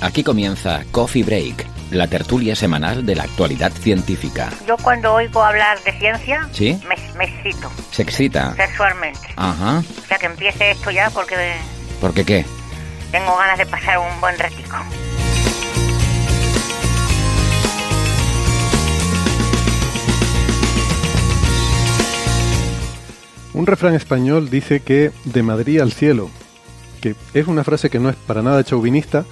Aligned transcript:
Aquí 0.00 0.22
comienza 0.22 0.84
Coffee 0.92 1.24
Break, 1.24 1.66
la 1.90 2.06
tertulia 2.06 2.54
semanal 2.54 3.04
de 3.04 3.16
la 3.16 3.24
actualidad 3.24 3.72
científica. 3.72 4.50
Yo 4.66 4.76
cuando 4.76 5.12
oigo 5.14 5.42
hablar 5.42 5.82
de 5.82 5.92
ciencia, 5.98 6.48
¿Sí? 6.52 6.78
me, 6.88 6.94
me 7.18 7.24
excito 7.24 7.70
¿Se 7.90 8.02
excita? 8.02 8.54
sexualmente. 8.54 9.20
Ajá. 9.36 9.78
O 10.04 10.06
sea 10.06 10.18
que 10.18 10.26
empiece 10.26 10.70
esto 10.70 10.90
ya 10.90 11.10
porque 11.10 11.34
¿Por 12.00 12.14
qué 12.14 12.24
qué? 12.24 12.46
tengo 13.10 13.36
ganas 13.36 13.58
de 13.58 13.66
pasar 13.66 13.98
un 13.98 14.20
buen 14.20 14.38
ratico. 14.38 14.76
Un 23.54 23.66
refrán 23.66 23.94
español 23.94 24.50
dice 24.50 24.80
que 24.80 25.10
de 25.24 25.42
Madrid 25.42 25.80
al 25.80 25.92
cielo, 25.92 26.30
que 27.00 27.16
es 27.34 27.46
una 27.48 27.64
frase 27.64 27.90
que 27.90 27.98
no 27.98 28.08
es 28.08 28.16
para 28.16 28.42
nada 28.42 28.62
chauvinista, 28.62 29.24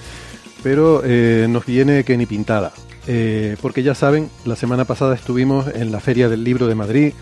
pero 0.66 1.02
eh, 1.04 1.46
nos 1.48 1.64
viene 1.64 2.02
que 2.02 2.16
ni 2.16 2.26
pintada. 2.26 2.72
Eh, 3.06 3.56
porque 3.62 3.84
ya 3.84 3.94
saben, 3.94 4.28
la 4.44 4.56
semana 4.56 4.84
pasada 4.84 5.14
estuvimos 5.14 5.68
en 5.72 5.92
la 5.92 6.00
Feria 6.00 6.28
del 6.28 6.42
Libro 6.42 6.66
de 6.66 6.74
Madrid, 6.74 7.12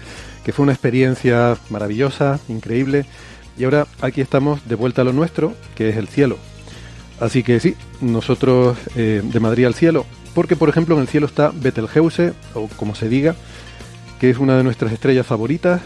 que 0.43 0.53
fue 0.55 0.63
una 0.63 0.73
experiencia 0.73 1.55
maravillosa, 1.69 2.41
increíble, 2.49 3.05
y 3.59 3.65
ahora 3.65 3.87
aquí 4.01 4.23
estamos 4.23 4.67
de 4.67 4.77
vuelta 4.77 5.03
a 5.03 5.05
lo 5.05 5.13
nuestro, 5.13 5.53
que 5.75 5.91
es 5.91 5.99
el 5.99 6.09
cielo. 6.09 6.39
Así 7.21 7.43
que 7.43 7.61
sí, 7.61 7.77
nosotros 8.01 8.79
eh, 8.97 9.21
de 9.23 9.41
Madrid 9.41 9.67
al 9.67 9.75
cielo, 9.75 10.07
porque 10.35 10.57
por 10.57 10.71
ejemplo 10.71 10.95
en 10.95 11.03
el 11.03 11.09
cielo 11.09 11.27
está 11.27 11.53
Betelgeuse, 11.55 12.33
o 12.55 12.69
como 12.69 12.95
se 12.95 13.11
diga, 13.11 13.37
que 14.21 14.31
es 14.31 14.39
una 14.39 14.57
de 14.57 14.65
nuestras 14.65 14.91
estrellas 14.91 15.27
favoritas, 15.27 15.83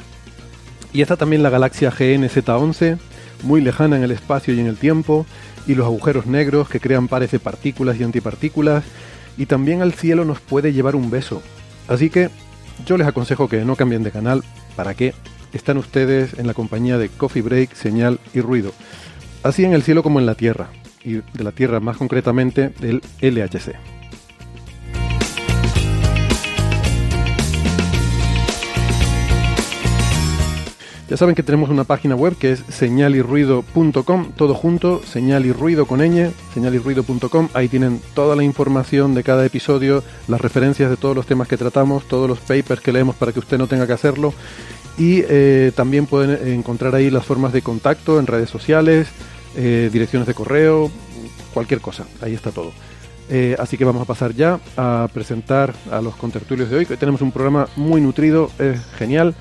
y 0.92 1.03
está 1.03 1.17
también 1.17 1.42
la 1.42 1.51
galaxia 1.51 1.91
GNZ11, 1.91 2.98
muy 3.42 3.62
lejana 3.62 3.97
en 3.97 4.05
el 4.05 4.12
espacio 4.12 4.55
y 4.55 4.61
en 4.61 4.69
el 4.69 4.77
tiempo, 4.77 5.27
y 5.69 5.74
los 5.74 5.86
agujeros 5.86 6.27
negros 6.27 6.69
que 6.69 6.80
crean 6.80 7.06
pares 7.06 7.30
de 7.30 7.38
partículas 7.38 8.00
y 8.00 8.02
antipartículas, 8.02 8.84
y 9.36 9.47
también 9.47 9.83
al 9.83 9.92
cielo 9.92 10.24
nos 10.24 10.41
puede 10.41 10.72
llevar 10.72 10.97
un 10.97 11.11
beso. 11.11 11.42
Así 11.86 12.11
que 12.11 12.30
yo 12.84 12.97
les 12.97 13.06
aconsejo 13.06 13.48
que 13.48 13.64
no 13.64 13.77
cambien 13.77 14.02
de 14.02 14.11
canal, 14.11 14.42
¿para 14.74 14.94
qué? 14.94 15.14
Están 15.52 15.78
ustedes 15.78 16.39
en 16.39 16.46
la 16.46 16.55
compañía 16.55 16.98
de 16.98 17.08
Coffee 17.08 17.42
Break, 17.42 17.74
Señal 17.74 18.19
y 18.34 18.41
Ruido. 18.41 18.72
Así 19.42 19.64
en 19.64 19.74
el 19.74 19.83
cielo 19.83 20.02
como 20.02 20.19
en 20.19 20.27
la 20.27 20.34
Tierra, 20.34 20.70
y 21.05 21.14
de 21.14 21.44
la 21.44 21.52
Tierra 21.52 21.80
más 21.80 21.96
concretamente 21.98 22.70
del 22.80 23.02
LHC. 23.20 23.97
Ya 31.08 31.17
saben 31.17 31.35
que 31.35 31.42
tenemos 31.42 31.70
una 31.70 31.85
página 31.85 32.14
web 32.14 32.36
que 32.36 32.52
es 32.52 32.64
señalirruido.com, 32.69 34.33
todo 34.36 34.55
junto, 34.55 35.02
señal 35.07 35.42
con 35.86 36.01
ñ, 36.01 36.30
señalirruido.com. 36.52 37.48
Ahí 37.55 37.69
tienen 37.69 38.02
toda 38.14 38.36
la 38.36 38.45
información 38.45 39.14
de 39.14 39.24
cada 39.24 39.47
episodio, 39.47 40.05
las 40.27 40.39
referencias 40.39 40.91
de 40.91 40.98
todos 40.98 41.17
los 41.17 41.24
temas 41.24 41.48
que 41.48 41.57
tratamos, 41.57 42.07
todos 42.07 42.29
los 42.29 42.41
papers 42.41 42.83
que 42.83 42.92
leemos 42.92 43.17
para 43.17 43.33
que 43.33 43.39
usted 43.39 43.57
no 43.57 43.67
tenga 43.67 43.86
que 43.86 43.95
hacerlo. 43.95 44.35
Y 44.98 45.23
eh, 45.29 45.73
también 45.74 46.05
pueden 46.05 46.47
encontrar 46.47 46.95
ahí 46.95 47.08
las 47.08 47.24
formas 47.24 47.55
de 47.55 47.63
contacto 47.63 48.18
en 48.18 48.27
redes 48.27 48.51
sociales, 48.51 49.08
eh, 49.57 49.89
direcciones 49.91 50.29
de 50.29 50.35
correo, 50.35 50.91
cualquier 51.55 51.80
cosa. 51.80 52.05
Ahí 52.20 52.35
está 52.35 52.51
todo. 52.51 52.70
Eh, 53.30 53.57
así 53.58 53.79
que 53.79 53.85
vamos 53.86 54.02
a 54.02 54.07
pasar 54.07 54.35
ya 54.35 54.58
a 54.77 55.08
presentar 55.13 55.74
a 55.91 56.02
los 56.02 56.17
contertulios 56.17 56.68
de 56.68 56.77
hoy. 56.77 56.86
que 56.86 56.92
Hoy 56.92 56.98
tenemos 56.98 57.23
un 57.23 57.33
programa 57.33 57.67
muy 57.77 58.02
nutrido, 58.02 58.51
es 58.58 58.79
genial. 58.98 59.35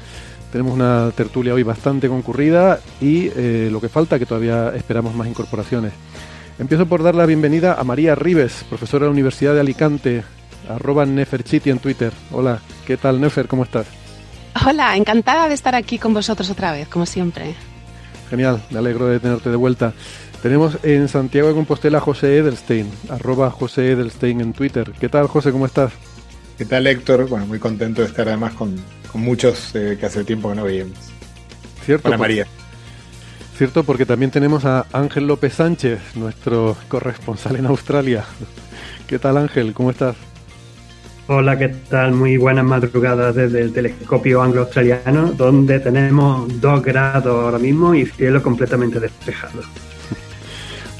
Tenemos 0.57 0.73
una 0.73 1.11
tertulia 1.11 1.53
hoy 1.53 1.61
bastante 1.61 2.07
concurrida 2.07 2.79
y 2.99 3.29
eh, 3.35 3.69
lo 3.71 3.79
que 3.79 3.89
falta, 3.89 4.17
que 4.17 4.25
todavía 4.25 4.73
esperamos 4.75 5.13
más 5.13 5.27
incorporaciones. 5.27 5.93
Empiezo 6.57 6.87
por 6.87 7.03
dar 7.03 7.13
la 7.13 7.27
bienvenida 7.27 7.75
a 7.79 7.83
María 7.83 8.15
Rives, 8.15 8.65
profesora 8.67 9.03
de 9.03 9.09
la 9.09 9.11
Universidad 9.11 9.53
de 9.53 9.59
Alicante, 9.59 10.23
arroba 10.67 11.05
Neferchiti 11.05 11.69
en 11.69 11.77
Twitter. 11.77 12.11
Hola, 12.31 12.59
¿qué 12.87 12.97
tal 12.97 13.21
Nefer? 13.21 13.47
¿Cómo 13.47 13.65
estás? 13.65 13.85
Hola, 14.65 14.97
encantada 14.97 15.47
de 15.47 15.53
estar 15.53 15.75
aquí 15.75 15.99
con 15.99 16.15
vosotros 16.15 16.49
otra 16.49 16.71
vez, 16.71 16.87
como 16.87 17.05
siempre. 17.05 17.53
Genial, 18.31 18.59
me 18.71 18.79
alegro 18.79 19.05
de 19.05 19.19
tenerte 19.19 19.51
de 19.51 19.57
vuelta. 19.57 19.93
Tenemos 20.41 20.79
en 20.81 21.07
Santiago 21.07 21.49
de 21.49 21.53
Compostela 21.53 21.99
a 21.99 22.01
José 22.01 22.35
Edelstein, 22.35 22.89
arroba 23.09 23.51
José 23.51 23.91
Edelstein 23.91 24.41
en 24.41 24.53
Twitter. 24.53 24.91
¿Qué 24.99 25.07
tal 25.07 25.27
José? 25.27 25.51
¿Cómo 25.51 25.67
estás? 25.67 25.93
¿Qué 26.57 26.65
tal 26.65 26.87
Héctor? 26.87 27.29
Bueno, 27.29 27.45
muy 27.45 27.59
contento 27.59 28.01
de 28.01 28.07
estar 28.07 28.27
además 28.27 28.53
con, 28.55 28.75
con 29.11 29.21
muchos 29.21 29.73
eh, 29.75 29.97
que 29.99 30.05
hace 30.05 30.23
tiempo 30.23 30.49
que 30.49 30.55
no 30.55 30.63
veíamos. 30.63 30.97
¿Cierto? 31.85 32.07
Hola 32.07 32.17
Por- 32.17 32.23
María. 32.27 32.45
Cierto, 33.57 33.83
porque 33.83 34.05
también 34.05 34.29
tenemos 34.29 34.65
a 34.65 34.85
Ángel 34.93 35.25
López 35.25 35.53
Sánchez, 35.55 35.99
nuestro 36.15 36.77
corresponsal 36.89 37.55
en 37.55 37.65
Australia. 37.65 38.23
¿Qué 39.07 39.17
tal 39.17 39.37
Ángel? 39.37 39.73
¿Cómo 39.73 39.89
estás? 39.89 40.15
Hola, 41.29 41.57
¿qué 41.57 41.69
tal? 41.69 42.13
Muy 42.13 42.37
buenas 42.37 42.63
madrugadas 42.65 43.33
desde 43.35 43.61
el 43.61 43.73
telescopio 43.73 44.41
anglo-australiano, 44.43 45.31
donde 45.33 45.79
tenemos 45.79 46.61
2 46.61 46.83
grados 46.83 47.25
ahora 47.45 47.57
mismo 47.57 47.95
y 47.95 48.05
cielo 48.05 48.41
completamente 48.43 48.99
despejado. 48.99 49.61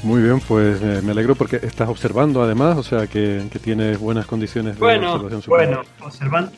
Muy 0.04 0.22
bien, 0.22 0.40
pues 0.42 0.80
eh, 0.82 1.02
me 1.04 1.12
alegro 1.12 1.36
porque 1.36 1.58
estás 1.62 1.90
observando 1.90 2.42
además, 2.44 2.78
o 2.78 2.84
sea 2.84 3.08
que, 3.08 3.44
que 3.52 3.60
tienes 3.60 4.00
buenas 4.00 4.26
condiciones 4.26 4.76
de 4.76 4.80
Bueno, 4.80 5.14
observación. 5.14 5.42
bueno, 5.48 5.82
observando, 6.02 6.52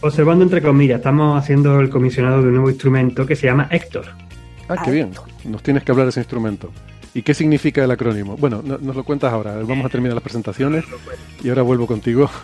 observando 0.00 0.44
entre 0.44 0.62
comillas, 0.62 0.98
estamos 0.98 1.38
haciendo 1.38 1.80
el 1.80 1.90
comisionado 1.90 2.40
de 2.42 2.48
un 2.48 2.54
nuevo 2.54 2.70
instrumento 2.70 3.26
que 3.26 3.36
se 3.36 3.46
llama 3.46 3.68
Héctor. 3.70 4.06
Ah, 4.68 4.76
qué 4.84 4.90
bien. 4.90 5.10
Nos 5.44 5.62
tienes 5.62 5.84
que 5.84 5.92
hablar 5.92 6.06
de 6.06 6.10
ese 6.10 6.20
instrumento. 6.20 6.70
¿Y 7.14 7.22
qué 7.22 7.32
significa 7.34 7.82
el 7.84 7.90
acrónimo? 7.90 8.36
Bueno, 8.36 8.62
no- 8.64 8.78
nos 8.78 8.94
lo 8.96 9.04
cuentas 9.04 9.32
ahora. 9.32 9.54
Vamos 9.62 9.86
a 9.86 9.88
terminar 9.88 10.14
las 10.14 10.22
presentaciones 10.22 10.84
y 11.42 11.48
ahora 11.48 11.62
vuelvo 11.62 11.86
contigo. 11.86 12.28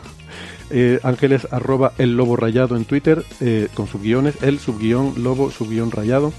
Eh, 0.74 0.98
Ángeles 1.02 1.46
arroba 1.50 1.92
el 1.98 2.16
lobo 2.16 2.34
rayado 2.34 2.76
en 2.76 2.86
Twitter 2.86 3.22
eh, 3.42 3.68
con 3.74 3.86
sus 3.88 4.00
guiones, 4.00 4.36
el 4.42 4.58
subguión 4.58 5.12
lobo 5.22 5.50
subguión 5.50 5.90
rayado. 5.90 6.32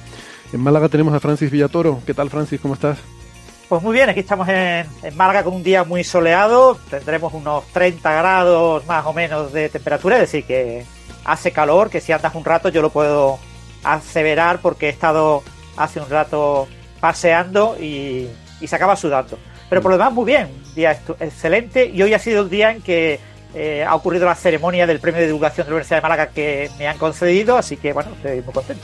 En 0.51 0.59
Málaga 0.61 0.89
tenemos 0.89 1.13
a 1.13 1.19
Francis 1.19 1.51
Villatoro. 1.51 1.99
¿Qué 2.03 2.15
tal 2.15 2.31
Francis? 2.31 2.59
¿Cómo 2.59 2.73
estás? 2.73 2.97
Pues 3.69 3.83
muy 3.83 3.93
bien, 3.93 4.09
aquí 4.09 4.21
estamos 4.21 4.47
en, 4.49 4.87
en 5.03 5.15
Málaga 5.17 5.43
con 5.43 5.53
un 5.53 5.61
día 5.61 5.83
muy 5.83 6.03
soleado, 6.03 6.79
tendremos 6.89 7.31
unos 7.33 7.65
30 7.73 8.11
grados 8.11 8.87
más 8.87 9.05
o 9.05 9.13
menos 9.13 9.53
de 9.53 9.69
temperatura, 9.69 10.15
es 10.15 10.21
decir, 10.21 10.45
que 10.45 10.83
hace 11.25 11.51
calor, 11.51 11.89
que 11.89 12.01
si 12.01 12.11
andas 12.11 12.35
un 12.35 12.45
rato 12.45 12.69
yo 12.69 12.81
lo 12.81 12.89
puedo 12.89 13.39
aseverar 13.83 14.59
porque 14.59 14.87
he 14.87 14.89
estado 14.89 15.43
hace 15.77 15.99
un 15.99 16.09
rato 16.09 16.67
paseando 16.99 17.77
y, 17.79 18.29
se 18.65 18.75
acaba 18.77 18.95
sudando. 18.95 19.37
Pero 19.69 19.81
por 19.81 19.91
lo 19.91 19.97
demás 19.97 20.13
muy 20.13 20.23
bien, 20.23 20.47
día 20.73 20.97
excelente 21.19 21.85
y 21.85 22.01
hoy 22.01 22.13
ha 22.13 22.19
sido 22.19 22.43
el 22.43 22.49
día 22.49 22.71
en 22.71 22.81
que 22.81 23.19
eh, 23.53 23.83
ha 23.83 23.93
ocurrido 23.93 24.25
la 24.25 24.35
ceremonia 24.35 24.87
del 24.87 25.01
premio 25.01 25.19
de 25.19 25.27
divulgación 25.27 25.65
de 25.65 25.71
la 25.71 25.75
Universidad 25.75 25.97
de 25.97 26.01
Málaga 26.01 26.27
que 26.27 26.71
me 26.79 26.87
han 26.87 26.97
concedido, 26.97 27.57
así 27.57 27.75
que 27.75 27.91
bueno, 27.91 28.11
estoy 28.15 28.41
muy 28.41 28.53
contento. 28.53 28.83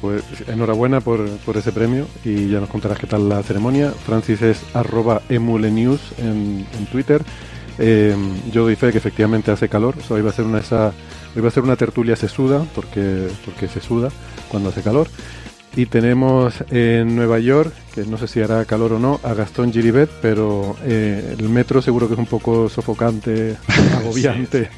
Pues 0.00 0.22
enhorabuena 0.46 1.00
por, 1.00 1.28
por 1.38 1.56
ese 1.56 1.72
premio 1.72 2.06
y 2.24 2.48
ya 2.48 2.60
nos 2.60 2.68
contarás 2.68 2.98
qué 2.98 3.08
tal 3.08 3.28
la 3.28 3.42
ceremonia. 3.42 3.90
Francis 3.90 4.40
es 4.42 4.62
arroba 4.72 5.22
emulenews 5.28 6.12
en, 6.18 6.64
Twitter. 6.92 7.22
Eh, 7.80 8.14
yo 8.52 8.62
doy 8.62 8.76
fe 8.76 8.92
que 8.92 8.98
efectivamente 8.98 9.50
hace 9.50 9.68
calor. 9.68 9.96
Hoy 10.08 10.22
va 10.22 10.30
a 10.30 10.32
ser 10.32 10.44
una 10.44 10.60
esa, 10.60 10.92
hoy 11.34 11.42
va 11.42 11.48
a 11.48 11.50
ser 11.50 11.62
una 11.62 11.76
tertulia 11.76 12.16
sesuda 12.16 12.64
porque, 12.74 13.28
porque 13.44 13.68
se 13.68 13.80
suda 13.80 14.10
cuando 14.48 14.70
hace 14.70 14.82
calor. 14.82 15.08
Y 15.76 15.86
tenemos 15.86 16.64
en 16.70 17.14
Nueva 17.14 17.38
York, 17.38 17.72
que 17.94 18.04
no 18.04 18.18
sé 18.18 18.26
si 18.26 18.40
hará 18.40 18.64
calor 18.64 18.94
o 18.94 18.98
no, 18.98 19.20
a 19.22 19.34
Gastón 19.34 19.72
Giribet, 19.72 20.10
pero 20.20 20.76
eh, 20.84 21.36
el 21.38 21.48
metro 21.48 21.80
seguro 21.82 22.08
que 22.08 22.14
es 22.14 22.18
un 22.18 22.26
poco 22.26 22.68
sofocante, 22.68 23.56
agobiante. 23.96 24.70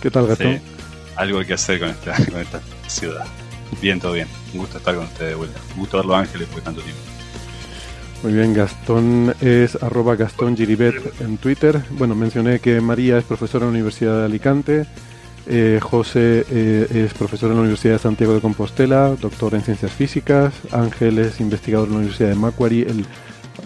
¿Qué 0.00 0.10
tal, 0.10 0.26
Gastón? 0.26 0.54
Sí, 0.54 0.60
algo 1.16 1.40
hay 1.40 1.46
que 1.46 1.54
hacer 1.54 1.80
con 1.80 1.88
esta, 1.88 2.14
con 2.30 2.40
esta 2.40 2.60
ciudad. 2.86 3.26
Bien, 3.80 3.98
todo 3.98 4.12
bien. 4.12 4.28
Un 4.52 4.60
gusto 4.60 4.78
estar 4.78 4.94
con 4.94 5.04
ustedes 5.04 5.30
de 5.30 5.34
vuelta. 5.34 5.58
Un 5.74 5.80
gusto 5.80 5.96
verlo, 5.96 6.14
Ángeles, 6.14 6.54
de 6.54 6.60
tanto 6.60 6.82
tiempo. 6.82 7.00
Muy 8.22 8.34
bien, 8.34 8.54
Gastón 8.54 9.34
es 9.40 9.82
arroba 9.82 10.14
Gastón 10.14 10.56
Giribet 10.56 11.20
en 11.20 11.38
Twitter. 11.38 11.82
Bueno, 11.90 12.14
mencioné 12.14 12.60
que 12.60 12.80
María 12.80 13.18
es 13.18 13.24
profesora 13.24 13.64
en 13.64 13.72
la 13.72 13.74
Universidad 13.74 14.20
de 14.20 14.24
Alicante. 14.26 14.86
Eh, 15.46 15.80
José 15.82 16.44
eh, 16.50 16.86
es 17.06 17.14
profesor 17.14 17.50
en 17.50 17.56
la 17.56 17.62
Universidad 17.62 17.94
de 17.94 17.98
Santiago 17.98 18.34
de 18.34 18.40
Compostela, 18.40 19.16
doctor 19.20 19.54
en 19.54 19.62
ciencias 19.62 19.92
físicas. 19.92 20.54
Ángel 20.70 21.18
es 21.18 21.40
investigador 21.40 21.88
en 21.88 21.92
la 21.94 21.98
Universidad 21.98 22.28
de 22.28 22.34
Macquarie, 22.36 22.86
el 22.88 23.04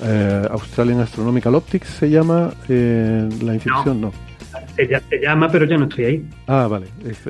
eh, 0.02 0.48
Australian 0.50 1.00
Astronomical 1.00 1.54
Optics 1.54 1.88
se 1.88 2.10
llama 2.10 2.52
la 2.68 3.54
institución, 3.54 4.00
no. 4.00 4.12
Se, 4.74 5.20
llama, 5.20 5.50
pero 5.50 5.66
ya 5.66 5.76
no 5.76 5.84
estoy 5.84 6.04
ahí. 6.04 6.28
Ah, 6.46 6.66
vale, 6.66 6.86
es 7.04 7.26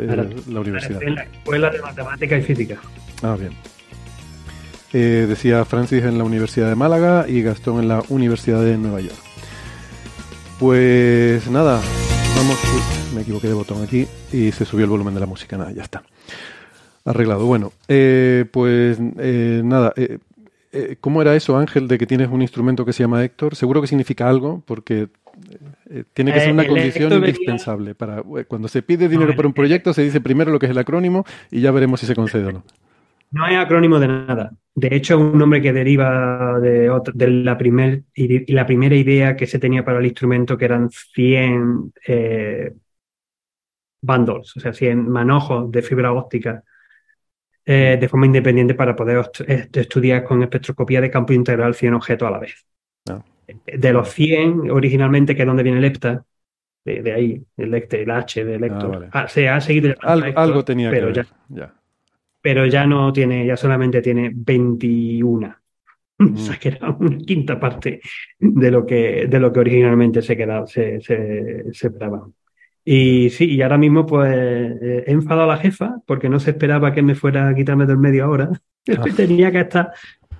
la 0.46 0.60
universidad. 0.60 1.02
En 1.02 1.16
la 1.16 1.22
Escuela 1.22 1.70
de 1.70 1.82
Matemática 1.82 2.38
y 2.38 2.42
Física. 2.42 2.76
Ah, 3.22 3.36
bien. 3.38 3.52
decía 4.92 5.64
Francis 5.64 6.04
en 6.04 6.18
la 6.18 6.24
Universidad 6.24 6.68
de 6.68 6.76
Málaga 6.76 7.26
y 7.28 7.42
Gastón 7.42 7.80
en 7.80 7.88
la 7.88 8.02
Universidad 8.08 8.62
de 8.62 8.78
Nueva 8.78 9.00
York. 9.00 9.16
Pues 10.58 11.50
nada, 11.50 11.80
vamos 12.36 12.58
me 13.14 13.22
equivoqué 13.22 13.48
de 13.48 13.54
botón 13.54 13.82
aquí 13.82 14.06
y 14.30 14.52
se 14.52 14.64
subió 14.64 14.84
el 14.84 14.90
volumen 14.90 15.14
de 15.14 15.20
la 15.20 15.26
música. 15.26 15.56
Nada, 15.56 15.72
ya 15.72 15.82
está. 15.82 16.02
Arreglado. 17.04 17.46
Bueno, 17.46 17.72
eh, 17.88 18.44
pues 18.50 18.98
eh, 19.18 19.62
nada. 19.64 19.92
Eh, 19.96 20.18
¿Cómo 21.00 21.22
era 21.22 21.34
eso, 21.34 21.56
Ángel, 21.56 21.88
de 21.88 21.96
que 21.96 22.06
tienes 22.06 22.28
un 22.28 22.42
instrumento 22.42 22.84
que 22.84 22.92
se 22.92 23.02
llama 23.02 23.24
Héctor? 23.24 23.56
Seguro 23.56 23.80
que 23.80 23.86
significa 23.86 24.28
algo, 24.28 24.62
porque 24.66 25.08
tiene 26.12 26.34
que 26.34 26.40
ser 26.40 26.52
una 26.52 26.66
condición 26.66 27.12
indispensable. 27.14 27.94
para 27.94 28.22
Cuando 28.46 28.68
se 28.68 28.82
pide 28.82 29.08
dinero 29.08 29.34
por 29.34 29.46
un 29.46 29.54
proyecto, 29.54 29.94
se 29.94 30.02
dice 30.02 30.20
primero 30.20 30.50
lo 30.50 30.58
que 30.58 30.66
es 30.66 30.70
el 30.72 30.78
acrónimo 30.78 31.24
y 31.50 31.62
ya 31.62 31.70
veremos 31.70 32.00
si 32.00 32.06
se 32.06 32.14
concede 32.14 32.44
o 32.44 32.52
no. 32.52 32.62
No 33.30 33.46
es 33.46 33.56
acrónimo 33.56 33.98
de 33.98 34.08
nada. 34.08 34.52
De 34.74 34.94
hecho, 34.94 35.14
es 35.14 35.20
un 35.20 35.38
nombre 35.38 35.62
que 35.62 35.72
deriva 35.72 36.60
de, 36.60 36.90
de 37.14 37.30
la, 37.30 37.56
primer, 37.56 38.02
la 38.48 38.66
primera 38.66 38.94
idea 38.94 39.34
que 39.34 39.46
se 39.46 39.58
tenía 39.58 39.84
para 39.84 39.98
el 39.98 40.06
instrumento, 40.06 40.58
que 40.58 40.66
eran 40.66 40.90
100 40.90 41.92
bundles, 44.02 44.56
o 44.56 44.60
sea, 44.60 44.72
100 44.72 45.08
manojos 45.08 45.70
de 45.70 45.82
fibra 45.82 46.12
óptica 46.12 46.62
eh, 47.64 47.96
de 48.00 48.08
forma 48.08 48.26
independiente 48.26 48.74
para 48.74 48.94
poder 48.94 49.28
estudiar 49.72 50.22
con 50.24 50.42
espectroscopía 50.42 51.00
de 51.00 51.10
campo 51.10 51.32
integral 51.32 51.74
100 51.74 51.94
objetos 51.94 52.28
a 52.28 52.30
la 52.30 52.38
vez. 52.38 52.64
Ah. 53.08 53.24
De 53.48 53.92
los 53.92 54.08
100, 54.10 54.70
originalmente, 54.70 55.34
que 55.34 55.42
es 55.42 55.46
donde 55.46 55.62
viene 55.62 55.78
el 55.78 55.84
EPTA, 55.84 56.24
de, 56.84 57.12
ahí, 57.12 57.44
el, 57.56 57.74
el 57.74 58.10
H 58.12 58.44
de 58.44 58.58
Lector, 58.60 59.08
ah, 59.10 59.26
se 59.26 59.48
ha 59.48 59.60
seguido 59.60 59.92
algo, 60.02 60.64
tenía 60.64 60.88
pero 60.90 61.12
que 61.12 61.24
ya, 61.48 61.74
Pero 62.46 62.64
ya 62.64 62.86
no 62.86 63.12
tiene, 63.12 63.44
ya 63.44 63.56
solamente 63.56 64.00
tiene 64.00 64.30
21. 64.32 65.56
O 66.18 66.36
sea, 66.36 66.56
que 66.56 66.68
era 66.68 66.90
una 66.90 67.18
quinta 67.18 67.58
parte 67.58 68.00
de 68.38 68.70
lo 68.70 68.86
que, 68.86 69.26
de 69.28 69.40
lo 69.40 69.52
que 69.52 69.58
originalmente 69.60 70.22
se, 70.22 70.36
quedaba, 70.36 70.64
se, 70.64 71.00
se, 71.00 71.64
se 71.72 71.86
esperaba. 71.88 72.28
Y 72.84 73.30
sí, 73.30 73.50
y 73.50 73.62
ahora 73.62 73.78
mismo 73.78 74.06
pues 74.06 74.32
eh, 74.32 75.04
he 75.08 75.10
enfadado 75.10 75.50
a 75.50 75.56
la 75.56 75.60
jefa 75.60 75.96
porque 76.06 76.28
no 76.28 76.38
se 76.38 76.52
esperaba 76.52 76.92
que 76.92 77.02
me 77.02 77.16
fuera 77.16 77.48
a 77.48 77.54
quitarme 77.56 77.84
del 77.84 77.98
medio 77.98 78.24
ahora. 78.26 78.48
Ah. 78.88 79.02
Tenía 79.16 79.50
que 79.50 79.62
estar 79.62 79.90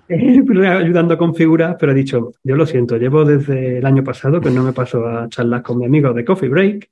eh, 0.08 0.40
ayudando 0.68 1.14
a 1.14 1.18
configurar, 1.18 1.76
pero 1.76 1.90
he 1.90 1.96
dicho, 1.96 2.34
yo 2.44 2.54
lo 2.54 2.64
siento, 2.64 2.96
llevo 2.98 3.24
desde 3.24 3.78
el 3.78 3.84
año 3.84 4.04
pasado 4.04 4.40
que 4.40 4.50
no 4.50 4.62
me 4.62 4.72
paso 4.72 5.04
a 5.04 5.28
charlas 5.28 5.62
con 5.62 5.80
mi 5.80 5.86
amigo 5.86 6.12
de 6.12 6.24
Coffee 6.24 6.48
Break 6.48 6.88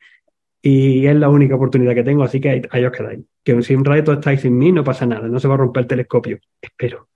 y 0.61 1.07
es 1.07 1.15
la 1.15 1.29
única 1.29 1.55
oportunidad 1.55 1.95
que 1.95 2.03
tengo, 2.03 2.25
así 2.25 2.41
que 2.41 2.67
ahí, 2.69 2.85
os 2.85 2.91
quedáis. 2.91 3.21
Que 3.45 3.63
si 3.63 3.75
un 3.75 3.85
rato 3.85 4.15
estáis 4.15 4.41
sin 4.41 4.59
mí, 4.59 4.73
no 4.73 4.83
pasa 4.83 5.07
nada, 5.07 5.29
no 5.29 5.39
se 5.39 5.47
va 5.47 5.55
a 5.55 5.59
romper 5.59 5.83
el 5.83 5.89
telescopio, 5.89 6.39
espero. 6.61 7.09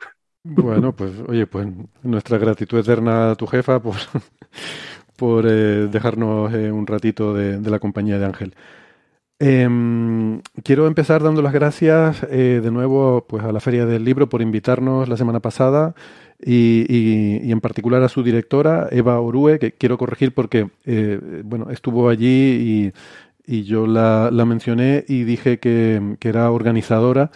Bueno, 0.45 0.95
pues 0.95 1.13
oye, 1.27 1.47
pues 1.47 1.69
nuestra 2.03 2.39
gratitud 2.39 2.79
eterna 2.79 3.33
a 3.33 3.35
tu 3.35 3.47
jefa 3.47 3.81
por, 3.83 3.97
por 5.17 5.47
eh, 5.47 5.89
dejarnos 5.91 6.55
eh, 6.55 6.71
un 6.71 6.87
ratito 6.87 7.35
de, 7.35 7.61
la 7.69 7.81
compañía 7.81 8.19
de 8.19 8.25
Ángel. 8.25 8.55
Em, 9.41 10.41
quiero 10.65 10.87
empezar 10.87 11.23
dando 11.23 11.43
las 11.43 11.53
gracias 11.53 12.25
eh, 12.31 12.61
de 12.63 12.71
nuevo 12.71 13.25
pues, 13.29 13.45
a 13.45 13.53
la 13.53 13.61
Feria 13.61 13.85
del 13.85 14.05
Libro 14.05 14.29
por 14.29 14.43
invitarnos 14.43 15.09
la 15.09 15.17
semana 15.17 15.41
pasada 15.41 15.95
y, 16.41 17.51
en 17.51 17.61
particular 17.61 18.03
a 18.03 18.09
su 18.09 18.23
directora, 18.23 18.89
Eva 18.91 19.21
Orue, 19.21 19.59
que 19.59 19.73
quiero 19.73 19.99
corregir 19.99 20.35
porque 20.35 20.71
bueno, 21.45 21.71
estuvo 21.71 22.09
allí 22.09 22.23
y, 22.27 22.93
yo 23.65 23.87
la, 23.87 24.31
mencioné 24.47 25.05
y 25.09 25.25
dije 25.25 25.59
que, 25.59 26.17
que 26.21 26.29
era 26.29 26.50
organizadora 26.50 27.31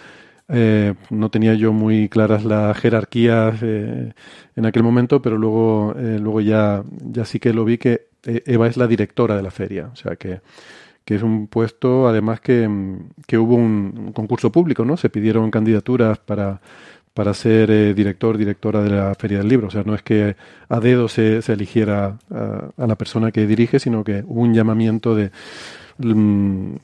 eh, 0.55 0.94
no 1.09 1.31
tenía 1.31 1.55
yo 1.55 1.73
muy 1.73 2.11
claras 2.11 2.44
las 2.44 2.76
jerarquías 2.76 3.59
eh, 3.62 4.12
en 4.55 4.67
aquel 4.67 4.82
momento, 4.82 5.23
pero 5.23 5.38
luego, 5.38 5.94
eh, 5.97 6.19
luego 6.20 6.43
ya, 6.43 6.82
ya 6.91 7.25
sí 7.25 7.41
que 7.41 7.55
lo 7.55 7.64
vi 7.64 7.79
que 7.79 8.09
Eva 8.25 8.67
es 8.67 8.76
la 8.76 8.87
directora 8.87 9.35
de 9.35 9.43
la 9.43 9.50
feria. 9.50 9.88
O 9.93 9.97
sea 9.97 10.17
que, 10.17 10.41
que 11.06 11.14
es 11.14 11.23
un 11.23 11.47
puesto, 11.47 12.06
además 12.06 12.41
que, 12.41 12.69
que 13.26 13.38
hubo 13.38 13.55
un, 13.55 14.12
concurso 14.12 14.53
público, 14.53 14.85
¿no? 14.85 14.99
Se 14.99 15.09
pidieron 15.09 15.50
candidaturas 15.50 16.19
para, 16.19 16.61
para 17.14 17.32
ser 17.32 17.94
director, 17.94 18.37
directora 18.37 18.82
de 18.82 18.91
la 18.91 19.14
Feria 19.14 19.38
del 19.38 19.49
Libro. 19.49 19.69
O 19.69 19.70
sea, 19.70 19.85
no 19.85 19.94
es 19.94 20.03
que 20.03 20.37
a 20.69 20.81
dedo 20.81 21.09
se, 21.09 21.41
se 21.41 21.55
eligiera 21.55 22.19
a, 22.31 22.87
la 22.87 22.97
persona 22.97 23.32
que 23.32 23.47
dirige, 23.47 23.79
sino 23.79 24.05
que 24.05 24.23
hubo 24.26 24.43
un 24.43 24.53
llamamiento 24.55 25.14
de, 25.14 25.31
en 25.99 26.81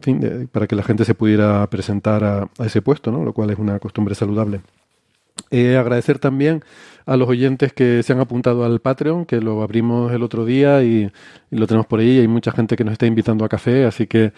fin, 0.00 0.48
para 0.52 0.66
que 0.66 0.76
la 0.76 0.82
gente 0.82 1.04
se 1.04 1.14
pudiera 1.14 1.66
presentar 1.68 2.24
a, 2.24 2.48
ese 2.64 2.82
puesto, 2.82 3.10
¿no? 3.10 3.24
lo 3.24 3.32
cual 3.32 3.50
es 3.50 3.58
una 3.58 3.78
costumbre 3.78 4.14
saludable. 4.14 4.60
Eh, 5.50 5.76
agradecer 5.76 6.18
también 6.18 6.62
a 7.06 7.16
los 7.16 7.28
oyentes 7.28 7.72
que 7.72 8.02
se 8.02 8.12
han 8.12 8.20
apuntado 8.20 8.64
al 8.64 8.80
Patreon, 8.80 9.24
que 9.24 9.40
lo 9.40 9.62
abrimos 9.62 10.12
el 10.12 10.22
otro 10.22 10.44
día 10.44 10.82
y, 10.82 11.10
lo 11.50 11.66
tenemos 11.66 11.86
por 11.86 12.00
ahí. 12.00 12.18
Hay 12.18 12.28
mucha 12.28 12.52
gente 12.52 12.76
que 12.76 12.84
nos 12.84 12.92
está 12.92 13.06
invitando 13.06 13.44
a 13.44 13.48
café, 13.48 13.84
así 13.84 14.06
que 14.06 14.32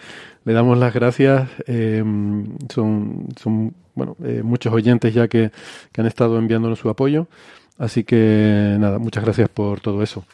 le 0.45 0.53
damos 0.53 0.77
las 0.77 0.93
gracias. 0.93 1.49
Son, 2.73 3.27
son 3.39 3.73
bueno, 3.95 4.15
eh, 4.23 4.41
muchos 4.43 4.73
oyentes 4.73 5.13
ya 5.13 5.27
que, 5.27 5.51
que 5.91 6.01
han 6.01 6.07
estado 6.07 6.37
enviándonos 6.39 6.79
su 6.79 6.89
apoyo. 6.89 7.27
Así 7.77 8.03
que 8.03 8.77
nada, 8.79 8.99
muchas 8.99 9.23
gracias 9.23 9.49
por 9.49 9.79
todo 9.81 10.01
eso. 10.03 10.25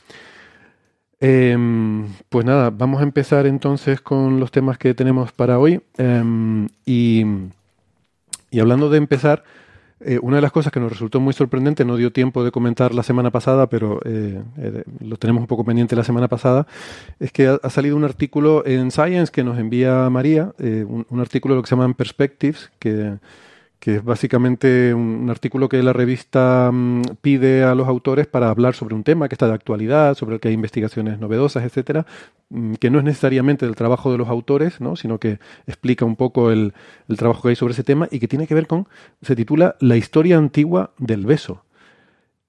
Em, 1.22 2.08
pues 2.30 2.46
nada, 2.46 2.70
vamos 2.70 3.02
a 3.02 3.04
empezar 3.04 3.46
entonces 3.46 4.00
con 4.00 4.40
los 4.40 4.52
temas 4.52 4.78
que 4.78 4.94
tenemos 4.94 5.32
para 5.34 5.60
hoy. 5.60 5.82
Em, 5.98 6.68
y, 6.86 7.26
hablando 8.60 8.90
de 8.90 8.98
empezar, 8.98 9.44
eh, 10.00 10.18
una 10.22 10.38
de 10.38 10.42
las 10.42 10.54
cosas 10.54 10.72
que 10.72 10.80
nos 10.80 10.92
resultó 10.92 11.20
muy 11.20 11.34
sorprendente, 11.34 11.84
no 11.84 11.98
dio 11.98 12.14
tiempo 12.14 12.44
de 12.44 12.52
comentar 12.52 12.94
la 12.94 13.04
semana 13.04 13.32
pasada, 13.32 13.68
pero 13.68 14.00
eh, 14.06 14.42
eh, 14.58 14.84
lo 15.02 15.18
tenemos 15.18 15.42
un 15.42 15.48
poco 15.48 15.66
pendiente 15.66 15.96
la 15.96 16.06
semana 16.06 16.30
pasada, 16.30 16.68
es 17.20 17.34
que 17.34 17.48
ha, 17.48 17.70
salido 17.70 17.98
un 17.98 18.06
artículo 18.06 18.66
en 18.66 18.90
Science 18.92 19.32
que 19.32 19.44
nos 19.44 19.60
envía 19.60 20.10
María, 20.10 20.54
un, 20.58 21.06
un, 21.10 21.20
artículo 21.20 21.54
de 21.54 21.58
lo 21.58 21.64
que 21.64 21.70
se 21.70 21.76
llaman 21.76 21.96
Perspectives, 21.96 22.72
que 22.80 23.18
que 23.80 23.96
es 23.96 24.04
básicamente 24.04 24.94
un, 24.94 25.30
artículo 25.30 25.70
que 25.70 25.82
la 25.82 25.94
revista 25.94 26.70
mm, 26.72 27.02
pide 27.22 27.64
a 27.64 27.76
los 27.76 27.88
autores 27.88 28.28
para 28.28 28.50
hablar 28.50 28.76
sobre 28.76 28.96
un 28.96 29.04
tema 29.04 29.30
que 29.30 29.36
está 29.36 29.48
de 29.48 29.54
actualidad, 29.54 30.16
sobre 30.16 30.36
el 30.36 30.42
que 30.42 30.50
hay 30.50 30.54
investigaciones 30.54 31.20
novedosas, 31.20 31.64
etcétera, 31.64 32.06
mm, 32.50 32.74
que 32.76 32.90
no 32.90 33.00
es 33.00 33.06
necesariamente 33.06 33.66
del 33.66 33.76
trabajo 33.76 34.12
de 34.12 34.18
los 34.18 34.28
autores, 34.28 34.82
¿no? 34.82 34.96
sino 34.96 35.20
que 35.20 35.40
explica 35.66 36.06
un 36.06 36.18
poco 36.18 36.52
el, 36.52 36.74
el 37.08 37.18
trabajo 37.18 37.44
que 37.44 37.50
hay 37.50 37.56
sobre 37.56 37.74
ese 37.74 37.84
tema 37.84 38.08
y 38.12 38.20
que 38.20 38.28
tiene 38.28 38.48
que 38.48 38.56
ver 38.56 38.68
con, 38.68 38.88
se 39.22 39.36
titula 39.36 39.76
La 39.80 39.96
historia 39.96 40.38
antigua 40.38 40.92
del 40.98 41.26
beso. 41.26 41.64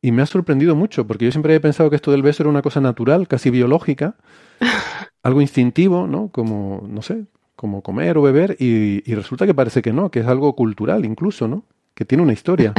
Y 0.03 0.13
me 0.13 0.23
ha 0.23 0.27
sorprendido 0.27 0.75
mucho, 0.75 1.07
porque 1.07 1.27
yo 1.27 1.31
siempre 1.31 1.53
había 1.53 1.63
pensado 1.63 1.91
que 1.91 1.97
esto 1.97 2.11
del 2.11 2.23
beso 2.23 2.43
era 2.43 2.51
una 2.51 2.63
cosa 2.63 2.81
natural, 2.81 3.29
casi 3.29 3.51
biológica, 3.51 4.17
algo 5.23 5.43
instintivo, 5.43 6.07
¿no? 6.07 6.29
Como, 6.29 6.87
no 6.89 7.03
sé, 7.03 7.27
como 7.61 7.83
comer 7.83 8.17
o 8.17 8.23
beber 8.23 8.57
y, 8.59 9.03
resulta 9.15 9.45
que 9.45 9.53
parece 9.53 9.83
que 9.83 9.93
no, 9.93 10.11
que 10.11 10.21
es 10.21 10.27
algo 10.27 10.57
cultural 10.57 11.05
incluso, 11.05 11.47
¿no? 11.47 11.65
Que 11.95 12.07
tiene 12.07 12.23
una 12.23 12.33
historia. 12.33 12.73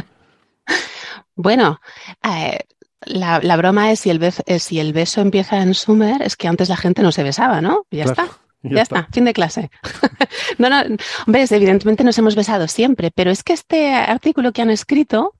bueno, 1.35 1.79
eh, 2.23 2.61
la, 3.01 3.57
broma 3.57 3.91
es 3.91 4.00
si, 4.00 4.09
el 4.09 4.17
beso, 4.17 4.41
si 4.57 4.79
el 4.79 4.91
beso 4.91 5.21
empieza 5.21 5.61
en 5.61 5.75
Sumer, 5.75 6.23
es 6.23 6.35
que 6.35 6.47
antes 6.47 6.67
la 6.67 6.77
gente 6.77 7.03
no 7.03 7.11
se 7.11 7.21
besaba, 7.21 7.61
¿no? 7.61 7.85
ya 7.91 8.05
está. 8.05 8.27
Ya, 8.63 8.81
está. 8.81 9.07
fin 9.11 9.25
de 9.25 9.33
clase. 9.33 9.69
no, 10.57 10.67
no, 10.67 10.81
hombre, 11.27 11.45
evidentemente 11.47 12.03
nos 12.03 12.17
hemos 12.17 12.35
besado 12.35 12.67
siempre, 12.67 13.11
pero 13.11 13.29
es 13.29 13.43
que 13.43 13.53
este 13.53 13.93
artículo 13.93 14.51
que 14.51 14.63
han 14.63 14.71
escrito 14.71 15.35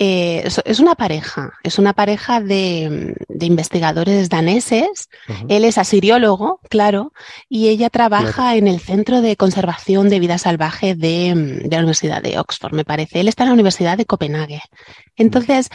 eh, 0.00 0.48
es 0.64 0.80
una 0.80 0.96
pareja, 0.96 1.52
es 1.62 1.78
una 1.78 1.92
pareja 1.92 2.40
de, 2.40 3.14
investigadores 3.40 4.28
daneses. 4.28 5.08
Él 5.48 5.64
es 5.64 5.78
asiriólogo, 5.78 6.60
claro, 6.68 7.12
y 7.48 7.68
ella 7.68 7.90
trabaja 7.90 8.56
en 8.56 8.66
el 8.66 8.80
Centro 8.80 9.20
de 9.20 9.36
Conservación 9.36 10.08
de 10.08 10.18
Vida 10.18 10.38
Salvaje 10.38 10.96
de, 10.96 11.68
la 11.70 11.78
Universidad 11.78 12.22
de 12.22 12.38
Oxford, 12.38 12.74
me 12.74 12.84
parece. 12.84 13.20
Él 13.20 13.28
está 13.28 13.44
en 13.44 13.50
la 13.50 13.54
Universidad 13.54 13.96
de 13.96 14.06
Copenhague. 14.06 14.62
Entonces, 15.16 15.70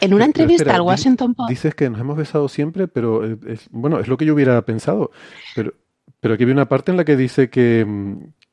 en 0.00 0.14
una 0.14 0.26
entrevista 0.26 0.76
al 0.76 0.82
Washington 0.82 1.34
Post. 1.34 1.50
Dices 1.50 1.74
que 1.74 1.90
nos 1.90 2.00
hemos 2.00 2.16
besado 2.16 2.48
siempre, 2.48 2.86
pero 2.86 3.24
eh, 3.24 3.36
es, 3.48 3.66
bueno, 3.70 3.98
es 3.98 4.06
lo 4.06 4.16
que 4.16 4.26
yo 4.26 4.34
hubiera 4.34 4.62
pensado. 4.64 5.10
Pero, 5.56 5.74
pero 6.20 6.34
aquí 6.34 6.44
hay 6.44 6.50
una 6.50 6.68
parte 6.68 6.92
en 6.92 6.96
la 6.96 7.04
que 7.04 7.16
dice 7.16 7.50
que, 7.50 7.84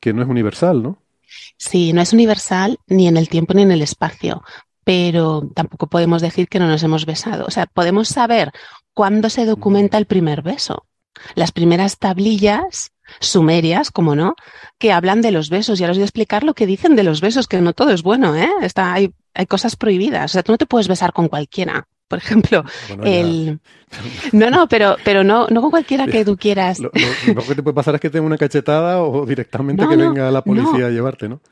que 0.00 0.12
no 0.12 0.22
es 0.22 0.28
universal, 0.28 0.82
¿no? 0.82 1.02
Sí, 1.56 1.92
no 1.92 2.00
es 2.00 2.12
universal 2.12 2.78
ni 2.86 3.06
en 3.06 3.16
el 3.16 3.28
tiempo 3.28 3.52
ni 3.54 3.62
en 3.62 3.70
el 3.70 3.82
espacio, 3.82 4.42
pero 4.88 5.46
tampoco 5.54 5.86
podemos 5.88 6.22
decir 6.22 6.48
que 6.48 6.58
no 6.58 6.66
nos 6.66 6.82
hemos 6.82 7.04
besado. 7.04 7.44
O 7.44 7.50
sea, 7.50 7.66
podemos 7.66 8.08
saber 8.08 8.52
cuándo 8.94 9.28
se 9.28 9.44
documenta 9.44 9.98
el 9.98 10.06
primer 10.06 10.40
beso. 10.40 10.86
Las 11.34 11.52
primeras 11.52 11.98
tablillas 11.98 12.92
sumerias, 13.20 13.90
como 13.90 14.16
no, 14.16 14.34
que 14.78 14.90
hablan 14.90 15.20
de 15.20 15.30
los 15.30 15.50
besos. 15.50 15.78
Y 15.78 15.82
ahora 15.82 15.90
os 15.90 15.98
voy 15.98 16.04
a 16.04 16.06
explicar 16.06 16.42
lo 16.42 16.54
que 16.54 16.64
dicen 16.64 16.96
de 16.96 17.02
los 17.02 17.20
besos, 17.20 17.48
que 17.48 17.60
no 17.60 17.74
todo 17.74 17.90
es 17.90 18.02
bueno, 18.02 18.34
¿eh? 18.34 18.48
Está, 18.62 18.94
hay, 18.94 19.12
hay 19.34 19.44
cosas 19.44 19.76
prohibidas. 19.76 20.30
O 20.30 20.32
sea, 20.32 20.42
tú 20.42 20.52
no 20.52 20.58
te 20.58 20.64
puedes 20.64 20.88
besar 20.88 21.12
con 21.12 21.28
cualquiera. 21.28 21.86
Por 22.08 22.20
ejemplo, 22.20 22.64
el... 23.04 23.60
No, 24.32 24.48
no, 24.48 24.68
pero, 24.68 24.96
pero 25.04 25.22
no, 25.22 25.48
no 25.48 25.60
con 25.60 25.68
cualquiera 25.70 26.06
que 26.06 26.24
tú 26.24 26.38
quieras. 26.38 26.78
Lo, 26.78 26.90
lo, 27.34 27.42
que 27.42 27.54
te 27.54 27.62
puede 27.62 27.74
pasar 27.74 27.94
es 27.96 28.00
que 28.00 28.08
tenga 28.08 28.24
una 28.24 28.38
cachetada 28.38 29.02
o 29.02 29.26
directamente 29.26 29.86
que 29.86 29.96
venga 29.96 30.30
la 30.30 30.42
policía 30.42 30.86
a 30.86 30.90
llevarte, 30.90 31.28
¿no? 31.28 31.42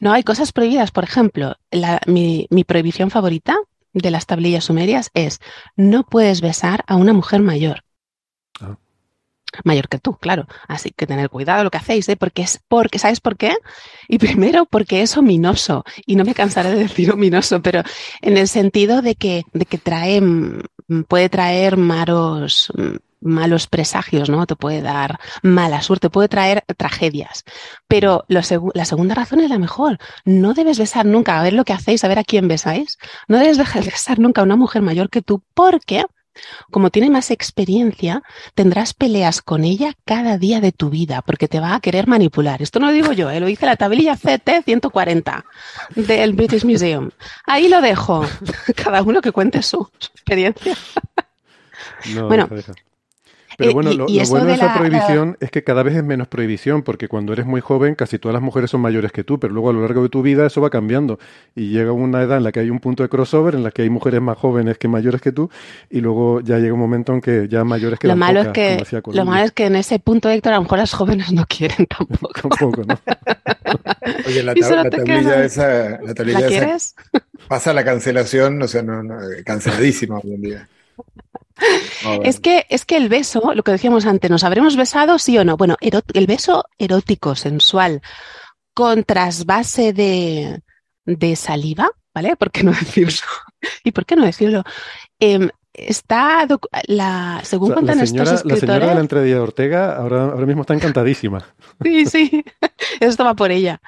No, 0.00 0.12
hay 0.12 0.22
cosas 0.24 0.52
prohibidas. 0.52 0.90
Por 0.90 1.04
ejemplo, 1.04 1.56
la, 1.70 2.00
mi, 2.06 2.46
mi 2.50 2.64
prohibición 2.64 3.10
favorita 3.10 3.56
de 3.92 4.10
las 4.10 4.26
tablillas 4.26 4.64
sumerias 4.64 5.10
es 5.14 5.40
no 5.76 6.04
puedes 6.04 6.40
besar 6.40 6.84
a 6.86 6.96
una 6.96 7.12
mujer 7.12 7.40
mayor. 7.42 7.84
Mayor 9.64 9.88
que 9.88 9.98
tú, 9.98 10.14
claro. 10.16 10.46
Así 10.68 10.90
que 10.90 11.06
tener 11.06 11.30
cuidado 11.30 11.64
lo 11.64 11.70
que 11.70 11.78
hacéis, 11.78 12.08
¿eh? 12.08 12.16
porque 12.16 12.42
es 12.42 12.60
porque, 12.68 12.98
¿sabes 12.98 13.20
por 13.20 13.36
qué? 13.36 13.56
Y 14.08 14.18
primero 14.18 14.66
porque 14.66 15.02
es 15.02 15.16
ominoso, 15.16 15.84
y 16.06 16.16
no 16.16 16.24
me 16.24 16.34
cansaré 16.34 16.70
de 16.70 16.76
decir 16.76 17.10
ominoso, 17.12 17.62
pero 17.62 17.82
en 18.20 18.36
el 18.36 18.48
sentido 18.48 19.02
de 19.02 19.14
que, 19.14 19.44
de 19.52 19.66
que 19.66 19.78
trae, 19.78 20.20
mm, 20.20 20.62
puede 21.08 21.28
traer 21.28 21.76
malos, 21.76 22.72
mm, 22.76 22.96
malos 23.20 23.66
presagios, 23.66 24.30
¿no? 24.30 24.46
Te 24.46 24.56
puede 24.56 24.82
dar 24.82 25.20
mala 25.42 25.82
suerte, 25.82 26.10
puede 26.10 26.28
traer 26.28 26.64
tragedias. 26.76 27.44
Pero 27.86 28.24
la 28.28 28.42
segunda 28.42 29.14
razón 29.14 29.40
es 29.40 29.50
la 29.50 29.58
mejor. 29.58 29.98
No 30.24 30.54
debes 30.54 30.78
besar 30.78 31.06
nunca, 31.06 31.38
a 31.38 31.42
ver 31.42 31.52
lo 31.52 31.64
que 31.64 31.72
hacéis, 31.72 32.02
a 32.02 32.08
ver 32.08 32.18
a 32.18 32.24
quién 32.24 32.48
besáis. 32.48 32.98
No 33.28 33.38
debes 33.38 33.58
besar 33.84 34.18
nunca 34.18 34.40
a 34.40 34.44
una 34.44 34.56
mujer 34.56 34.82
mayor 34.82 35.10
que 35.10 35.22
tú, 35.22 35.42
porque 35.54 36.04
como 36.70 36.90
tiene 36.90 37.10
más 37.10 37.30
experiencia, 37.30 38.22
tendrás 38.54 38.94
peleas 38.94 39.42
con 39.42 39.64
ella 39.64 39.94
cada 40.04 40.38
día 40.38 40.60
de 40.60 40.72
tu 40.72 40.90
vida 40.90 41.22
porque 41.22 41.48
te 41.48 41.60
va 41.60 41.74
a 41.74 41.80
querer 41.80 42.06
manipular. 42.06 42.62
Esto 42.62 42.80
no 42.80 42.86
lo 42.86 42.92
digo 42.92 43.12
yo, 43.12 43.30
¿eh? 43.30 43.40
lo 43.40 43.46
dice 43.46 43.66
la 43.66 43.76
tablilla 43.76 44.16
CT 44.16 44.64
140 44.64 45.44
del 45.96 46.32
British 46.32 46.64
Museum. 46.64 47.10
Ahí 47.46 47.68
lo 47.68 47.80
dejo. 47.80 48.24
Cada 48.76 49.02
uno 49.02 49.20
que 49.20 49.32
cuente 49.32 49.62
su, 49.62 49.88
experiencia. 50.14 50.76
bueno, 52.28 52.48
pero 53.60 53.74
bueno, 53.74 53.92
lo, 53.92 54.06
bueno 54.06 54.46
de 54.46 54.54
esa 54.54 54.74
prohibición 54.74 55.36
es 55.40 55.50
que 55.50 55.62
cada 55.62 55.82
vez 55.82 55.96
es 55.96 56.04
menos 56.04 56.28
prohibición, 56.28 56.82
porque 56.82 57.08
cuando 57.08 57.32
eres 57.32 57.46
muy 57.46 57.60
joven 57.60 57.94
casi 57.94 58.18
todas 58.18 58.32
las 58.32 58.42
mujeres 58.42 58.70
son 58.70 58.80
mayores 58.80 59.12
que 59.12 59.22
tú, 59.22 59.38
pero 59.38 59.52
luego 59.52 59.70
a 59.70 59.72
lo 59.72 59.82
largo 59.82 60.02
de 60.02 60.08
tu 60.08 60.22
vida 60.22 60.46
eso 60.46 60.60
va 60.60 60.70
cambiando 60.70 61.18
y 61.54 61.68
llega 61.68 61.92
una 61.92 62.22
edad 62.22 62.38
en 62.38 62.44
la 62.44 62.52
que 62.52 62.60
hay 62.60 62.70
un 62.70 62.80
punto 62.80 63.02
de 63.02 63.08
crossover, 63.08 63.54
en 63.54 63.62
la 63.62 63.70
que 63.70 63.82
hay 63.82 63.90
mujeres 63.90 64.20
más 64.20 64.38
jóvenes 64.38 64.78
que 64.78 64.88
mayores 64.88 65.20
que 65.20 65.30
tú, 65.32 65.50
y 65.90 66.00
luego 66.00 66.40
ya 66.40 66.58
llega 66.58 66.72
un 66.72 66.80
momento 66.80 67.12
en 67.12 67.20
que 67.20 67.48
ya 67.48 67.64
mayores 67.64 67.98
que 67.98 68.08
lo 68.08 68.16
malo 68.16 68.40
es 68.40 68.48
que 68.48 68.82
Lo 69.12 69.24
malo 69.24 69.44
es 69.44 69.52
que 69.52 69.66
en 69.66 69.76
ese 69.76 69.98
punto, 69.98 70.30
Héctor, 70.30 70.54
a 70.54 70.56
lo 70.56 70.62
mejor 70.62 70.78
las 70.78 70.92
jóvenes 70.92 71.32
no 71.32 71.44
quieren 71.46 71.86
tampoco. 71.86 72.30
tampoco, 72.40 72.82
¿no? 72.84 72.98
Oye, 74.26 74.42
la, 74.42 74.54
tablilla 74.54 75.44
esa, 75.44 76.00
la 76.00 76.14
tablilla 76.14 76.48
esa 76.48 76.94
pasa 77.48 77.72
la 77.72 77.84
cancelación, 77.84 78.62
o 78.62 78.68
sea, 78.68 78.82
no, 78.82 79.02
no 79.02 79.18
canceladísima 79.44 80.18
hoy 80.18 80.34
en 80.34 80.40
día. 80.40 80.68
Es 82.24 82.40
que, 82.40 82.66
es 82.68 82.84
que 82.84 82.96
el 82.96 83.08
beso, 83.08 83.52
lo 83.54 83.62
que 83.62 83.72
decíamos 83.72 84.06
antes, 84.06 84.30
¿nos 84.30 84.44
habremos 84.44 84.76
besado 84.76 85.18
sí 85.18 85.38
o 85.38 85.44
no? 85.44 85.56
Bueno, 85.56 85.76
el 85.80 86.26
beso 86.26 86.64
erótico, 86.78 87.34
sensual, 87.34 88.02
con 88.74 89.04
trasvase 89.04 89.92
de, 89.92 90.62
de 91.04 91.36
saliva, 91.36 91.90
¿vale? 92.14 92.36
¿Por 92.38 92.50
qué 92.50 92.62
no 92.62 92.72
decirlo? 92.72 93.26
¿Y 93.84 93.92
por 93.92 94.06
qué 94.06 94.16
no 94.16 94.24
decirlo? 94.24 94.64
Em, 95.18 95.50
está, 95.72 96.46
la, 96.86 97.40
según 97.44 97.72
cuentan 97.72 97.98
la 97.98 98.06
señora, 98.06 98.24
estos 98.24 98.40
escritores... 98.40 98.62
La 98.62 98.74
señora 98.74 98.88
de 98.88 98.94
la 98.94 99.00
entradilla 99.00 99.34
de 99.34 99.40
Ortega 99.40 99.96
ahora, 99.96 100.24
ahora 100.24 100.46
mismo 100.46 100.62
está 100.62 100.74
encantadísima. 100.74 101.44
Sí, 101.82 102.06
sí, 102.06 102.44
esto 103.00 103.24
va 103.24 103.34
por 103.34 103.50
ella. 103.50 103.80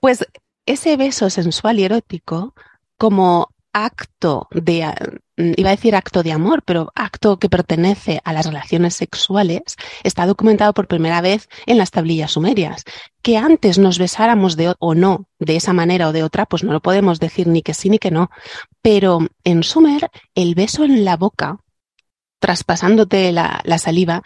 Pues 0.00 0.26
ese 0.66 0.96
beso 0.96 1.30
sensual 1.30 1.78
y 1.78 1.84
erótico, 1.84 2.54
como 2.98 3.50
acto 3.72 4.48
de, 4.50 4.92
iba 5.36 5.70
a 5.70 5.76
decir 5.76 5.94
acto 5.94 6.22
de 6.22 6.32
amor, 6.32 6.62
pero 6.62 6.92
acto 6.94 7.38
que 7.38 7.48
pertenece 7.48 8.20
a 8.24 8.32
las 8.32 8.46
relaciones 8.46 8.94
sexuales, 8.94 9.76
está 10.02 10.26
documentado 10.26 10.72
por 10.72 10.88
primera 10.88 11.20
vez 11.20 11.48
en 11.66 11.78
las 11.78 11.90
tablillas 11.90 12.32
sumerias. 12.32 12.84
Que 13.22 13.36
antes 13.36 13.78
nos 13.78 13.98
besáramos 13.98 14.56
de 14.56 14.74
o 14.78 14.94
no 14.94 15.28
de 15.38 15.56
esa 15.56 15.72
manera 15.72 16.08
o 16.08 16.12
de 16.12 16.22
otra, 16.22 16.46
pues 16.46 16.64
no 16.64 16.72
lo 16.72 16.80
podemos 16.80 17.20
decir 17.20 17.46
ni 17.46 17.62
que 17.62 17.74
sí 17.74 17.90
ni 17.90 17.98
que 17.98 18.10
no. 18.10 18.30
Pero 18.80 19.20
en 19.44 19.62
Sumer, 19.62 20.10
el 20.34 20.54
beso 20.54 20.84
en 20.84 21.04
la 21.04 21.16
boca, 21.16 21.58
traspasándote 22.38 23.32
la, 23.32 23.78
saliva, 23.78 24.22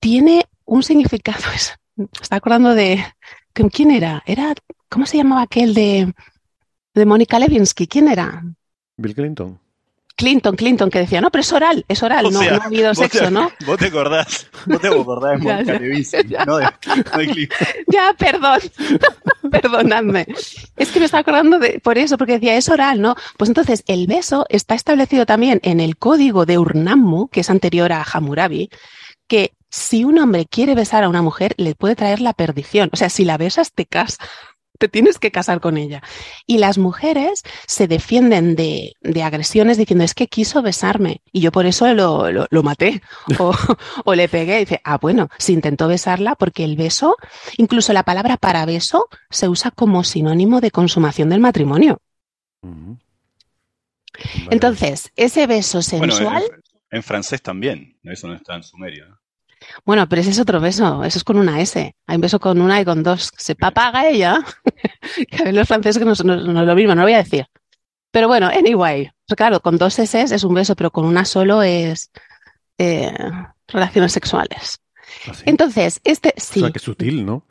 tiene 0.00 0.46
un 0.64 0.82
significado. 0.82 1.44
está 2.20 2.36
acordando 2.36 2.74
de. 2.74 3.04
¿Quién 3.52 3.90
era? 3.90 4.22
Era. 4.24 4.54
¿Cómo 4.88 5.04
se 5.04 5.18
llamaba 5.18 5.42
aquel 5.42 5.74
de, 5.74 6.14
de 6.94 7.06
Mónica 7.06 7.38
Levinsky? 7.38 7.86
¿Quién 7.86 8.08
era? 8.08 8.42
Bill 8.96 9.14
Clinton. 9.14 9.58
Clinton, 10.22 10.54
Clinton, 10.54 10.88
que 10.88 11.00
decía, 11.00 11.20
no, 11.20 11.32
pero 11.32 11.40
es 11.40 11.52
oral, 11.52 11.84
es 11.88 12.00
oral, 12.00 12.32
no, 12.32 12.38
ha 12.38 12.64
habido 12.64 12.94
sexo, 12.94 13.28
¿no? 13.28 13.50
Vos 13.66 13.76
te 13.76 13.86
acordás, 13.86 14.46
vos 14.66 14.80
te 14.80 14.86
acordás 14.86 15.32
de 15.32 15.38
Mónica 15.44 15.72
Levinsky, 15.72 16.36
no 16.46 16.58
de, 16.58 16.68
Ya, 17.88 18.14
perdón, 18.16 18.60
perdonadme. 19.50 20.24
Es 20.76 20.92
que 20.92 21.00
me 21.00 21.06
estaba 21.06 21.22
acordando 21.22 21.58
de, 21.58 21.80
por 21.80 21.98
eso, 21.98 22.16
porque 22.18 22.34
decía, 22.34 22.56
es 22.56 22.68
oral, 22.68 23.00
¿no? 23.00 23.16
Pues 23.36 23.50
entonces, 23.50 23.82
el 23.88 24.06
beso 24.06 24.46
está 24.48 24.76
establecido 24.76 25.26
también 25.26 25.58
en 25.64 25.80
el 25.80 25.96
código 25.96 26.46
de 26.46 26.56
Urnammu, 26.56 27.26
que 27.26 27.40
es 27.40 27.50
anterior 27.50 27.90
a 27.90 28.04
Hammurabi, 28.04 28.70
que 29.26 29.54
si 29.70 30.04
un 30.04 30.20
hombre 30.20 30.46
quiere 30.46 30.76
besar 30.76 31.02
a 31.02 31.08
una 31.08 31.22
mujer, 31.22 31.54
le 31.56 31.74
puede 31.74 31.96
traer 31.96 32.20
la 32.20 32.32
perdición. 32.32 32.90
O 32.92 32.96
sea, 32.96 33.08
si 33.08 33.24
la 33.24 33.38
besas, 33.38 33.72
te 33.72 33.86
casas 33.86 34.18
te 34.82 34.88
tienes 34.88 35.20
que 35.20 35.30
casar 35.30 35.60
con 35.60 35.76
ella. 35.76 36.02
Y 36.44 36.58
las 36.58 36.76
mujeres 36.76 37.44
se 37.68 37.86
defienden 37.86 38.56
de, 38.56 38.96
agresiones 39.22 39.76
diciendo, 39.76 40.02
es 40.02 40.12
que 40.12 40.26
quiso 40.26 40.60
besarme 40.60 41.22
y 41.30 41.40
yo 41.40 41.52
por 41.52 41.66
eso 41.66 41.94
lo, 41.94 42.32
lo, 42.32 42.62
maté 42.64 43.00
o, 44.04 44.14
le 44.16 44.28
pegué. 44.28 44.56
Y 44.56 44.64
dice, 44.64 44.80
ah, 44.82 44.98
bueno, 44.98 45.28
se 45.38 45.52
intentó 45.52 45.86
besarla 45.86 46.34
porque 46.34 46.64
el 46.64 46.74
beso, 46.74 47.16
incluso 47.58 47.92
la 47.92 48.02
palabra 48.02 48.36
para 48.36 48.66
beso, 48.66 49.06
se 49.30 49.48
usa 49.48 49.70
como 49.70 50.02
sinónimo 50.02 50.60
de 50.60 50.72
consumación 50.72 51.28
del 51.28 51.38
matrimonio. 51.38 52.00
Entonces, 54.50 55.12
ese 55.14 55.46
beso 55.46 55.80
sensual... 55.80 56.42
en, 56.90 57.04
francés 57.04 57.40
también, 57.40 58.00
eso 58.02 58.26
no 58.26 58.34
está 58.34 58.56
en 58.56 58.64
sumerio. 58.64 59.21
Bueno, 59.84 60.08
pero 60.08 60.22
ese 60.22 60.30
es 60.30 60.40
otro 60.40 60.60
beso, 60.60 61.04
eso 61.04 61.18
es 61.18 61.24
con 61.24 61.38
una 61.38 61.60
S. 61.60 61.94
Hay 62.06 62.16
un 62.16 62.20
beso 62.20 62.40
con 62.40 62.60
una 62.60 62.80
y 62.80 62.84
con 62.84 63.02
dos. 63.02 63.32
Se 63.36 63.54
papaga 63.54 64.08
ella. 64.08 64.40
que 65.30 65.36
a 65.36 65.44
ver 65.44 65.54
los 65.54 65.68
franceses 65.68 65.98
que 65.98 66.04
no, 66.04 66.12
es 66.12 66.20
lo 66.20 66.74
mismo, 66.74 66.94
no 66.94 67.02
lo 67.02 67.06
voy 67.06 67.14
a 67.14 67.22
decir. 67.22 67.46
Pero 68.10 68.28
bueno, 68.28 68.46
anyway. 68.48 69.10
Pues 69.26 69.36
claro, 69.36 69.60
con 69.60 69.78
dos 69.78 69.98
S 69.98 70.20
es 70.20 70.44
un 70.44 70.54
beso, 70.54 70.76
pero 70.76 70.90
con 70.90 71.04
una 71.04 71.24
solo 71.24 71.62
es 71.62 72.10
eh, 72.78 73.12
relaciones 73.68 74.12
sexuales. 74.12 74.80
¿Ah, 75.26 75.32
Entonces, 75.46 76.00
este 76.04 76.34
sí. 76.36 76.60
O 76.60 76.64
sea, 76.64 76.72
que 76.72 76.78
sutil, 76.78 77.24
¿no? 77.24 77.46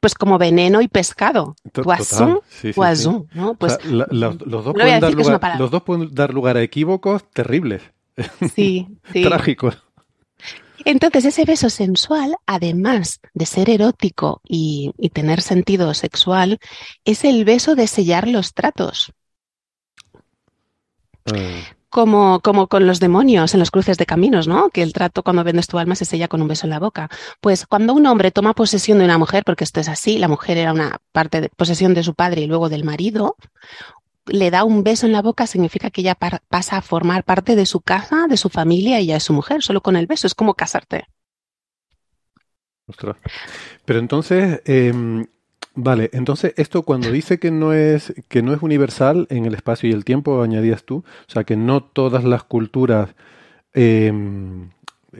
Pues 0.00 0.14
como 0.14 0.38
veneno 0.38 0.80
y 0.80 0.88
pescado. 0.88 1.56
Poisson, 1.72 2.40
poisson, 2.74 3.28
¿no? 3.34 3.54
Pues, 3.54 3.84
los, 3.84 4.38
dos 4.38 4.74
pueden 4.74 5.00
dar 5.00 5.12
lugar, 5.12 5.58
los 5.58 5.70
dos 5.70 5.82
pueden 5.82 6.14
dar 6.14 6.32
lugar 6.32 6.56
a 6.56 6.62
equívocos 6.62 7.28
terribles. 7.30 7.82
Sí, 8.54 8.86
sí. 9.12 9.22
Trágicos. 9.22 9.87
Entonces, 10.84 11.24
ese 11.24 11.44
beso 11.44 11.70
sensual, 11.70 12.36
además 12.46 13.20
de 13.34 13.46
ser 13.46 13.70
erótico 13.70 14.40
y, 14.44 14.92
tener 15.12 15.40
sentido 15.40 15.92
sexual, 15.94 16.58
es 17.04 17.24
el 17.24 17.44
beso 17.44 17.74
de 17.74 17.86
sellar 17.86 18.28
los 18.28 18.54
tratos. 18.54 19.12
Eh. 21.34 21.64
Como, 21.90 22.40
como 22.40 22.66
con 22.68 22.86
los 22.86 23.00
demonios 23.00 23.54
en 23.54 23.60
los 23.60 23.70
cruces 23.70 23.96
de 23.96 24.04
caminos, 24.04 24.46
¿no? 24.46 24.68
Que 24.68 24.82
el 24.82 24.92
trato 24.92 25.22
cuando 25.22 25.42
vendes 25.42 25.68
tu 25.68 25.78
alma 25.78 25.94
se 25.94 26.04
sella 26.04 26.28
con 26.28 26.42
un 26.42 26.48
beso 26.48 26.66
en 26.66 26.70
la 26.70 26.78
boca. 26.78 27.08
Pues 27.40 27.66
cuando 27.66 27.94
un 27.94 28.06
hombre 28.06 28.30
toma 28.30 28.52
posesión 28.52 28.98
de 28.98 29.06
una 29.06 29.16
mujer, 29.16 29.42
porque 29.42 29.64
esto 29.64 29.80
es 29.80 29.88
así, 29.88 30.18
la 30.18 30.28
mujer 30.28 30.58
era 30.58 30.72
una 30.72 30.98
parte 31.12 31.40
de 31.40 31.48
posesión 31.48 31.94
de 31.94 32.02
su 32.02 32.14
padre 32.14 32.42
y 32.42 32.46
luego 32.46 32.68
del 32.68 32.84
marido, 32.84 33.36
le 34.28 34.50
da 34.50 34.64
un 34.64 34.82
beso 34.82 35.06
en 35.06 35.12
la 35.12 35.22
boca 35.22 35.46
significa 35.46 35.90
que 35.90 36.00
ella 36.02 36.14
pasa 36.14 36.76
a 36.76 36.82
formar 36.82 37.24
parte 37.24 37.56
de 37.56 37.66
su 37.66 37.80
casa, 37.80 38.26
de 38.28 38.36
su 38.36 38.48
familia 38.48 39.00
y 39.00 39.06
ya 39.06 39.16
es 39.16 39.24
su 39.24 39.32
mujer, 39.32 39.62
solo 39.62 39.80
con 39.80 39.96
el 39.96 40.06
beso, 40.06 40.26
es 40.26 40.34
como 40.34 40.54
casarte. 40.54 41.06
Ostras. 42.86 43.16
Pero 43.84 43.98
entonces, 43.98 44.62
em, 44.64 45.26
vale, 45.74 46.10
entonces 46.12 46.54
esto 46.56 46.82
cuando 46.82 47.10
dice 47.10 47.38
que 47.38 47.50
no 47.50 47.72
es 47.72 48.14
que 48.28 48.42
no 48.42 48.54
es 48.54 48.62
universal 48.62 49.26
en 49.30 49.44
el 49.44 49.54
espacio 49.54 49.88
y 49.88 49.92
el 49.92 50.04
tiempo, 50.04 50.42
añadías 50.42 50.84
tú, 50.84 51.04
o 51.28 51.30
sea 51.30 51.44
que 51.44 51.56
no 51.56 51.82
todas 51.82 52.24
las 52.24 52.44
culturas 52.44 53.14
em, 53.74 54.70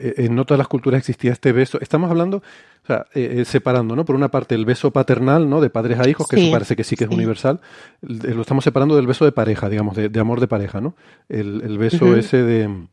en 0.01 0.35
no 0.35 0.45
todas 0.45 0.57
las 0.57 0.67
culturas 0.67 0.99
existía 0.99 1.31
este 1.31 1.51
beso. 1.51 1.79
Estamos 1.81 2.09
hablando, 2.09 2.37
o 2.37 2.87
sea, 2.87 3.05
separando, 3.45 3.95
¿no? 3.95 4.05
Por 4.05 4.15
una 4.15 4.29
parte 4.29 4.55
el 4.55 4.65
beso 4.65 4.91
paternal, 4.91 5.49
¿no? 5.49 5.61
De 5.61 5.69
padres 5.69 5.99
a 5.99 6.07
hijos, 6.07 6.27
que 6.27 6.41
eso 6.41 6.51
parece 6.51 6.75
que 6.75 6.83
sí 6.83 6.95
que 6.95 7.05
es 7.05 7.09
universal. 7.09 7.59
Lo 8.01 8.41
estamos 8.41 8.63
separando 8.63 8.95
del 8.95 9.07
beso 9.07 9.25
de 9.25 9.31
pareja, 9.31 9.69
digamos, 9.69 9.95
de, 9.95 10.19
amor 10.19 10.39
de 10.39 10.47
pareja, 10.47 10.81
¿no? 10.81 10.95
El, 11.27 11.77
beso 11.77 12.15
ese 12.15 12.43
de, 12.43 12.87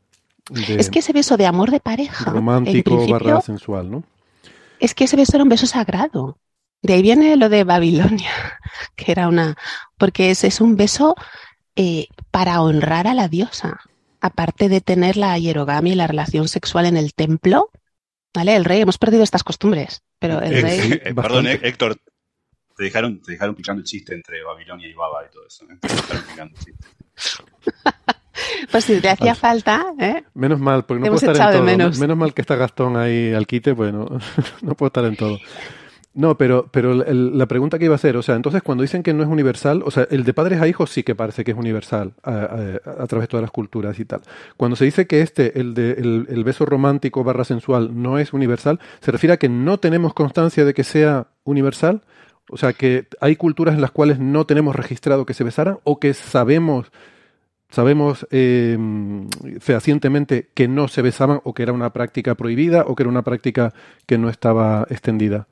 Es 0.68 0.90
que 0.90 1.00
ese 1.00 1.12
beso 1.12 1.36
de 1.36 1.46
amor 1.46 1.70
de 1.70 1.80
pareja. 1.80 2.30
Romántico 2.30 3.06
barra 3.06 3.40
sensual, 3.40 3.90
¿no? 3.90 4.04
Es 4.78 4.94
que 4.94 5.04
ese 5.04 5.16
beso 5.16 5.36
era 5.36 5.42
un 5.42 5.48
beso 5.48 5.66
sagrado. 5.66 6.38
De 6.82 6.94
ahí 6.94 7.02
viene 7.02 7.36
lo 7.36 7.48
de 7.48 7.64
Babilonia, 7.64 8.30
que 8.96 9.12
era 9.12 9.28
una. 9.28 9.56
Porque 9.98 10.30
ese 10.30 10.46
es 10.48 10.60
un 10.60 10.76
beso 10.76 11.14
eh, 11.74 12.08
para 12.30 12.60
honrar 12.62 13.06
a 13.06 13.14
la 13.14 13.28
diosa. 13.28 13.80
Aparte 14.26 14.68
de 14.68 14.80
tener 14.80 15.16
la 15.16 15.38
hierogamia 15.38 15.92
y 15.92 15.96
la 15.96 16.06
relación 16.06 16.48
sexual 16.48 16.86
en 16.86 16.96
el 16.96 17.14
templo, 17.14 17.70
¿vale? 18.34 18.56
El 18.56 18.64
rey, 18.64 18.80
hemos 18.80 18.98
perdido 18.98 19.22
estas 19.22 19.44
costumbres, 19.44 20.02
pero 20.18 20.40
el 20.40 20.62
rey. 20.62 21.00
Eh, 21.04 21.14
perdón, 21.14 21.46
Héctor, 21.46 21.96
te 22.76 22.84
dejaron, 22.84 23.20
te 23.22 23.32
dejaron 23.32 23.54
picando 23.54 23.80
el 23.80 23.86
chiste 23.86 24.14
entre 24.14 24.42
Babilonia 24.42 24.88
y 24.88 24.94
Baba 24.94 25.24
y 25.26 25.32
todo 25.32 25.46
eso. 25.46 25.64
¿eh? 25.64 25.78
Te 25.80 25.88
dejaron 25.88 26.22
picando 26.24 26.56
el 26.56 26.64
chiste. 26.64 26.86
Pues 28.70 28.84
si 28.84 29.00
te 29.00 29.08
hacía 29.08 29.34
falta, 29.34 29.94
¿eh? 29.98 30.24
Menos 30.34 30.60
mal, 30.60 30.84
porque 30.84 31.00
no 31.00 31.06
puedo 31.06 31.32
estar 31.32 31.36
en 31.36 31.52
todo. 31.52 31.64
Menos. 31.64 31.98
menos. 31.98 32.16
mal 32.16 32.34
que 32.34 32.42
está 32.42 32.54
Gastón 32.56 32.96
ahí 32.96 33.32
al 33.32 33.46
quite, 33.46 33.74
pues 33.74 33.92
no, 33.92 34.06
no 34.62 34.74
puedo 34.74 34.88
estar 34.88 35.04
en 35.04 35.16
todo. 35.16 35.38
No, 36.16 36.38
pero, 36.38 36.66
pero 36.70 36.94
la 36.94 37.44
pregunta 37.44 37.78
que 37.78 37.84
iba 37.84 37.94
a 37.94 37.96
hacer, 37.96 38.16
o 38.16 38.22
sea, 38.22 38.36
entonces 38.36 38.62
cuando 38.62 38.80
dicen 38.80 39.02
que 39.02 39.12
no 39.12 39.22
es 39.22 39.28
universal, 39.28 39.82
o 39.84 39.90
sea, 39.90 40.08
el 40.10 40.24
de 40.24 40.32
padres 40.32 40.62
a 40.62 40.66
hijos 40.66 40.88
sí 40.88 41.02
que 41.02 41.14
parece 41.14 41.44
que 41.44 41.50
es 41.50 41.56
universal 41.58 42.14
a, 42.22 43.06
través 43.06 43.24
de 43.24 43.26
todas 43.26 43.42
las 43.42 43.50
culturas 43.50 44.00
y 44.00 44.06
tal. 44.06 44.22
Cuando 44.56 44.76
se 44.76 44.86
dice 44.86 45.06
que 45.06 45.20
este, 45.20 45.60
el 45.60 45.74
de 45.74 45.90
el, 45.92 46.42
beso 46.42 46.64
romántico 46.64 47.22
barra 47.22 47.44
sensual, 47.44 48.00
no 48.00 48.18
es 48.18 48.32
universal, 48.32 48.80
¿se 49.00 49.12
refiere 49.12 49.34
a 49.34 49.36
que 49.36 49.50
no 49.50 49.76
tenemos 49.76 50.14
constancia 50.14 50.64
de 50.64 50.72
que 50.72 50.84
sea 50.84 51.26
universal? 51.44 52.00
O 52.48 52.56
sea, 52.56 52.72
que 52.72 53.08
hay 53.20 53.36
culturas 53.36 53.74
en 53.74 53.82
las 53.82 53.90
cuales 53.90 54.18
no 54.18 54.46
tenemos 54.46 54.74
registrado 54.74 55.26
que 55.26 55.34
se 55.34 55.44
besaran 55.44 55.80
o 55.84 56.00
que 56.00 56.14
sabemos 56.14 56.92
sabemos 57.68 58.26
eh, 58.30 58.78
fehacientemente 59.60 60.48
que 60.54 60.66
no 60.66 60.88
se 60.88 61.02
besaban 61.02 61.40
o 61.44 61.52
que 61.52 61.62
era 61.62 61.74
una 61.74 61.92
práctica 61.92 62.36
prohibida 62.36 62.84
o 62.86 62.94
que 62.94 63.02
era 63.02 63.10
una 63.10 63.22
práctica 63.22 63.74
que 64.06 64.16
no 64.16 64.30
estaba 64.30 64.86
extendida. 64.88 65.46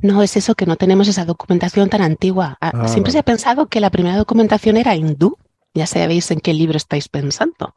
No, 0.00 0.22
es 0.22 0.36
eso, 0.36 0.54
que 0.54 0.66
no 0.66 0.76
tenemos 0.76 1.08
esa 1.08 1.24
documentación 1.24 1.88
tan 1.90 2.02
antigua. 2.02 2.56
Ah, 2.60 2.72
ah, 2.74 2.88
siempre 2.88 3.12
se 3.12 3.18
ha 3.18 3.22
pensado 3.22 3.68
que 3.68 3.80
la 3.80 3.90
primera 3.90 4.16
documentación 4.16 4.76
era 4.76 4.94
hindú. 4.94 5.36
Ya 5.74 5.86
sabéis 5.86 6.30
en 6.30 6.40
qué 6.40 6.54
libro 6.54 6.76
estáis 6.76 7.08
pensando. 7.08 7.74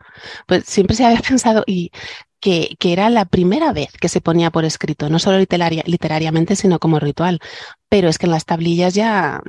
Pues 0.48 0.66
siempre 0.66 0.96
se 0.96 1.06
había 1.06 1.22
pensado 1.28 1.64
y 1.68 1.92
que, 2.40 2.76
que 2.80 2.94
era 2.94 3.10
la 3.10 3.26
primera 3.26 3.74
vez 3.74 3.92
que 4.00 4.10
se 4.10 4.22
ponía 4.22 4.52
por 4.52 4.66
escrito, 4.66 5.10
no 5.10 5.20
solo 5.20 5.38
literariamente, 5.38 6.56
sino 6.56 6.80
como 6.80 7.00
ritual. 7.00 7.40
Pero 7.90 8.10
es 8.10 8.18
que 8.18 8.26
en 8.26 8.32
las 8.32 8.46
tablillas 8.46 8.94
ya, 8.94 9.42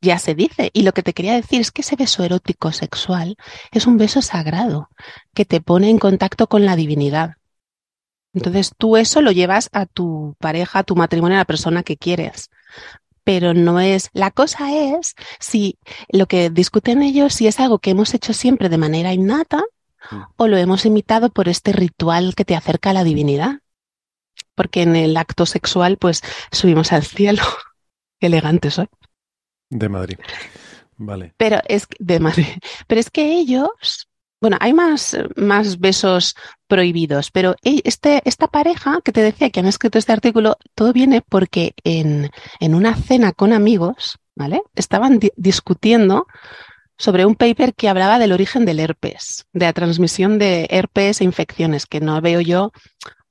ya 0.00 0.18
se 0.18 0.34
dice. 0.34 0.70
Y 0.72 0.82
lo 0.82 0.92
que 0.92 1.02
te 1.02 1.12
quería 1.12 1.34
decir 1.34 1.60
es 1.60 1.72
que 1.72 1.82
ese 1.82 1.96
beso 1.96 2.22
erótico 2.24 2.72
sexual 2.72 3.36
es 3.72 3.86
un 3.86 3.98
beso 3.98 4.22
sagrado 4.22 4.88
que 5.34 5.44
te 5.44 5.60
pone 5.60 5.90
en 5.90 5.98
contacto 5.98 6.46
con 6.46 6.64
la 6.64 6.76
divinidad. 6.76 7.34
Entonces 8.34 8.72
tú 8.76 8.96
eso 8.96 9.22
lo 9.22 9.30
llevas 9.30 9.70
a 9.72 9.86
tu 9.86 10.36
pareja, 10.38 10.80
a 10.80 10.84
tu 10.84 10.96
matrimonio, 10.96 11.36
a 11.36 11.40
la 11.40 11.44
persona 11.44 11.82
que 11.82 11.96
quieres. 11.96 12.50
Pero 13.22 13.54
no 13.54 13.80
es, 13.80 14.10
la 14.12 14.30
cosa 14.30 14.72
es 14.74 15.14
si 15.38 15.78
lo 16.10 16.26
que 16.26 16.50
discuten 16.50 17.02
ellos, 17.02 17.32
si 17.32 17.46
es 17.46 17.58
algo 17.60 17.78
que 17.78 17.90
hemos 17.90 18.12
hecho 18.12 18.34
siempre 18.34 18.68
de 18.68 18.76
manera 18.76 19.14
innata 19.14 19.62
mm. 20.10 20.16
o 20.36 20.48
lo 20.48 20.58
hemos 20.58 20.84
imitado 20.84 21.30
por 21.30 21.48
este 21.48 21.72
ritual 21.72 22.34
que 22.34 22.44
te 22.44 22.56
acerca 22.56 22.90
a 22.90 22.94
la 22.94 23.04
divinidad. 23.04 23.60
Porque 24.54 24.82
en 24.82 24.94
el 24.94 25.16
acto 25.16 25.46
sexual, 25.46 25.96
pues 25.96 26.22
subimos 26.52 26.92
al 26.92 27.04
cielo. 27.04 27.42
Qué 28.20 28.26
elegante 28.26 28.70
soy. 28.70 28.88
De 29.70 29.88
Madrid. 29.88 30.18
Vale. 30.96 31.34
Pero 31.36 31.60
es 31.66 31.86
de 31.98 32.20
Madrid. 32.20 32.46
Pero 32.86 33.00
es 33.00 33.10
que 33.10 33.32
ellos 33.32 34.08
bueno, 34.44 34.58
hay 34.60 34.74
más, 34.74 35.16
más 35.36 35.80
besos 35.80 36.36
prohibidos, 36.66 37.30
pero 37.30 37.56
e, 37.62 37.80
este, 37.84 38.20
esta 38.26 38.46
pareja 38.46 39.00
que 39.02 39.10
te 39.10 39.22
decía 39.22 39.48
que 39.48 39.60
han 39.60 39.64
escrito 39.64 39.96
este 39.96 40.12
artículo, 40.12 40.58
todo 40.74 40.92
viene 40.92 41.22
porque 41.26 41.72
en, 41.82 42.30
en 42.60 42.74
una 42.74 42.94
cena 42.94 43.32
con 43.32 43.54
amigos, 43.54 44.18
¿vale? 44.34 44.60
Estaban 44.74 45.18
discutiendo 45.36 46.26
sobre 46.98 47.24
un 47.24 47.36
paper 47.36 47.72
que 47.72 47.88
hablaba 47.88 48.18
del 48.18 48.32
origen 48.32 48.66
del 48.66 48.80
herpes, 48.80 49.46
de 49.54 49.64
la 49.64 49.72
transmisión 49.72 50.38
de 50.38 50.66
herpes 50.68 51.22
e 51.22 51.24
infecciones, 51.24 51.86
que 51.86 52.00
no 52.00 52.20
veo 52.20 52.42
yo 52.42 52.70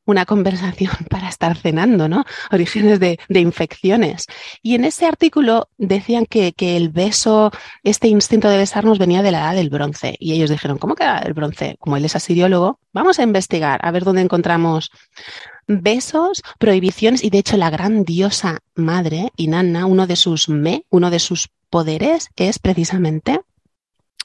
una 0.06 0.26
conversación 0.26 0.92
para 1.10 1.30
estar 1.30 1.58
cenando, 1.58 2.08
¿no? 2.08 2.26
Orígenes 2.52 3.00
de, 3.00 3.18
infecciones. 3.30 4.26
Y 4.62 4.76
en 4.76 4.86
ese 4.86 5.06
artículo 5.06 5.70
decían 5.78 6.26
que, 6.26 6.54
el 6.58 6.90
beso, 6.90 7.52
este 7.84 8.08
instinto 8.08 8.50
de 8.50 8.58
besarnos 8.58 9.00
venía 9.00 9.22
de 9.22 9.32
la 9.32 9.40
edad 9.40 9.56
del 9.56 9.70
bronce. 9.70 10.16
Y 10.20 10.34
ellos 10.34 10.50
dijeron, 10.50 10.78
¿cómo 10.78 10.96
que 10.96 11.04
el 11.04 11.34
bronce? 11.34 11.78
Como 11.80 11.98
él 11.98 12.06
es 12.06 12.16
asiriólogo, 12.16 12.80
vamos 12.94 13.20
a 13.20 13.24
investigar, 13.24 13.80
a 13.84 13.92
ver 13.92 14.04
dónde 14.04 14.22
encontramos 14.22 14.92
besos, 15.68 16.42
prohibiciones. 16.58 17.24
Y 17.24 17.30
de 17.30 17.40
hecho, 17.40 17.58
la 17.58 17.70
gran 17.70 18.04
diosa 18.04 18.60
madre, 18.76 19.32
Inanna, 19.36 19.86
uno 19.86 20.08
de 20.08 20.16
sus 20.16 20.50
me, 20.50 20.86
uno 20.90 21.10
de 21.10 21.20
sus 21.20 21.50
poderes 21.70 22.30
es 22.36 22.60
precisamente, 22.60 23.42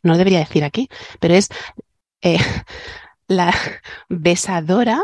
no 0.03 0.13
lo 0.13 0.19
debería 0.19 0.41
decir 0.41 0.65
aquí, 0.65 0.89
pero 1.21 1.35
es 1.35 1.49
eh, 2.23 2.39
la 3.29 3.55
besadora 4.09 5.03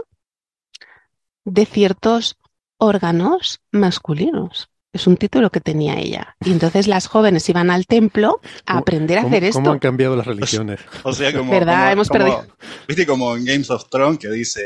de 1.45 1.67
ciertos 1.67 2.37
órganos 2.79 3.61
masculinos. 3.71 4.69
Es 4.93 5.09
un 5.09 5.17
título 5.17 5.51
que 5.51 5.61
tenía 5.61 5.99
ella. 5.99 6.37
Y 6.45 6.53
entonces 6.53 6.87
las 6.87 7.09
jóvenes 7.09 7.49
iban 7.49 7.69
al 7.71 7.87
templo 7.87 8.41
a 8.65 8.79
aprender 8.79 9.19
a 9.19 9.23
hacer 9.23 9.43
esto. 9.43 9.59
¿Cómo 9.59 9.73
han 9.73 9.81
cambiado 9.81 10.15
las 10.15 10.27
religiones? 10.27 10.81
O 11.03 11.13
sea, 11.13 11.33
como. 11.33 11.51
¿Verdad? 11.51 11.91
Hemos 11.93 12.09
perdido. 12.09 12.47
Viste 12.87 13.05
como 13.05 13.37
en 13.37 13.45
Games 13.45 13.71
of 13.71 13.89
Thrones 13.91 14.19
que 14.19 14.29
dice. 14.31 14.63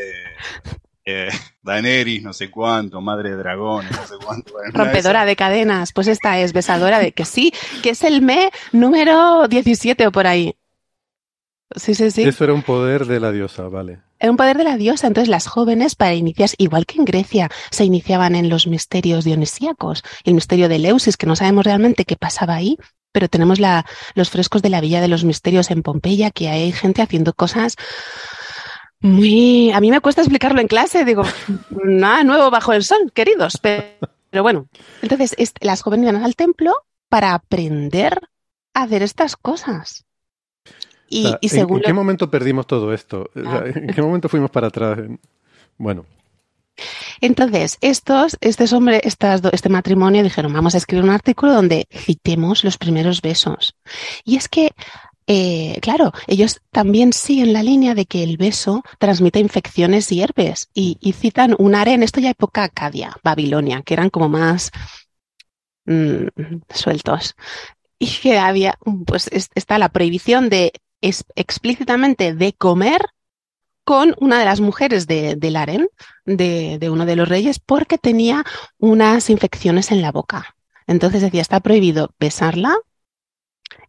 Eh, 1.10 1.30
Daenerys, 1.62 2.22
no 2.22 2.34
sé 2.34 2.50
cuánto, 2.50 3.00
madre 3.00 3.30
de 3.30 3.36
dragones, 3.36 3.90
no 3.90 4.06
sé 4.06 4.14
cuánto. 4.22 4.52
Rompedora 4.74 5.24
de 5.24 5.36
cadenas, 5.36 5.94
pues 5.94 6.06
esta 6.06 6.38
es 6.38 6.52
besadora 6.52 6.98
de 6.98 7.12
que 7.12 7.24
sí, 7.24 7.50
que 7.82 7.90
es 7.90 8.04
el 8.04 8.20
me 8.20 8.50
número 8.72 9.48
17 9.48 10.06
o 10.06 10.12
por 10.12 10.26
ahí. 10.26 10.54
Sí, 11.76 11.94
sí, 11.94 12.10
sí. 12.10 12.22
Eso 12.22 12.44
era 12.44 12.54
un 12.54 12.62
poder 12.62 13.06
de 13.06 13.20
la 13.20 13.30
diosa, 13.30 13.68
vale. 13.68 14.00
Era 14.18 14.30
un 14.30 14.36
poder 14.36 14.56
de 14.56 14.64
la 14.64 14.76
diosa. 14.76 15.06
Entonces 15.06 15.28
las 15.28 15.46
jóvenes 15.46 15.94
para 15.94 16.14
iniciarse, 16.14 16.56
igual 16.58 16.86
que 16.86 16.98
en 16.98 17.04
Grecia, 17.04 17.50
se 17.70 17.84
iniciaban 17.84 18.34
en 18.34 18.48
los 18.48 18.66
misterios 18.66 19.24
dionisíacos, 19.24 20.02
el 20.24 20.34
misterio 20.34 20.68
de 20.68 20.76
Eleusis, 20.76 21.16
que 21.16 21.26
no 21.26 21.36
sabemos 21.36 21.64
realmente 21.64 22.04
qué 22.04 22.16
pasaba 22.16 22.54
ahí, 22.54 22.78
pero 23.12 23.28
tenemos 23.28 23.60
la, 23.60 23.84
los 24.14 24.30
frescos 24.30 24.62
de 24.62 24.70
la 24.70 24.80
Villa 24.80 25.00
de 25.00 25.08
los 25.08 25.24
Misterios 25.24 25.70
en 25.70 25.82
Pompeya, 25.82 26.30
que 26.30 26.48
hay 26.48 26.72
gente 26.72 27.02
haciendo 27.02 27.32
cosas 27.32 27.76
muy... 29.00 29.70
A 29.72 29.80
mí 29.80 29.90
me 29.90 30.00
cuesta 30.00 30.22
explicarlo 30.22 30.60
en 30.60 30.68
clase, 30.68 31.04
digo, 31.04 31.22
nada 31.84 32.24
nuevo 32.24 32.50
bajo 32.50 32.72
el 32.72 32.84
sol, 32.84 33.12
queridos. 33.12 33.58
Pero, 33.62 34.42
bueno, 34.42 34.68
entonces 35.02 35.34
las 35.60 35.82
jóvenes 35.82 36.10
iban 36.10 36.24
al 36.24 36.36
templo 36.36 36.72
para 37.08 37.34
aprender 37.34 38.28
a 38.74 38.82
hacer 38.82 39.02
estas 39.02 39.36
cosas. 39.36 40.04
Y, 41.08 41.26
¿En, 41.40 41.80
qué 41.80 41.92
momento 41.92 42.30
perdimos 42.30 42.66
todo 42.66 42.92
esto? 42.92 43.30
Ah. 43.44 43.64
¿En 43.74 43.94
qué 43.94 44.02
momento 44.02 44.28
fuimos 44.28 44.50
para 44.50 44.68
atrás? 44.68 44.98
Bueno. 45.78 46.04
Entonces, 47.20 47.78
estos, 47.80 48.36
este 48.40 48.72
hombre, 48.74 49.00
estas, 49.04 49.42
este 49.52 49.68
matrimonio 49.68 50.22
dijeron, 50.22 50.52
vamos 50.52 50.74
a 50.74 50.78
escribir 50.78 51.04
un 51.04 51.10
artículo 51.10 51.52
donde 51.52 51.86
citemos 51.90 52.64
los 52.64 52.78
primeros 52.78 53.22
besos. 53.22 53.74
Y 54.24 54.36
es 54.36 54.48
que, 54.48 54.70
eh, 55.26 55.78
claro, 55.80 56.12
ellos 56.26 56.60
también 56.70 57.12
siguen 57.12 57.52
la 57.52 57.62
línea 57.62 57.94
de 57.94 58.06
que 58.06 58.22
el 58.22 58.36
beso 58.36 58.82
transmite 58.98 59.40
infecciones 59.40 60.12
y 60.12 60.22
herpes. 60.22 60.68
Y, 60.74 60.96
citan 61.12 61.56
un 61.58 61.74
en 61.74 62.02
esto 62.02 62.20
ya 62.20 62.30
época 62.30 62.64
Acadia, 62.64 63.16
Babilonia, 63.24 63.82
que 63.82 63.94
eran 63.94 64.10
como 64.10 64.28
más 64.28 64.70
mm, 65.86 66.26
sueltos. 66.72 67.34
Y 67.98 68.06
que 68.06 68.38
había, 68.38 68.78
pues 69.06 69.28
está 69.32 69.78
la 69.78 69.88
prohibición 69.88 70.48
de 70.50 70.72
es 71.00 71.24
explícitamente 71.34 72.34
de 72.34 72.52
comer 72.52 73.06
con 73.84 74.14
una 74.20 74.38
de 74.38 74.44
las 74.44 74.60
mujeres 74.60 75.06
de, 75.06 75.34
del 75.36 75.56
harén, 75.56 75.88
de, 76.26 76.76
de, 76.78 76.90
uno 76.90 77.06
de 77.06 77.16
los 77.16 77.28
reyes, 77.28 77.58
porque 77.58 77.96
tenía 77.96 78.44
unas 78.78 79.30
infecciones 79.30 79.90
en 79.90 80.02
la 80.02 80.12
boca. 80.12 80.54
Entonces 80.86 81.22
decía, 81.22 81.40
está 81.40 81.60
prohibido 81.60 82.10
besarla 82.18 82.76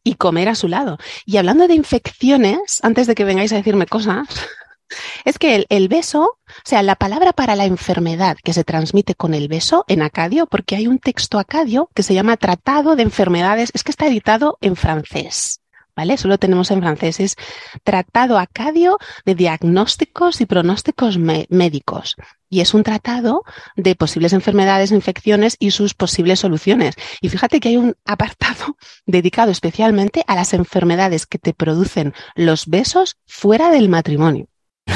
y 0.04 0.16
comer 0.16 0.50
a 0.50 0.56
su 0.56 0.68
lado. 0.68 0.98
Y 1.26 1.38
hablando 1.38 1.68
de 1.68 1.74
infecciones, 1.74 2.80
antes 2.82 3.08
de 3.08 3.16
que 3.16 3.26
vengáis 3.26 3.52
a 3.52 3.58
decirme 3.58 3.88
cosas, 3.88 4.28
es 5.26 5.38
que 5.38 5.56
el, 5.56 5.66
el, 5.70 5.90
beso, 5.90 6.38
o 6.48 6.54
sea, 6.64 6.82
la 6.82 6.96
palabra 6.96 7.34
para 7.34 7.56
la 7.56 7.66
enfermedad 7.66 8.38
que 8.44 8.54
se 8.54 8.64
transmite 8.64 9.16
con 9.16 9.34
el 9.34 9.48
beso 9.48 9.84
en 9.88 10.02
acadio, 10.02 10.46
porque 10.46 10.76
hay 10.76 10.88
un 10.88 11.00
texto 11.00 11.40
acadio 11.40 11.90
que 11.94 12.04
se 12.04 12.14
llama 12.14 12.38
Tratado 12.38 12.96
de 12.96 13.04
Enfermedades, 13.04 13.72
es 13.74 13.84
que 13.84 13.92
está 13.92 14.08
editado 14.08 14.58
en 14.62 14.76
francés. 14.76 15.59
¿Vale? 16.00 16.14
Eso 16.14 16.30
lo 16.30 16.38
tenemos 16.38 16.72
en 16.72 16.80
francés. 16.80 17.20
Es 17.20 17.36
Tratado 17.84 18.38
Acadio 18.38 18.98
de 19.26 19.36
Diagnósticos 19.36 20.40
y 20.40 20.46
Pronósticos 20.46 21.18
Médicos. 21.18 22.16
Y 22.50 22.62
es 22.62 22.74
un 22.74 22.84
tratado 22.84 23.44
de 23.76 23.96
posibles 23.96 24.32
enfermedades, 24.32 24.92
infecciones 24.92 25.58
y 25.60 25.72
sus 25.72 25.94
posibles 25.94 26.40
soluciones. 26.40 26.96
Y 27.20 27.28
fíjate 27.28 27.60
que 27.60 27.70
hay 27.70 27.78
un 27.78 27.98
apartado 28.06 28.78
dedicado 29.06 29.52
especialmente 29.52 30.24
a 30.26 30.36
las 30.36 30.54
enfermedades 30.54 31.26
que 31.26 31.38
te 31.38 31.54
producen 31.54 32.14
los 32.34 32.68
besos 32.68 33.18
fuera 33.26 33.70
del 33.72 33.90
matrimonio. 33.90 34.48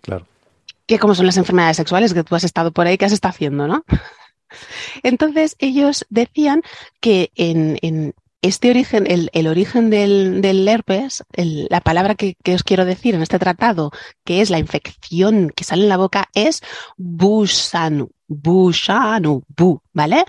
Claro. 0.00 0.26
Que 0.86 0.98
como 0.98 1.14
son 1.14 1.26
las 1.26 1.36
enfermedades 1.36 1.76
sexuales 1.76 2.12
que 2.12 2.24
tú 2.24 2.34
has 2.34 2.42
estado 2.42 2.72
por 2.72 2.88
ahí, 2.88 2.98
¿qué 2.98 3.04
has 3.04 3.12
estado 3.12 3.30
haciendo, 3.30 3.68
no? 3.68 3.84
Entonces 5.02 5.56
ellos 5.58 6.06
decían 6.10 6.62
que 7.00 7.30
en, 7.34 8.14
este 8.46 8.70
origen, 8.70 9.06
el, 9.06 9.46
origen 9.46 9.90
del, 9.90 10.68
herpes, 10.68 11.24
la 11.34 11.80
palabra 11.80 12.14
que, 12.14 12.36
os 12.54 12.62
quiero 12.62 12.84
decir 12.84 13.14
en 13.14 13.22
este 13.22 13.38
tratado, 13.38 13.90
que 14.24 14.40
es 14.40 14.50
la 14.50 14.58
infección 14.58 15.50
que 15.54 15.64
sale 15.64 15.82
en 15.82 15.88
la 15.88 15.96
boca, 15.96 16.28
es 16.34 16.62
busanu, 16.96 18.10
busanu, 18.26 19.42
bu, 19.56 19.80
¿vale? 19.92 20.24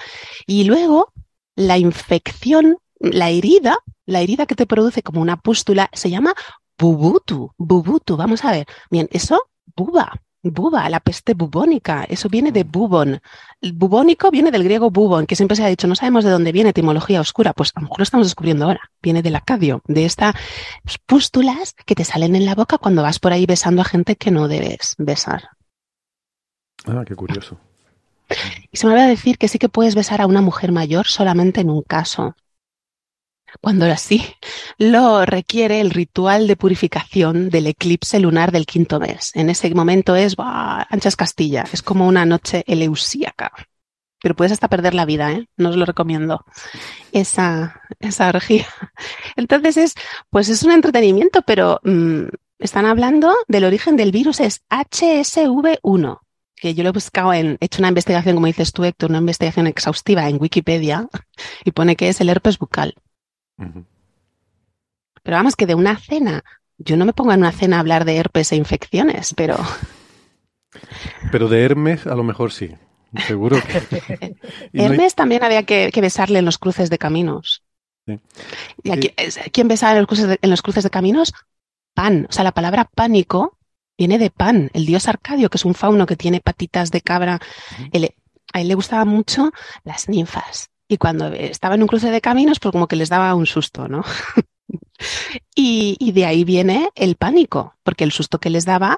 Y 0.45 0.63
luego 0.65 1.13
la 1.55 1.77
infección, 1.77 2.77
la 2.99 3.29
herida, 3.29 3.77
la 4.05 4.21
herida 4.21 4.45
que 4.45 4.55
te 4.55 4.65
produce 4.65 5.03
como 5.03 5.21
una 5.21 5.37
pústula, 5.37 5.89
se 5.93 6.09
llama 6.09 6.33
bubutu, 6.77 7.53
bubutu. 7.57 8.17
Vamos 8.17 8.45
a 8.45 8.51
ver. 8.51 8.67
Bien, 8.89 9.07
eso, 9.11 9.41
buba, 9.75 10.21
buba, 10.51 10.89
la 10.89 10.99
peste 10.99 11.33
bubónica, 11.33 12.05
eso 12.07 12.29
viene 12.29 12.51
de 12.51 12.63
bubón. 12.63 13.19
El 13.61 13.73
bubónico 13.73 14.31
viene 14.31 14.51
del 14.51 14.63
griego 14.63 14.91
bubón, 14.91 15.25
que 15.25 15.35
siempre 15.35 15.55
se 15.55 15.63
ha 15.63 15.67
dicho, 15.67 15.87
no 15.87 15.95
sabemos 15.95 16.23
de 16.23 16.31
dónde 16.31 16.51
viene 16.51 16.69
etimología 16.69 17.21
oscura, 17.21 17.53
pues 17.53 17.71
a 17.75 17.79
lo 17.79 17.85
mejor 17.85 17.99
lo 17.99 18.03
estamos 18.03 18.27
descubriendo 18.27 18.65
ahora. 18.65 18.81
Viene 19.01 19.21
del 19.21 19.35
acadio, 19.35 19.81
de 19.87 20.05
estas 20.05 20.35
pústulas 21.05 21.73
que 21.85 21.95
te 21.95 22.03
salen 22.03 22.35
en 22.35 22.45
la 22.45 22.55
boca 22.55 22.77
cuando 22.77 23.01
vas 23.01 23.19
por 23.19 23.33
ahí 23.33 23.45
besando 23.45 23.81
a 23.81 23.85
gente 23.85 24.15
que 24.15 24.31
no 24.31 24.47
debes 24.47 24.95
besar. 24.97 25.49
Ah, 26.85 27.03
qué 27.05 27.15
curioso. 27.15 27.57
Y 28.71 28.77
se 28.77 28.87
me 28.87 28.93
va 28.93 29.03
a 29.03 29.07
decir 29.07 29.37
que 29.37 29.47
sí 29.47 29.57
que 29.57 29.69
puedes 29.69 29.95
besar 29.95 30.21
a 30.21 30.27
una 30.27 30.41
mujer 30.41 30.71
mayor 30.71 31.07
solamente 31.07 31.61
en 31.61 31.69
un 31.69 31.81
caso, 31.81 32.35
cuando 33.61 33.85
así 33.85 34.23
lo 34.77 35.25
requiere 35.25 35.81
el 35.81 35.91
ritual 35.91 36.47
de 36.47 36.55
purificación 36.55 37.49
del 37.49 37.67
eclipse 37.67 38.19
lunar 38.19 38.51
del 38.51 38.65
quinto 38.65 38.99
mes. 38.99 39.31
En 39.35 39.49
ese 39.49 39.73
momento 39.73 40.15
es 40.15 40.35
anchas 40.37 41.15
Castilla, 41.15 41.65
es 41.71 41.81
como 41.81 42.07
una 42.07 42.25
noche 42.25 42.63
eleusíaca. 42.67 43.51
Pero 44.19 44.35
puedes 44.35 44.51
hasta 44.51 44.67
perder 44.67 44.95
la 44.95 45.05
vida, 45.05 45.31
¿eh? 45.31 45.47
No 45.57 45.69
os 45.69 45.75
lo 45.75 45.85
recomiendo. 45.85 46.43
Esa, 47.11 47.81
esa 47.99 48.29
orgía. 48.29 48.67
Entonces 49.35 49.77
es, 49.77 49.93
pues 50.31 50.49
es 50.49 50.63
un 50.63 50.71
entretenimiento, 50.71 51.43
pero 51.43 51.79
mm, 51.83 52.23
están 52.57 52.85
hablando 52.85 53.35
del 53.47 53.65
origen 53.65 53.95
del 53.95 54.11
virus, 54.11 54.39
es 54.39 54.63
HSV1 54.69 56.19
que 56.59 56.73
yo 56.73 56.83
lo 56.83 56.89
he 56.89 56.93
buscado 56.93 57.33
en, 57.33 57.57
he 57.59 57.65
hecho 57.65 57.81
una 57.81 57.89
investigación, 57.89 58.35
como 58.35 58.47
dices 58.47 58.73
tú, 58.73 58.83
Héctor, 58.83 59.11
una 59.11 59.19
investigación 59.19 59.67
exhaustiva 59.67 60.27
en 60.27 60.41
Wikipedia 60.41 61.07
y 61.63 61.71
pone 61.71 61.95
que 61.95 62.09
es 62.09 62.19
el 62.19 62.29
herpes 62.29 62.57
bucal. 62.57 62.95
Pero 63.57 65.37
vamos, 65.37 65.55
que 65.55 65.65
de 65.65 65.75
una 65.75 65.97
cena, 65.97 66.43
yo 66.77 66.95
no 66.95 67.05
me 67.05 67.13
pongo 67.13 67.33
en 67.33 67.39
una 67.39 67.51
cena 67.51 67.77
a 67.77 67.79
hablar 67.79 68.05
de 68.05 68.17
herpes 68.17 68.51
e 68.51 68.55
infecciones, 68.55 69.33
pero... 69.35 69.57
Pero 71.31 71.47
de 71.47 71.63
Hermes 71.63 72.05
a 72.05 72.13
lo 72.13 72.23
mejor 72.23 72.51
sí, 72.51 72.75
seguro 73.25 73.57
que... 73.61 74.35
Hermes 74.73 75.15
también 75.15 75.43
había 75.43 75.63
que, 75.63 75.91
besarle 75.99 76.39
en 76.39 76.45
los 76.45 76.57
cruces 76.59 76.89
de 76.89 76.97
caminos. 76.97 77.63
¿Y 78.83 78.91
¿Quién 79.51 79.67
besaba 79.67 79.93
en 79.93 79.99
los, 79.99 80.07
cruces 80.07 80.27
de, 80.27 80.39
en 80.41 80.49
los 80.49 80.61
cruces 80.61 80.83
de 80.83 80.89
caminos? 80.89 81.33
Pan. 81.93 82.27
O 82.29 82.31
sea, 82.31 82.43
la 82.43 82.53
palabra 82.53 82.85
pánico 82.85 83.57
viene 83.97 84.19
de 84.19 84.29
Pan, 84.29 84.69
el 84.73 84.85
dios 84.85 85.07
Arcadio, 85.07 85.49
que 85.49 85.57
es 85.57 85.65
un 85.65 85.73
fauno 85.73 86.05
que 86.05 86.15
tiene 86.15 86.39
patitas 86.41 86.91
de 86.91 87.01
cabra. 87.01 87.39
a 88.53 88.61
él 88.61 88.67
le 88.67 88.75
gustaban 88.75 89.07
mucho 89.07 89.51
las 89.83 90.07
ninfas. 90.07 90.69
Y 90.87 90.97
cuando 90.97 91.27
estaba 91.27 91.75
en 91.75 91.81
un 91.81 91.87
cruce 91.87 92.11
de 92.11 92.21
caminos, 92.21 92.59
pues 92.59 92.71
como 92.71 92.87
que 92.87 92.95
les 92.95 93.09
daba 93.09 93.33
un 93.35 93.45
susto, 93.45 93.87
¿no? 93.87 94.03
y, 95.55 96.11
de 96.11 96.25
ahí 96.25 96.43
viene 96.43 96.89
el 96.95 97.15
pánico, 97.15 97.75
porque 97.83 98.03
el 98.03 98.11
susto 98.11 98.39
que 98.39 98.49
les 98.49 98.65
daba, 98.65 98.97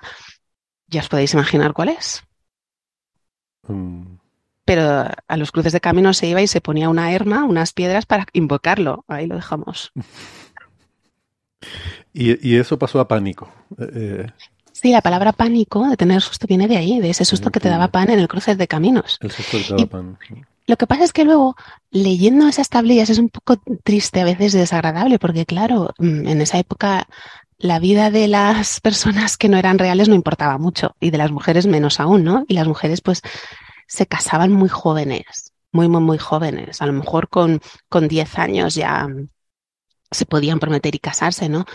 ya 0.88 1.02
os 1.02 1.10
podéis 1.10 1.34
imaginar 1.34 1.73
cuál 1.73 1.89
es. 1.89 2.23
Mm. 3.67 4.17
Pero 4.65 5.08
a 5.28 5.38
los 5.38 5.52
cruces 5.52 5.73
de 5.73 5.82
caminos 5.82 6.17
se 6.17 6.28
iba 6.28 6.41
y 6.41 6.47
se 6.47 6.62
ponía 6.62 6.89
una 6.89 7.12
herma, 7.12 7.43
unas 7.43 7.73
piedras 7.73 8.06
para 8.06 8.28
invocarlo. 8.34 9.04
Ahí 9.08 9.25
lo 9.25 9.36
dejamos. 9.36 9.91
y, 12.13 12.56
eso 12.56 12.78
pasó 12.78 12.99
a 12.99 13.08
pánico. 13.08 13.52
Eh, 13.80 13.89
eh, 13.95 14.28
Sí, 14.82 14.91
la 14.91 15.02
palabra 15.02 15.34
pánico, 15.34 15.89
de 15.89 15.97
tener 15.97 16.21
susto, 16.21 16.47
viene 16.47 16.69
de 16.69 16.78
ahí, 16.78 17.02
de 17.02 17.10
ese 17.10 17.25
susto 17.25 17.49
que 17.49 17.60
te 17.60 17.67
daba 17.67 17.89
pan 17.89 18.12
en 18.12 18.19
el 18.19 18.30
cruce 18.30 18.56
de 18.56 18.65
caminos. 18.65 19.17
El 19.19 19.30
susto 19.30 19.58
que 19.58 19.63
te 19.65 19.73
daba 19.73 19.86
pan. 19.88 20.17
Lo 20.69 20.77
que 20.77 20.86
pasa 20.86 21.03
es 21.03 21.13
que 21.13 21.25
luego, 21.25 21.55
leyendo 21.89 22.47
esas 22.47 22.69
tablillas, 22.69 23.10
es 23.10 23.17
un 23.17 23.29
poco 23.29 23.60
triste, 23.84 24.21
a 24.21 24.23
veces 24.23 24.53
desagradable, 24.53 25.17
porque 25.17 25.47
claro, 25.47 25.95
mm, 25.97 26.27
en 26.27 26.41
esa 26.41 26.60
época 26.60 27.08
la 27.58 27.79
vida 27.79 28.12
de 28.12 28.27
las 28.27 28.79
personas 28.82 29.36
que 29.36 29.49
no 29.49 29.58
eran 29.58 29.79
reales 29.79 30.10
no 30.10 30.13
importaba 30.13 30.60
mucho, 30.60 30.95
y 30.99 31.10
de 31.10 31.17
las 31.17 31.32
mujeres 31.32 31.65
menos 31.65 31.99
aún, 31.99 32.23
¿no? 32.23 32.45
Y 32.47 32.53
las 32.53 32.67
mujeres 32.67 33.01
pues 33.01 33.23
se 33.88 34.05
casaban 34.05 34.51
muy 34.51 34.69
jóvenes, 34.69 35.53
muy, 35.71 35.88
muy, 35.88 36.01
muy 36.01 36.19
jóvenes. 36.19 36.84
A 36.84 36.86
lo 36.86 36.93
mejor 36.93 37.29
con, 37.29 37.62
con 37.89 38.08
10 38.08 38.38
años 38.38 38.75
ya 38.75 39.08
se 40.12 40.25
podían 40.27 40.60
prometer 40.60 40.93
y 40.93 40.99
casarse, 40.99 41.49
¿no? 41.49 41.65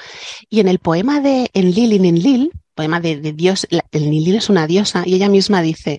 Y 0.49 0.61
en 0.61 0.69
el 0.69 0.79
poema 0.79 1.21
de 1.21 1.51
Enlil 1.53 1.95
in 1.95 2.23
Lil, 2.23 2.53
poema 2.77 3.01
de, 3.01 3.17
Dios, 3.33 3.67
el 3.71 4.11
Nilil 4.11 4.37
es 4.37 4.49
una 4.49 4.69
diosa 4.69 5.03
y 5.05 5.15
ella 5.15 5.29
misma 5.29 5.63
dice, 5.63 5.99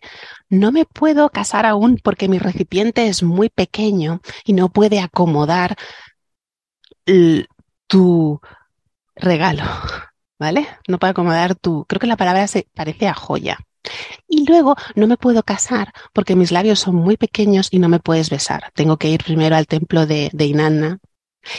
no 0.50 0.72
me 0.72 0.86
puedo 0.86 1.30
casar 1.30 1.66
aún 1.66 2.00
porque 2.04 2.28
mi 2.28 2.40
recipiente 2.40 3.08
es 3.08 3.24
muy 3.24 3.50
pequeño 3.50 4.22
y 4.44 4.54
no 4.54 4.70
puede 4.70 5.00
acomodar 5.00 5.76
tu 7.88 8.40
regalo, 9.16 9.64
¿vale? 10.40 10.68
No 10.88 11.00
puede 11.00 11.12
acomodar 11.12 11.56
tu, 11.56 11.86
creo 11.86 12.00
que 12.00 12.08
la 12.08 12.18
palabra 12.18 12.48
se 12.48 12.68
parece 12.74 13.08
a 13.08 13.14
joya. 13.14 13.60
Y 14.28 14.48
luego 14.48 14.76
no 14.96 15.06
me 15.06 15.18
puedo 15.18 15.44
casar 15.44 15.94
porque 16.12 16.36
mis 16.36 16.52
labios 16.52 16.80
son 16.80 16.96
muy 16.96 17.18
pequeños 17.18 17.68
y 17.70 17.78
no 17.78 17.88
me 17.88 18.00
puedes 18.00 18.32
besar. 18.32 18.72
Tengo 18.74 18.98
que 18.98 19.10
ir 19.10 19.24
primero 19.24 19.56
al 19.56 19.68
templo 19.68 20.08
de, 20.08 20.32
de 20.34 20.46
Inanna 20.46 21.00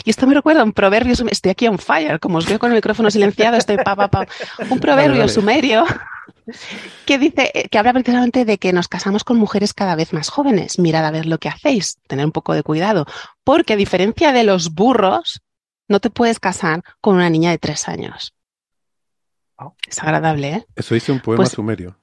y 0.04 0.10
esto 0.10 0.26
me 0.26 0.34
recuerda 0.34 0.62
a 0.62 0.64
un 0.64 0.72
proverbio, 0.72 1.14
estoy 1.30 1.50
aquí 1.50 1.66
on 1.68 1.78
fire, 1.78 2.18
como 2.18 2.38
os 2.38 2.46
veo 2.46 2.58
con 2.58 2.70
el 2.70 2.76
micrófono 2.76 3.10
silenciado, 3.10 3.56
estoy 3.56 3.76
pa, 3.76 3.94
pa, 3.94 4.08
pa. 4.08 4.26
Un 4.68 4.80
proverbio 4.80 5.28
sumerio 5.28 5.84
que 7.06 7.18
dice, 7.18 7.68
que 7.70 7.78
habla 7.78 7.92
precisamente 7.92 8.44
de 8.44 8.58
que 8.58 8.72
nos 8.72 8.88
casamos 8.88 9.24
con 9.24 9.38
mujeres 9.38 9.74
cada 9.74 9.96
vez 9.96 10.12
más 10.12 10.28
jóvenes. 10.28 10.78
Mirad 10.78 11.04
a 11.04 11.10
ver 11.10 11.26
lo 11.26 11.38
que 11.38 11.48
hacéis, 11.48 11.98
tener 12.06 12.24
un 12.24 12.32
poco 12.32 12.54
de 12.54 12.62
cuidado, 12.62 13.06
porque 13.44 13.74
a 13.74 13.76
diferencia 13.76 14.32
de 14.32 14.44
los 14.44 14.74
burros, 14.74 15.42
no 15.88 16.00
te 16.00 16.10
puedes 16.10 16.40
casar 16.40 16.82
con 17.00 17.16
una 17.16 17.30
niña 17.30 17.50
de 17.50 17.58
tres 17.58 17.88
años. 17.88 18.34
Ah. 19.58 19.72
Es 19.88 20.02
agradable, 20.02 20.52
¿eh? 20.52 20.66
Eso 20.74 20.94
dice 20.94 21.12
un 21.12 21.20
poema 21.20 21.38
pues 21.38 21.50
sumerio. 21.50 21.96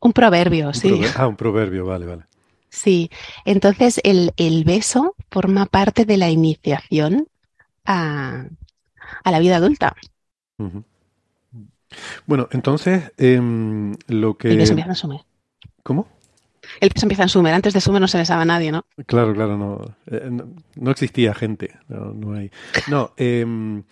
Un 0.00 0.12
proverbio, 0.12 0.72
sí. 0.72 1.02
ah, 1.16 1.26
un 1.26 1.36
proverbio, 1.36 1.86
vale, 1.86 2.06
vale. 2.06 2.24
Sí, 2.70 3.10
entonces 3.44 4.00
el, 4.04 4.64
beso 4.64 5.16
forma 5.30 5.66
parte 5.66 6.04
de 6.04 6.16
la 6.16 6.30
iniciación 6.30 7.26
a, 7.84 8.46
la 9.24 9.38
vida 9.40 9.56
adulta. 9.56 9.96
Bueno, 12.26 12.48
entonces 12.52 13.12
em, 13.18 13.94
lo 14.08 14.36
que... 14.36 14.50
El 14.50 14.58
beso 14.58 14.72
empieza 14.72 14.90
en 14.90 14.96
Sumer. 14.96 15.20
¿Cómo? 15.82 16.08
El 16.80 16.90
beso 16.90 17.06
empieza 17.06 17.22
en 17.24 17.28
Sumer. 17.28 17.54
Antes 17.54 17.74
de 17.74 17.80
Sumer 17.80 18.00
no 18.00 18.08
se 18.08 18.18
besaba 18.18 18.42
a 18.42 18.46
nadie, 18.46 18.72
¿no? 18.72 18.84
Claro, 19.06 19.34
claro, 19.34 19.56
no. 19.56 19.96
Eh, 20.06 20.30
no, 20.76 20.90
existía 20.90 21.34
gente. 21.34 21.78
No, 21.88 22.12
no 22.12 22.34
hay. 22.34 22.50
No, 22.88 23.12
em, 23.16 23.82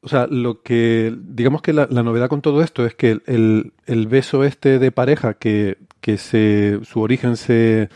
o 0.00 0.08
sea, 0.08 0.26
lo 0.26 0.62
que... 0.62 1.16
Digamos 1.18 1.62
que 1.62 1.72
la, 1.72 1.86
novedad 1.86 2.28
con 2.28 2.42
todo 2.42 2.62
esto 2.62 2.86
es 2.86 2.94
que 2.94 3.20
el, 3.26 3.72
el 3.86 4.06
beso 4.06 4.44
este 4.44 4.78
de 4.78 4.92
pareja 4.92 5.34
que 5.34 5.78
que 6.00 6.16
se, 6.18 6.80
su 6.84 7.00
origen 7.00 7.36
se, 7.36 7.88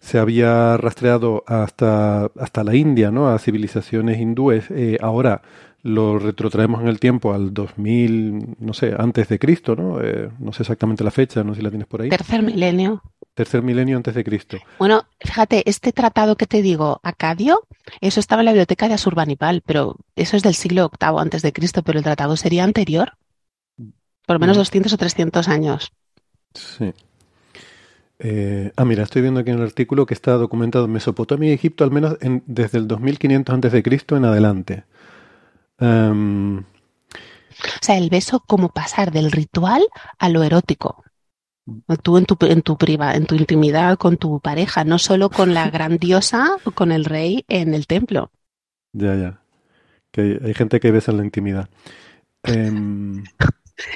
se 0.00 0.18
había 0.18 0.76
rastreado 0.76 1.44
hasta, 1.46 2.26
hasta 2.38 2.64
la 2.64 2.74
India, 2.74 3.10
¿no? 3.10 3.28
a 3.28 3.38
civilizaciones 3.38 4.18
hindúes, 4.18 4.70
eh, 4.70 4.98
ahora 5.00 5.42
lo 5.86 6.18
retrotraemos 6.18 6.82
en 6.82 6.88
el 6.88 6.98
tiempo 6.98 7.32
al 7.32 7.54
2000, 7.54 8.56
no 8.58 8.72
sé, 8.74 8.92
antes 8.98 9.28
de 9.28 9.38
Cristo, 9.38 9.76
¿no? 9.76 10.00
Eh, 10.02 10.30
no 10.40 10.52
sé 10.52 10.64
exactamente 10.64 11.04
la 11.04 11.12
fecha, 11.12 11.44
no 11.44 11.54
sé 11.54 11.60
si 11.60 11.64
la 11.64 11.70
tienes 11.70 11.86
por 11.86 12.02
ahí. 12.02 12.08
Tercer 12.08 12.42
milenio. 12.42 13.02
Tercer 13.34 13.62
milenio 13.62 13.96
antes 13.96 14.14
de 14.14 14.24
Cristo. 14.24 14.58
Bueno, 14.80 15.04
fíjate, 15.20 15.62
este 15.70 15.92
tratado 15.92 16.36
que 16.36 16.46
te 16.46 16.60
digo, 16.60 17.00
Acadio, 17.04 17.62
eso 18.00 18.18
estaba 18.18 18.42
en 18.42 18.46
la 18.46 18.52
biblioteca 18.52 18.88
de 18.88 18.94
Asurbanipal, 18.94 19.62
pero 19.64 19.96
eso 20.16 20.36
es 20.36 20.42
del 20.42 20.54
siglo 20.54 20.90
VIII 21.00 21.20
antes 21.20 21.42
de 21.42 21.52
Cristo, 21.52 21.82
pero 21.82 21.98
el 21.98 22.04
tratado 22.04 22.36
sería 22.36 22.64
anterior, 22.64 23.12
por 24.26 24.34
lo 24.34 24.40
menos 24.40 24.56
200 24.56 24.92
o 24.92 24.96
300 24.96 25.46
años. 25.48 25.92
Sí. 26.54 26.92
Eh, 28.18 28.72
ah, 28.74 28.84
mira, 28.84 29.04
estoy 29.04 29.22
viendo 29.22 29.40
aquí 29.40 29.50
en 29.50 29.58
el 29.58 29.64
artículo 29.64 30.06
que 30.06 30.14
está 30.14 30.32
documentado 30.32 30.86
en 30.86 30.92
Mesopotamia 30.92 31.50
y 31.50 31.52
Egipto 31.52 31.84
al 31.84 31.92
menos 31.92 32.16
desde 32.46 32.78
el 32.78 32.88
2500 32.88 33.54
a.C. 33.54 33.82
en 34.16 34.24
adelante. 34.24 34.84
Em, 35.78 36.58
o 36.58 36.64
sea, 37.80 37.98
el 37.98 38.10
beso 38.10 38.40
como 38.40 38.70
pasar 38.70 39.10
del 39.12 39.32
ritual 39.32 39.86
a 40.18 40.28
lo 40.28 40.42
erótico. 40.42 41.04
Tú 42.02 42.18
en 42.18 42.26
tu, 42.26 42.36
en 42.46 42.62
tu 42.62 42.76
priva, 42.76 43.14
en 43.14 43.26
tu 43.26 43.34
intimidad 43.34 43.98
con 43.98 44.18
tu 44.18 44.40
pareja, 44.40 44.84
no 44.84 44.98
solo 44.98 45.30
con 45.30 45.52
la 45.52 45.68
grandiosa 45.70 46.56
o 46.64 46.70
con 46.70 46.92
el 46.92 47.04
rey 47.04 47.44
en 47.48 47.74
el 47.74 47.86
templo. 47.86 48.30
Ya, 48.92 49.14
ya. 49.14 49.40
Que 50.10 50.38
hay, 50.42 50.54
gente 50.54 50.80
que 50.80 50.90
besa 50.90 51.10
en 51.10 51.18
la 51.18 51.24
intimidad. 51.24 51.68
Em, 52.44 53.24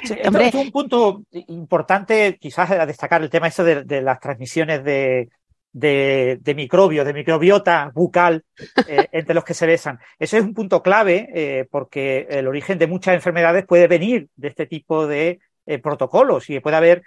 es 0.03 0.53
un 0.53 0.71
punto 0.71 1.23
importante, 1.31 2.37
quizás 2.39 2.69
a 2.71 2.85
destacar 2.85 3.23
el 3.23 3.29
tema 3.29 3.47
eso 3.47 3.63
de, 3.63 4.01
las 4.01 4.19
transmisiones 4.19 4.83
de, 4.83 5.29
de, 5.73 6.53
microbios, 6.55 7.05
de 7.05 7.13
microbiota 7.13 7.91
bucal 7.93 8.43
eh, 8.87 9.07
entre 9.11 9.35
los 9.35 9.43
que 9.43 9.53
se 9.53 9.65
besan. 9.65 9.99
Eso 10.19 10.37
es 10.37 10.43
un 10.43 10.53
punto 10.53 10.81
clave 10.81 11.29
eh, 11.33 11.67
porque 11.69 12.27
el 12.29 12.47
origen 12.47 12.77
de 12.77 12.87
muchas 12.87 13.15
enfermedades 13.15 13.65
puede 13.65 13.87
venir 13.87 14.29
de 14.35 14.49
este 14.49 14.65
tipo 14.65 15.07
de 15.07 15.39
eh, 15.65 15.79
protocolos 15.79 16.49
y 16.49 16.59
puede 16.59 16.77
haber, 16.77 17.03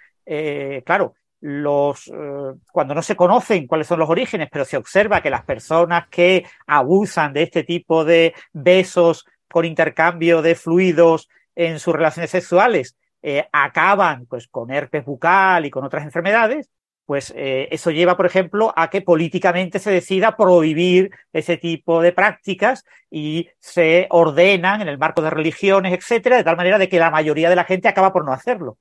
claro, 0.85 1.14
los 1.40 2.11
cuando 2.72 2.94
no 2.94 3.03
se 3.03 3.16
conocen 3.16 3.66
cuáles 3.66 3.87
son 3.87 3.98
los 3.98 4.09
orígenes, 4.09 4.48
pero 4.50 4.64
se 4.64 4.79
observa 4.79 5.20
que 5.20 5.29
las 5.29 5.44
personas 5.44 6.09
que 6.09 6.46
abusan 6.66 7.35
de 7.35 7.42
este 7.42 7.64
tipo 7.64 8.07
de 8.07 8.33
besos 8.55 9.27
con 9.50 9.66
intercambio 9.66 10.40
de 10.40 10.55
fluidos 10.55 11.29
en 11.55 11.79
sus 11.79 11.94
relaciones 11.94 12.31
sexuales 12.31 12.96
acaban 13.53 14.24
pues 14.24 14.48
con 14.48 14.70
herpes 14.70 15.05
bucal 15.05 15.66
y 15.66 15.70
con 15.70 15.85
otras 15.85 16.05
enfermedades, 16.05 16.70
pues 17.07 17.33
eh, 17.37 17.69
eso 17.71 17.90
lleva, 17.90 18.17
por 18.17 18.27
ejemplo, 18.27 18.73
a 18.77 18.88
que 18.88 19.03
políticamente 19.03 19.79
se 19.79 19.90
decida 19.90 20.37
prohibir 20.37 21.11
ese 21.33 21.57
tipo 21.59 22.01
de 22.01 22.12
prácticas 22.12 22.85
y 23.11 23.49
se 23.59 24.07
ordenan 24.11 24.81
en 24.81 24.88
el 24.88 24.99
marco 24.99 25.21
de 25.21 25.31
religiones, 25.31 25.93
etcétera, 25.93 26.37
de 26.37 26.45
tal 26.45 26.57
manera 26.57 26.79
de 26.79 26.88
que 26.88 26.99
la 26.99 27.11
mayoría 27.11 27.51
de 27.51 27.57
la 27.57 27.64
gente 27.64 27.88
acaba 27.88 28.12
por 28.12 28.25
no 28.25 28.33
hacerlo. 28.33 28.79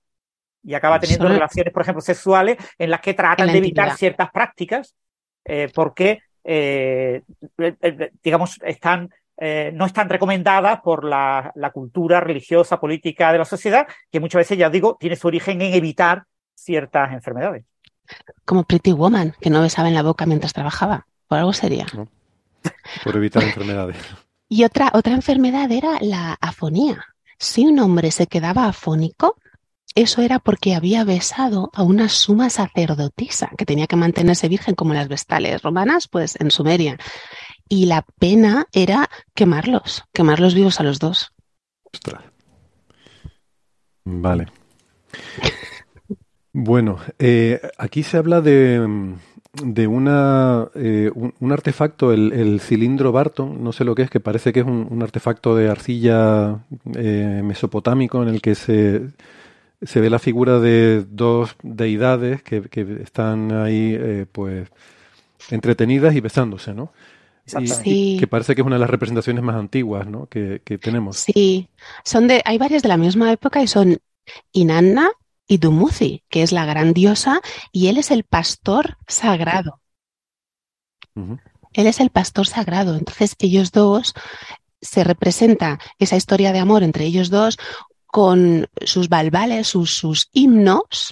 Y 0.64 0.74
acaba 0.74 1.00
teniendo 1.00 1.28
relaciones, 1.28 1.74
por 1.74 1.82
ejemplo, 1.82 2.02
sexuales 2.02 2.58
en 2.78 2.90
las 2.90 3.02
que 3.02 3.14
tratan 3.14 3.52
de 3.52 3.58
evitar 3.58 3.98
ciertas 3.98 4.32
prácticas 4.32 4.96
eh, 5.44 5.70
porque, 5.76 6.20
eh, 6.46 7.22
digamos, 8.24 8.60
están 8.64 9.10
no 9.74 9.86
están 9.86 10.08
recomendadas 10.08 10.80
por 10.80 11.04
la, 11.04 11.52
la, 11.56 11.72
cultura 11.72 12.22
religiosa, 12.22 12.80
política 12.80 13.34
de 13.34 13.40
la 13.40 13.46
sociedad, 13.46 13.86
que 14.10 14.22
muchas 14.22 14.40
veces, 14.40 14.58
ya 14.58 14.70
digo, 14.70 14.96
tiene 14.98 15.18
su 15.18 15.28
origen 15.28 15.62
en 15.62 15.74
evitar 15.74 16.24
ciertas 16.54 17.12
enfermedades. 17.12 17.66
Como 18.46 18.64
Pretty 18.64 18.92
Woman, 18.92 19.36
que 19.40 19.50
no 19.50 19.62
besaba 19.62 19.88
en 19.88 19.94
la 19.94 20.04
boca 20.04 20.26
mientras 20.26 20.54
trabajaba. 20.54 21.08
Por 21.28 21.40
algo 21.40 21.54
sería. 21.54 21.86
por 23.04 23.16
evitar 23.16 23.44
enfermedades. 23.44 23.98
Y 24.50 24.64
otra, 24.64 24.92
otra 24.94 25.14
enfermedad 25.14 25.72
era 25.72 25.98
la 26.02 26.38
afonía. 26.40 27.06
Si 27.40 27.66
un 27.66 27.80
hombre 27.80 28.12
se 28.12 28.28
quedaba 28.28 28.68
afónico, 28.68 29.38
eso 29.96 30.22
era 30.22 30.40
porque 30.40 30.76
había 30.76 31.04
besado 31.04 31.70
a 31.74 31.84
una 31.84 32.10
suma 32.10 32.50
sacerdotisa 32.50 33.52
que 33.58 33.66
tenía 33.66 33.88
que 33.88 33.96
mantenerse 33.96 34.50
virgen 34.50 34.76
como 34.76 34.94
las 34.94 35.08
vestales 35.08 35.62
romanas, 35.62 36.08
pues 36.08 36.40
en 36.40 36.52
Sumeria. 36.52 36.98
Y 37.70 37.86
la 37.86 38.06
pena 38.20 38.68
era 38.72 39.10
quemarlos, 39.36 40.04
quemarlos 40.14 40.54
vivos 40.54 40.80
a 40.80 40.84
los 40.84 41.00
dos. 41.00 41.32
Ostras. 41.92 42.24
Vale. 44.06 44.48
Bueno, 46.54 47.00
eh, 47.18 47.60
aquí 47.80 48.04
se 48.04 48.18
habla 48.18 48.40
de, 48.40 49.16
de 49.64 49.88
una, 49.88 50.68
eh, 50.76 51.10
un, 51.16 51.52
artefacto, 51.52 52.14
el, 52.14 52.62
cilindro 52.62 53.12
Barton, 53.12 53.64
no 53.64 53.74
sé 53.74 53.84
lo 53.84 53.96
que 53.96 54.04
es, 54.04 54.12
que 54.12 54.20
parece 54.20 54.54
que 54.54 54.60
es 54.60 54.66
un, 54.66 55.02
artefacto 55.02 55.56
de 55.56 55.68
arcilla 55.68 56.64
eh, 56.96 57.42
mesopotámico 57.44 58.22
en 58.22 58.30
el 58.30 58.40
que 58.40 58.54
se, 58.54 59.02
se 59.82 60.00
ve 60.00 60.12
la 60.12 60.20
figura 60.20 60.60
de 60.60 61.04
dos 61.10 61.56
deidades 61.64 62.44
que, 62.44 62.62
que 62.62 63.00
están 63.02 63.52
ahí 63.52 64.28
pues 64.32 64.70
entretenidas 65.50 66.16
y 66.16 66.22
besándose, 66.22 66.76
¿no? 66.76 66.94
sí. 67.46 68.18
que 68.20 68.28
parece 68.28 68.54
que 68.54 68.62
es 68.62 68.68
una 68.68 68.76
de 68.76 68.82
las 68.82 68.92
representaciones 68.92 69.44
más 69.44 69.56
antiguas 69.56 70.06
¿no? 70.06 70.28
que, 70.28 70.62
que 70.64 70.78
tenemos. 70.78 71.18
Sí, 71.18 71.68
son 72.06 72.28
de, 72.28 72.44
hay 72.46 72.60
varias 72.60 72.84
de 72.84 72.90
la 72.90 72.98
misma 72.98 73.32
época 73.32 73.62
y 73.64 73.68
son 73.68 73.98
Inanna, 74.52 75.10
y 75.48 75.58
Dumuzi, 75.58 76.24
que 76.30 76.44
es 76.44 76.52
la 76.52 76.66
gran 76.66 76.94
diosa, 76.94 77.42
y 77.72 77.88
él 77.88 77.98
es 77.98 78.12
el 78.12 78.24
pastor 78.24 78.98
sagrado. 79.08 79.82
Él 81.16 81.88
es 81.88 82.00
el 82.00 82.10
pastor 82.10 82.48
sagrado. 82.48 82.96
Entonces, 82.96 83.36
ellos 83.40 83.72
dos 83.72 84.14
se 84.82 85.04
representa 85.04 85.80
esa 86.00 86.16
historia 86.16 86.52
de 86.52 86.60
amor 86.60 86.84
entre 86.84 87.06
ellos 87.06 87.30
dos 87.30 87.58
con 88.06 88.68
sus 88.86 89.10
balbales, 89.10 89.68
sus, 89.68 89.96
sus 89.96 90.30
himnos 90.34 91.12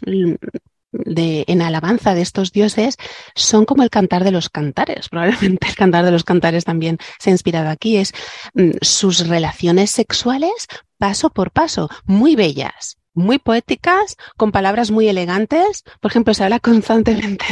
de, 0.91 1.45
en 1.47 1.61
alabanza 1.61 2.13
de 2.13 2.21
estos 2.21 2.51
dioses 2.51 2.97
son 3.33 3.65
como 3.65 3.83
el 3.83 3.89
cantar 3.89 4.23
de 4.23 4.31
los 4.31 4.49
cantares. 4.49 5.09
Probablemente 5.09 5.67
el 5.67 5.75
cantar 5.75 6.05
de 6.05 6.11
los 6.11 6.23
cantares 6.23 6.65
también 6.65 6.97
se 7.19 7.29
ha 7.29 7.33
inspirado 7.33 7.69
aquí. 7.69 7.97
Es 7.97 8.13
mm, 8.53 8.71
sus 8.81 9.27
relaciones 9.27 9.91
sexuales 9.91 10.67
paso 10.97 11.31
por 11.31 11.51
paso, 11.51 11.89
muy 12.05 12.35
bellas, 12.35 12.97
muy 13.13 13.39
poéticas, 13.39 14.17
con 14.38 14.52
palabras 14.52 14.91
muy 14.91 15.08
elegantes. 15.08 15.84
Por 16.00 16.12
ejemplo, 16.12 16.34
se 16.34 16.43
habla 16.43 16.60
constantemente 16.60 17.45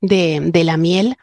de, 0.00 0.40
de, 0.40 0.64
la 0.64 0.76
miel 0.76 1.16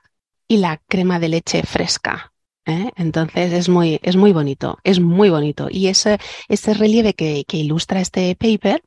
y 0.48 0.58
la 0.58 0.78
crema 0.88 1.20
de 1.20 1.30
leche 1.30 1.64
fresca. 1.64 2.34
¿eh? 2.66 2.92
Entonces 2.96 3.54
es 3.54 3.70
muy, 3.70 4.00
es 4.04 4.16
muy 4.16 4.34
bonito, 4.34 4.80
es 4.84 5.00
muy 5.00 5.30
bonito. 5.30 5.68
Y 5.70 5.88
ese, 5.88 6.20
ese 6.48 6.74
relieve 6.74 7.14
que, 7.14 7.46
que, 7.48 7.58
ilustra 7.58 8.02
este 8.02 8.36
paper 8.36 8.84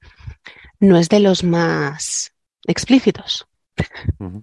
no 0.80 0.98
es 0.98 1.08
de 1.08 1.20
los 1.20 1.44
más 1.44 2.32
explícitos. 2.66 3.46
O 4.18 4.42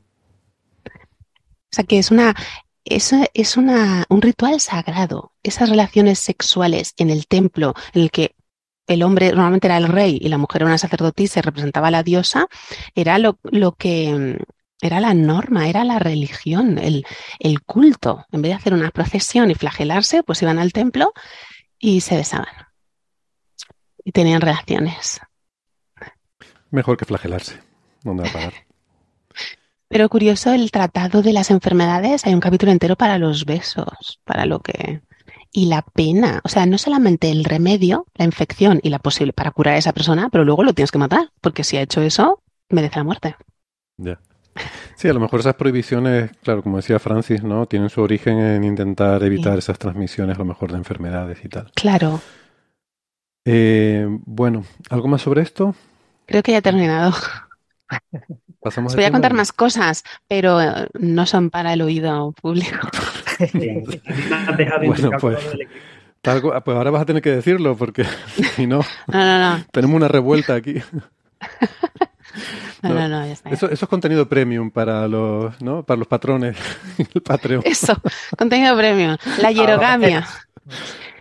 sea 1.71 1.83
que 1.83 1.99
es 1.99 2.09
una, 2.09 2.35
es, 2.83 3.13
es 3.33 3.57
una, 3.57 4.05
un 4.09 4.21
ritual 4.21 4.59
sagrado. 4.59 5.33
Esas 5.43 5.69
relaciones 5.69 6.19
sexuales 6.19 6.93
en 6.97 7.09
el 7.09 7.27
templo, 7.27 7.75
en 7.93 8.01
el 8.01 8.11
que 8.11 8.35
el 8.89 9.03
hombre 9.03 9.29
normalmente 9.29 9.67
era 9.67 9.77
el 9.77 9.87
rey 9.87 10.17
y 10.19 10.29
la 10.29 10.39
mujer 10.39 10.63
era 10.63 10.69
una 10.69 10.77
sacerdotisa 10.79 11.39
y 11.39 11.41
representaba 11.43 11.89
a 11.89 11.91
la 11.91 12.03
diosa, 12.03 12.47
era 12.95 13.19
lo, 13.19 13.39
lo 13.43 13.73
que 13.73 14.11
mm, 14.11 14.43
era 14.81 14.99
la 14.99 15.13
norma, 15.13 15.69
era 15.69 15.83
la 15.83 15.99
religión, 15.99 16.79
el, 16.79 17.05
el, 17.37 17.61
culto. 17.61 18.25
En 18.31 18.41
vez 18.41 18.49
de 18.49 18.55
hacer 18.55 18.73
una 18.73 18.89
procesión 18.89 19.51
y 19.51 19.55
flagelarse, 19.55 20.23
pues 20.23 20.41
iban 20.41 20.57
al 20.57 20.73
templo 20.73 21.13
y 21.77 22.01
se 22.01 22.15
besaban. 22.15 22.47
Y 24.03 24.11
tenían 24.11 24.41
relaciones. 24.41 25.21
Mejor 26.71 26.97
que 26.97 27.05
flagelarse. 27.05 27.59
¿Dónde 28.03 28.23
va 28.23 28.29
a 28.29 28.33
parar? 28.33 28.53
Pero 29.87 30.09
curioso, 30.09 30.51
el 30.51 30.71
tratado 30.71 31.21
de 31.21 31.33
las 31.33 31.51
enfermedades, 31.51 32.25
hay 32.25 32.33
un 32.33 32.39
capítulo 32.39 32.71
entero 32.71 32.95
para 32.95 33.19
los 33.19 33.45
besos, 33.45 34.19
para 34.23 34.45
lo 34.45 34.61
que 34.61 35.01
y 35.51 35.65
la 35.65 35.81
pena. 35.81 36.41
O 36.43 36.49
sea, 36.49 36.65
no 36.65 36.77
solamente 36.77 37.31
el 37.31 37.43
remedio, 37.43 38.05
la 38.15 38.25
infección 38.25 38.79
y 38.83 38.89
la 38.89 38.99
posible 38.99 39.33
para 39.33 39.51
curar 39.51 39.75
a 39.75 39.77
esa 39.77 39.93
persona, 39.93 40.29
pero 40.29 40.45
luego 40.45 40.63
lo 40.63 40.73
tienes 40.73 40.91
que 40.91 40.97
matar, 40.97 41.31
porque 41.41 41.63
si 41.63 41.77
ha 41.77 41.81
hecho 41.81 42.01
eso, 42.01 42.41
merece 42.69 42.97
la 42.97 43.03
muerte. 43.03 43.35
Ya. 43.97 44.19
Sí, 44.95 45.07
a 45.07 45.13
lo 45.13 45.19
mejor 45.19 45.39
esas 45.39 45.55
prohibiciones, 45.55 46.31
claro, 46.43 46.61
como 46.61 46.77
decía 46.77 46.99
Francis, 46.99 47.43
¿no? 47.43 47.65
Tienen 47.65 47.89
su 47.89 48.01
origen 48.01 48.37
en 48.39 48.63
intentar 48.63 49.23
evitar 49.23 49.57
esas 49.57 49.79
transmisiones, 49.79 50.35
a 50.35 50.39
lo 50.39 50.45
mejor, 50.45 50.71
de 50.71 50.77
enfermedades 50.77 51.39
y 51.43 51.49
tal. 51.49 51.71
Claro. 51.73 52.19
Eh, 53.45 54.05
bueno, 54.25 54.65
¿algo 54.89 55.07
más 55.07 55.21
sobre 55.21 55.41
esto? 55.41 55.75
Creo 56.25 56.43
que 56.43 56.51
ya 56.51 56.57
he 56.57 56.61
terminado. 56.61 57.13
Os 58.61 58.95
voy 58.95 59.05
a 59.05 59.11
contar 59.11 59.33
más 59.33 59.53
cosas, 59.53 60.03
pero 60.27 60.61
eh, 60.61 60.87
no 60.99 61.25
son 61.25 61.49
para 61.49 61.73
el 61.73 61.81
oído 61.81 62.33
público. 62.33 62.89
bueno, 64.85 65.11
pues, 65.19 65.39
pues 66.21 66.77
ahora 66.77 66.91
vas 66.91 67.03
a 67.03 67.05
tener 67.05 67.21
que 67.21 67.31
decirlo, 67.31 67.77
porque 67.77 68.03
si 68.55 68.67
no, 68.67 68.81
no, 69.07 69.39
no, 69.39 69.63
tenemos 69.71 69.95
una 69.95 70.07
revuelta 70.07 70.55
aquí. 70.55 70.75
No, 72.81 72.93
no, 72.93 73.07
no, 73.07 73.25
ya 73.25 73.33
está. 73.33 73.49
Eso, 73.49 73.69
eso, 73.69 73.85
es 73.85 73.89
contenido 73.89 74.27
premium 74.27 74.71
para 74.71 75.07
los, 75.07 75.61
¿no? 75.61 75.83
para 75.83 75.97
los 75.97 76.07
patrones 76.07 76.57
el 77.13 77.21
Patreon. 77.21 77.61
Eso, 77.65 78.01
contenido 78.37 78.75
premium. 78.77 79.17
La 79.41 79.51
hierogamia. 79.51 80.27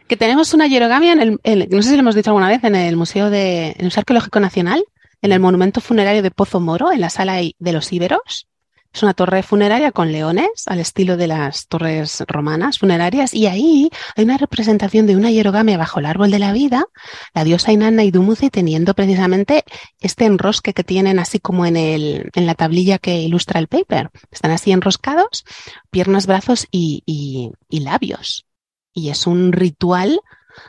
que 0.07 0.17
tenemos 0.17 0.55
una 0.55 0.67
hierogamia 0.67 1.13
en 1.13 1.41
el, 1.43 1.69
no 1.71 1.83
sé 1.83 1.91
si 1.91 1.95
lo 1.97 2.01
hemos 2.01 2.15
dicho 2.15 2.31
alguna 2.31 2.49
vez, 2.49 2.63
en 2.65 2.75
el 2.75 2.97
Museo 2.97 3.31
de, 3.31 3.71
en 3.71 3.77
el 3.79 3.85
Museo 3.85 4.01
Arqueológico 4.01 4.41
Nacional, 4.41 4.85
en 5.23 5.33
el 5.33 5.41
monumento 5.41 5.81
funerario 5.81 6.23
de 6.23 6.31
Pozo 6.31 6.61
Moro, 6.61 6.93
en 6.93 7.01
la 7.01 7.11
sala 7.11 7.37
de 7.37 7.73
los 7.73 7.93
Íberos. 7.93 8.49
Es 8.93 9.03
una 9.03 9.13
torre 9.13 9.43
funeraria 9.43 9.93
con 9.93 10.13
leones, 10.13 10.65
al 10.67 10.81
estilo 10.81 11.17
de 11.19 11.27
las 11.27 11.69
torres 11.69 12.25
romanas 12.27 12.79
funerarias, 12.79 13.35
y 13.35 13.47
ahí 13.47 13.91
hay 14.17 14.25
una 14.25 14.39
representación 14.39 15.07
de 15.07 15.15
una 15.15 15.31
hierogame 15.31 15.77
bajo 15.77 16.01
el 16.01 16.07
árbol 16.07 16.31
de 16.31 16.39
la 16.39 16.53
vida, 16.53 16.87
la 17.35 17.45
diosa 17.45 17.71
Inanna 17.71 18.05
y 18.05 18.11
Dumuzi 18.11 18.49
teniendo 18.49 18.95
precisamente 18.95 19.65
este 20.01 20.25
enrosque 20.25 20.73
que 20.73 20.85
tienen 20.85 21.19
así 21.19 21.39
como 21.39 21.67
en, 21.67 21.77
el, 21.77 22.31
en 22.35 22.47
la 22.47 22.55
tablilla 22.55 22.99
que 22.99 23.21
ilustra 23.21 23.61
el 23.61 23.69
paper. 23.69 24.11
Están 24.31 24.53
así 24.53 24.73
enroscados, 24.73 25.45
piernas, 25.91 26.27
brazos 26.27 26.67
y, 26.71 27.03
y, 27.07 27.81
labios. 27.81 28.47
Y 28.95 29.11
es 29.11 29.27
un 29.27 29.53
ritual 29.53 30.21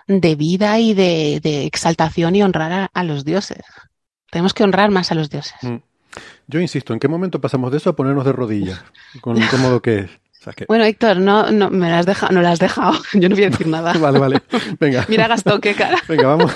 de 0.07 0.35
vida 0.35 0.77
y 0.79 0.93
de, 0.93 1.65
exaltación 1.65 2.35
y 2.35 2.43
honrar 2.43 2.91
a, 2.93 3.03
los 3.03 3.25
dioses. 3.25 3.63
Tenemos 4.31 4.53
que 4.53 4.63
honrar 4.63 4.91
más 4.91 5.11
a 5.11 5.15
los 5.15 5.29
dioses. 5.29 5.55
Mm. 5.61 5.77
Yo 6.47 6.59
insisto, 6.59 6.93
¿en 6.93 6.99
qué 6.99 7.07
momento 7.07 7.39
pasamos 7.39 7.71
de 7.71 7.77
eso 7.77 7.91
a 7.91 7.95
ponernos 7.95 8.25
de 8.25 8.31
rodillas? 8.31 8.83
Con 9.21 9.35
lo 9.35 9.45
incómodo 9.45 9.81
que 9.81 9.99
es. 9.99 10.09
Bueno, 10.67 10.85
Héctor, 10.85 11.17
no, 11.17 11.51
no, 11.51 11.69
me 11.69 11.89
las 11.89 12.05
dejado, 12.05 12.31
no 12.33 12.41
las 12.41 12.53
has 12.53 12.59
dejado. 12.59 12.93
Yo 13.13 13.29
no 13.29 13.35
voy 13.35 13.45
a 13.45 13.49
decir 13.49 13.67
nada. 13.67 13.93
vale, 13.93 14.19
vale. 14.19 14.41
Venga. 14.79 15.05
Mira, 15.09 15.27
Gastón, 15.27 15.61
qué 15.61 15.75
cara. 15.75 15.97
Venga, 16.07 16.27
vamos. 16.27 16.51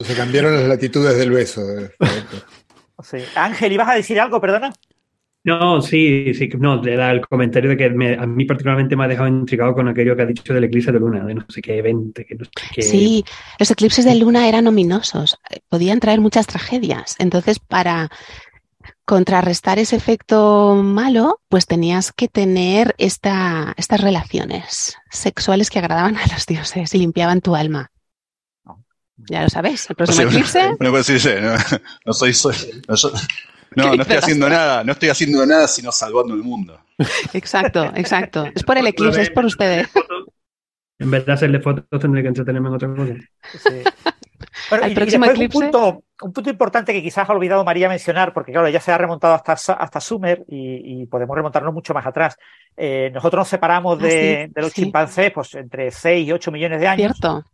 Se 0.00 0.14
cambiaron 0.14 0.54
las 0.54 0.64
latitudes 0.64 1.16
del 1.18 1.30
beso. 1.30 1.60
Eh, 1.76 1.90
sí. 3.02 3.18
Ángel, 3.34 3.72
¿ibas 3.72 3.88
a 3.88 3.94
decir 3.94 4.20
algo, 4.20 4.40
perdona? 4.40 4.72
No, 5.48 5.80
sí, 5.80 6.34
sí, 6.34 6.50
no, 6.58 6.84
era 6.84 7.10
el 7.10 7.26
comentario 7.26 7.70
de 7.70 7.76
que 7.78 7.86
a 7.86 8.26
mí 8.26 8.44
particularmente 8.44 8.96
me 8.96 9.04
ha 9.04 9.08
dejado 9.08 9.28
intrigado 9.28 9.72
con 9.72 9.88
aquello 9.88 10.14
que 10.14 10.20
ha 10.20 10.26
dicho 10.26 10.52
del 10.52 10.64
eclipse 10.64 10.92
de 10.92 11.00
luna, 11.00 11.24
de 11.24 11.36
no 11.36 11.46
sé 11.48 11.62
qué 11.62 11.78
evento. 11.78 12.20
Que 12.28 12.34
no 12.34 12.44
sé 12.44 12.50
qué... 12.74 12.82
Sí, 12.82 13.24
los 13.58 13.70
eclipses 13.70 14.04
de 14.04 14.14
luna 14.16 14.46
eran 14.46 14.66
ominosos, 14.66 15.38
podían 15.70 16.00
traer 16.00 16.20
muchas 16.20 16.46
tragedias. 16.46 17.16
Entonces, 17.18 17.60
para 17.60 18.10
contrarrestar 19.06 19.78
ese 19.78 19.96
efecto 19.96 20.82
malo, 20.84 21.40
pues 21.48 21.64
tenías 21.64 22.12
que 22.12 22.28
tener 22.28 22.94
esta, 22.98 23.72
estas 23.78 24.02
relaciones 24.02 24.98
sexuales 25.10 25.70
que 25.70 25.78
agradaban 25.78 26.18
a 26.18 26.26
los 26.30 26.44
dioses 26.44 26.94
y 26.94 26.98
limpiaban 26.98 27.40
tu 27.40 27.56
alma. 27.56 27.90
Ya 29.16 29.44
lo 29.44 29.48
sabéis, 29.48 29.88
el 29.88 29.96
próximo 29.96 30.28
eclipse. 30.28 30.76
No, 30.78 30.90
no, 30.90 31.02
soy, 31.02 32.34
no, 32.86 32.96
no, 33.76 33.94
estoy 33.94 34.16
haciendo 34.16 34.48
nada, 34.48 34.84
no 34.84 34.92
estoy 34.92 35.08
haciendo 35.08 35.44
nada 35.46 35.68
sino 35.68 35.92
salvando 35.92 36.34
el 36.34 36.42
mundo. 36.42 36.80
Exacto, 37.32 37.84
exacto. 37.94 38.46
Es 38.54 38.64
por 38.64 38.78
el 38.78 38.86
eclipse, 38.86 39.22
es 39.22 39.30
por 39.30 39.44
ustedes. 39.44 39.88
En 40.98 41.10
vez 41.12 41.24
de 41.24 41.32
hacerle 41.32 41.60
fotos 41.60 41.84
tendré 42.00 42.22
que 42.22 42.28
entretenerme 42.28 42.68
en 42.68 42.74
otra 42.74 42.88
cosa. 42.88 43.14
Sí. 43.52 43.84
el 44.82 44.94
próximo 44.94 45.26
eclipse... 45.26 45.58
un, 45.58 45.62
punto, 45.64 46.04
un 46.22 46.32
punto 46.32 46.50
importante 46.50 46.92
que 46.92 47.02
quizás 47.02 47.28
ha 47.28 47.32
olvidado 47.32 47.64
María 47.64 47.88
mencionar, 47.88 48.32
porque 48.32 48.50
claro, 48.50 48.68
ya 48.68 48.80
se 48.80 48.90
ha 48.90 48.98
remontado 48.98 49.34
hasta, 49.34 49.52
hasta 49.74 50.00
Sumer 50.00 50.44
y, 50.48 51.06
podemos 51.06 51.36
remontarnos 51.36 51.72
mucho 51.72 51.94
más 51.94 52.04
atrás. 52.04 52.36
Eh, 52.76 53.10
nosotros 53.14 53.42
nos 53.42 53.48
separamos 53.48 53.98
ah, 54.00 54.04
de, 54.04 54.50
los 54.56 54.72
chimpancés 54.72 55.30
pues, 55.32 55.54
entre 55.54 55.90
6 55.90 56.26
y 56.26 56.32
8 56.32 56.50
millones 56.50 56.80
de 56.80 56.88
años. 56.88 57.16
Cierto. 57.16 57.44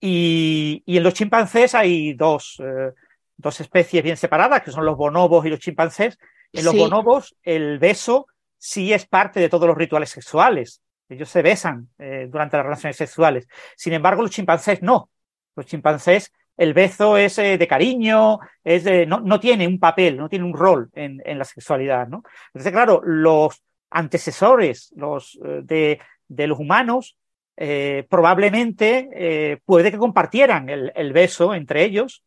Y, 0.00 0.82
y 0.86 0.96
en 0.96 1.02
los 1.02 1.14
chimpancés 1.14 1.74
hay 1.74 2.14
dos, 2.14 2.60
eh, 2.60 2.92
dos 3.36 3.60
especies 3.60 4.02
bien 4.02 4.16
separadas, 4.16 4.62
que 4.62 4.70
son 4.70 4.84
los 4.84 4.96
bonobos 4.96 5.44
y 5.46 5.50
los 5.50 5.60
chimpancés. 5.60 6.18
En 6.52 6.64
los 6.64 6.76
bonobos, 6.76 7.36
el 7.42 7.78
beso 7.78 8.26
sí 8.58 8.92
es 8.92 9.06
parte 9.06 9.40
de 9.40 9.48
todos 9.48 9.66
los 9.66 9.76
rituales 9.76 10.10
sexuales. 10.10 10.80
Ellos 11.08 11.28
se 11.28 11.42
besan 11.42 11.88
eh, 11.98 12.28
durante 12.30 12.56
las 12.56 12.64
relaciones 12.64 12.96
sexuales. 12.96 13.46
Sin 13.76 13.92
embargo, 13.92 14.22
los 14.22 14.30
chimpancés 14.30 14.82
no. 14.82 15.10
Los 15.56 15.66
chimpancés, 15.66 16.32
el 16.56 16.72
beso 16.72 17.16
es 17.16 17.38
eh, 17.38 17.58
de 17.58 17.68
cariño, 17.68 18.38
es 18.62 18.84
de, 18.84 19.06
no, 19.06 19.20
no, 19.20 19.40
tiene 19.40 19.66
un 19.66 19.78
papel, 19.78 20.16
no 20.16 20.28
tiene 20.28 20.44
un 20.44 20.54
rol 20.54 20.90
en, 20.94 21.20
en 21.24 21.38
la 21.38 21.44
sexualidad, 21.44 22.08
¿no? 22.08 22.22
Entonces, 22.48 22.72
claro, 22.72 23.00
los 23.04 23.62
antecesores 23.90 24.92
los, 24.96 25.38
eh, 25.44 25.60
de, 25.62 26.00
de, 26.28 26.46
los 26.46 26.58
humanos 26.58 27.16
eh, 27.56 28.06
probablemente 28.08 29.60
puede 29.64 29.92
que 29.92 29.98
compartieran 29.98 30.68
el, 30.68 30.92
el, 30.96 31.12
beso 31.12 31.54
entre 31.54 31.84
ellos 31.84 32.24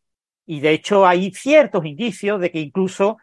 y 0.48 0.60
de 0.60 0.72
hecho 0.72 1.06
hay 1.06 1.30
ciertos 1.30 1.84
indicios 1.84 2.40
de 2.40 2.50
que 2.50 2.60
incluso 2.60 3.18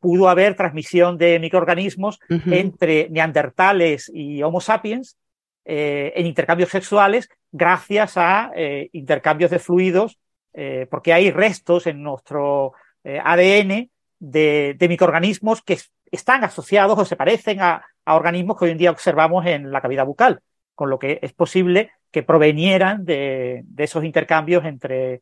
pudo 0.00 0.28
haber 0.28 0.56
transmisión 0.56 1.16
de 1.16 1.38
microorganismos 1.38 2.20
entre 2.28 3.08
neandertales 3.08 4.10
y 4.12 4.42
Homo 4.42 4.60
sapiens 4.60 5.16
en 5.64 6.26
intercambios 6.26 6.68
sexuales 6.68 7.30
gracias 7.52 8.16
a 8.16 8.50
eh, 8.54 8.88
intercambios 8.92 9.50
de 9.50 9.58
fluidos, 9.58 10.18
eh, 10.52 10.86
porque 10.90 11.12
hay 11.12 11.30
restos 11.30 11.86
en 11.86 12.02
nuestro 12.02 12.72
eh, 13.04 13.20
ADN 13.22 13.90
de, 14.18 14.76
microorganismos 14.88 15.62
que 15.62 15.78
están 16.10 16.44
asociados 16.44 16.98
o 16.98 17.04
se 17.04 17.16
parecen 17.16 17.60
a, 17.60 17.84
organismos 18.06 18.58
que 18.58 18.64
hoy 18.64 18.70
en 18.70 18.78
día 18.78 18.90
observamos 18.90 19.44
en 19.44 19.70
la 19.70 19.82
cavidad 19.82 20.06
bucal, 20.06 20.40
con 20.74 20.88
lo 20.88 20.98
que 20.98 21.18
es 21.20 21.34
posible 21.34 21.90
que 22.10 22.22
provenieran 22.22 23.04
de, 23.04 23.64
esos 23.76 24.02
intercambios 24.02 24.64
entre 24.64 25.20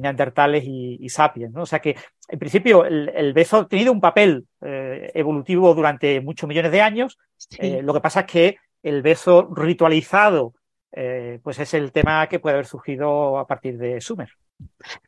neandertales 0.00 0.64
y, 0.66 1.08
sapiens. 1.08 1.56
O 1.56 1.66
sea 1.66 1.80
que, 1.80 1.96
en 2.28 2.38
principio, 2.38 2.84
el, 2.84 3.32
beso 3.32 3.58
ha 3.58 3.68
tenido 3.68 3.92
un 3.92 4.00
papel 4.00 4.46
evolutivo 4.60 5.74
durante 5.74 6.20
muchos 6.20 6.48
millones 6.48 6.72
de 6.72 6.80
años. 6.80 7.18
lo 7.60 7.94
que 7.94 8.00
pasa 8.00 8.20
es 8.20 8.26
que 8.26 8.56
el 8.82 9.02
beso 9.02 9.48
ritualizado 9.54 10.54
eh, 10.98 11.40
pues 11.42 11.58
es 11.58 11.74
el 11.74 11.92
tema 11.92 12.26
que 12.26 12.40
puede 12.40 12.54
haber 12.54 12.66
surgido 12.66 13.38
a 13.38 13.46
partir 13.46 13.76
de 13.76 14.00
Sumer. 14.00 14.30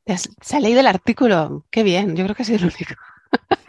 Se 0.07 0.57
ha 0.57 0.61
leído 0.61 0.81
el 0.81 0.87
artículo, 0.87 1.65
qué 1.71 1.83
bien, 1.83 2.15
yo 2.15 2.25
creo 2.25 2.37
que 2.37 2.43
ha 2.43 2.47
sido 2.47 2.59
el 2.59 2.65
único. 2.65 2.95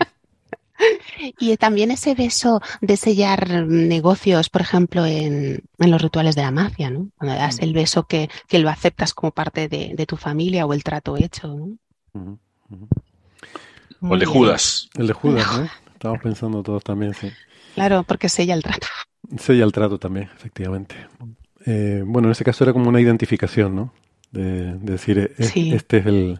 y 1.39 1.55
también 1.57 1.91
ese 1.91 2.15
beso 2.15 2.61
de 2.81 2.97
sellar 2.97 3.49
negocios, 3.67 4.49
por 4.49 4.61
ejemplo, 4.61 5.05
en, 5.05 5.63
los 5.77 6.01
rituales 6.01 6.35
de 6.35 6.41
la 6.41 6.51
mafia, 6.51 6.89
¿no? 6.89 7.09
Cuando 7.17 7.35
das 7.35 7.59
mm. 7.59 7.63
el 7.63 7.73
beso 7.73 8.07
que, 8.07 8.29
lo 8.51 8.69
aceptas 8.69 9.13
como 9.13 9.31
parte 9.31 9.67
de, 9.67 10.05
tu 10.05 10.17
familia 10.17 10.65
o 10.65 10.73
el 10.73 10.83
trato 10.83 11.17
hecho, 11.17 11.47
¿no? 12.13 12.39
O 14.01 14.13
el 14.13 14.19
de 14.19 14.25
Judas. 14.25 14.89
El 14.95 15.07
de 15.07 15.13
Judas, 15.13 15.47
¿no? 15.57 15.69
Estamos 15.93 16.19
pensando 16.21 16.63
todos 16.63 16.83
también, 16.83 17.13
sí. 17.13 17.29
Claro, 17.75 18.03
porque 18.03 18.29
sella 18.29 18.53
el 18.53 18.63
trato. 18.63 18.87
Sella 19.37 19.65
el 19.65 19.71
trato 19.71 19.99
también, 19.99 20.29
efectivamente. 20.35 20.95
Eh, 21.65 22.03
bueno, 22.05 22.29
en 22.29 22.31
este 22.31 22.45
caso 22.45 22.63
era 22.63 22.73
como 22.73 22.89
una 22.89 23.01
identificación, 23.01 23.75
¿no? 23.75 23.93
De, 24.31 24.75
decir, 24.75 25.19
eh, 25.19 25.33
este 25.37 25.97
es 25.97 26.05
el... 26.05 26.39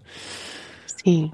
Sí. 1.04 1.32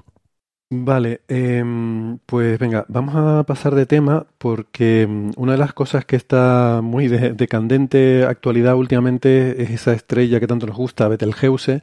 Vale, 0.68 1.20
em, 1.28 2.18
pues 2.26 2.58
venga, 2.58 2.84
vamos 2.88 3.14
a 3.14 3.44
pasar 3.44 3.76
de 3.76 3.86
tema 3.86 4.26
porque 4.36 5.02
em, 5.02 5.30
una 5.36 5.52
de 5.52 5.58
las 5.58 5.72
cosas 5.72 6.04
que 6.04 6.16
está 6.16 6.80
muy 6.82 7.06
de, 7.06 7.48
candente 7.48 8.24
actualidad 8.24 8.74
últimamente 8.74 9.62
es 9.62 9.70
esa 9.70 9.92
estrella 9.92 10.40
que 10.40 10.48
tanto 10.48 10.66
nos 10.66 10.76
gusta, 10.76 11.06
Betelgeuse, 11.06 11.82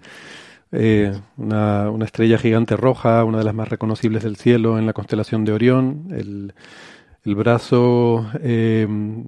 eh, 0.73 1.13
una, 1.37 1.89
una, 1.91 2.05
estrella 2.05 2.37
gigante 2.37 2.75
roja, 2.75 3.23
una 3.23 3.37
de 3.37 3.45
las 3.45 3.55
más 3.55 3.69
reconocibles 3.69 4.23
del 4.23 4.35
cielo 4.35 4.77
en 4.77 4.85
la 4.85 4.93
constelación 4.93 5.45
de 5.45 5.53
Orión, 5.53 6.07
el, 6.11 6.53
el 7.25 7.35
brazo 7.35 8.29
eh, 8.41 8.85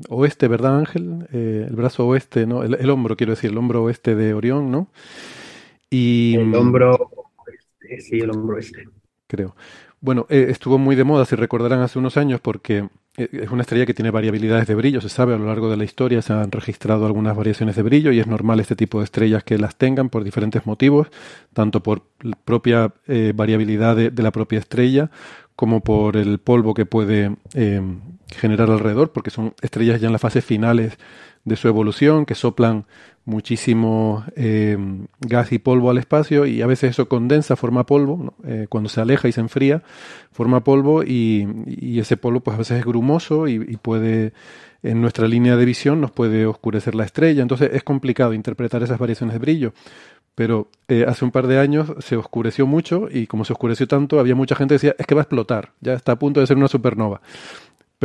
oeste, 0.10 0.50
¿verdad, 0.50 0.80
Ángel? 0.80 1.28
Eh, 1.32 1.66
el 1.70 1.76
brazo 1.76 2.06
oeste, 2.08 2.46
¿no? 2.46 2.64
El, 2.64 2.90
hombro, 2.90 3.16
quiero 3.16 3.32
decir, 3.32 3.52
el 3.52 3.58
hombro 3.58 3.84
oeste 3.84 4.16
de 4.16 4.34
Orión, 4.34 4.70
¿no? 4.70 4.90
Y, 5.90 6.36
el 6.36 6.54
hombro 6.56 7.10
oeste, 7.46 8.02
sí, 8.02 8.20
el 8.20 8.32
hombro 8.32 8.58
oeste. 8.58 8.86
Creo. 9.28 9.56
Bueno, 10.02 10.28
eh, 10.30 10.48
estuvo 10.50 10.78
muy 10.78 10.96
de 10.96 11.04
moda, 11.04 11.26
si 11.26 11.36
recordarán, 11.36 11.80
hace 11.80 11.98
unos 11.98 12.18
años, 12.18 12.40
porque 12.42 12.88
es 13.18 13.50
una 13.50 13.62
estrella 13.62 13.86
que 13.86 13.94
tiene 13.94 14.12
variabilidades 14.12 14.68
de 14.68 14.76
brillo, 14.76 15.00
se 15.00 15.08
sabe 15.08 15.34
a 15.34 15.38
lo 15.38 15.46
largo 15.46 15.70
de 15.70 15.78
la 15.78 15.86
historia, 15.86 16.22
se 16.22 16.34
han 16.34 16.52
registrado 16.52 17.06
algunas 17.06 17.36
variaciones 17.36 17.78
de 17.78 17.82
brillo 17.82 18.12
y 18.12 18.20
es 18.20 18.28
normal 18.28 18.60
este 18.60 18.76
tipo 18.76 19.00
de 19.00 19.06
estrellas 19.06 19.44
que 19.44 19.58
las 19.58 19.78
tengan 19.78 20.10
por 20.10 20.26
diferentes 20.26 20.66
motivos, 20.66 21.08
tanto 21.54 21.82
por 21.82 22.04
propia 22.44 22.94
variabilidad 23.34 23.96
de, 23.96 24.12
la 24.22 24.32
propia 24.32 24.60
estrella 24.60 25.10
como 25.56 25.82
por 25.82 26.18
el 26.18 26.40
polvo 26.40 26.74
que 26.74 26.86
puede 26.86 27.36
eh, 27.54 27.82
generar 28.28 28.70
alrededor, 28.70 29.12
porque 29.12 29.30
son 29.30 29.54
estrellas 29.62 30.02
ya 30.02 30.08
en 30.08 30.14
las 30.14 30.22
fases 30.22 30.44
finales 30.44 30.98
de 31.46 31.56
su 31.56 31.68
evolución, 31.68 32.26
que 32.26 32.36
soplan 32.36 32.86
muchísimo 33.26 34.24
eh, 34.36 34.78
gas 35.20 35.52
y 35.52 35.60
polvo 35.60 35.90
al 35.90 35.98
espacio 35.98 36.46
y 36.46 36.62
a 36.62 36.68
veces 36.68 36.92
eso 36.92 37.10
condensa, 37.10 37.56
forma 37.56 37.86
polvo, 37.86 38.36
eh, 38.46 38.68
cuando 38.70 38.88
se 38.88 39.02
aleja 39.02 39.28
y 39.28 39.32
se 39.32 39.42
enfría, 39.42 39.82
forma 40.32 40.64
polvo 40.64 41.04
y, 41.04 42.00
ese 42.00 42.18
polvo 42.18 42.42
pues 42.42 42.56
a 42.56 42.60
veces 42.60 42.80
es 42.80 42.86
grumoso 42.86 43.48
y, 43.48 43.56
y, 43.56 43.78
puede, 43.78 44.34
en 44.84 45.02
nuestra 45.02 45.28
línea 45.28 45.56
de 45.56 45.66
visión, 45.66 46.00
nos 46.02 46.12
puede 46.12 46.46
oscurecer 46.46 46.94
la 46.94 47.06
estrella, 47.06 47.42
entonces 47.42 47.72
es 47.74 47.84
complicado 47.84 48.34
interpretar 48.34 48.84
esas 48.84 49.00
variaciones 49.00 49.34
de 49.34 49.40
brillo. 49.40 49.74
Pero 50.36 50.68
eh, 50.90 51.06
hace 51.08 51.24
un 51.24 51.32
par 51.32 51.48
de 51.48 51.60
años 51.60 51.94
se 52.00 52.18
oscureció 52.18 52.68
mucho 52.68 53.08
y 53.10 53.26
como 53.26 53.46
se 53.46 53.54
oscureció 53.54 53.88
tanto, 53.88 54.20
había 54.20 54.36
mucha 54.36 54.54
gente 54.54 54.74
que 54.74 54.76
decía, 54.76 54.96
es 55.00 55.08
que 55.08 55.16
va 55.16 55.22
a 55.22 55.24
explotar, 55.24 55.72
ya 55.80 55.94
está 55.94 56.12
a 56.12 56.20
punto 56.20 56.42
de 56.42 56.48
ser 56.48 56.58
una 56.58 56.68
supernova. 56.68 57.22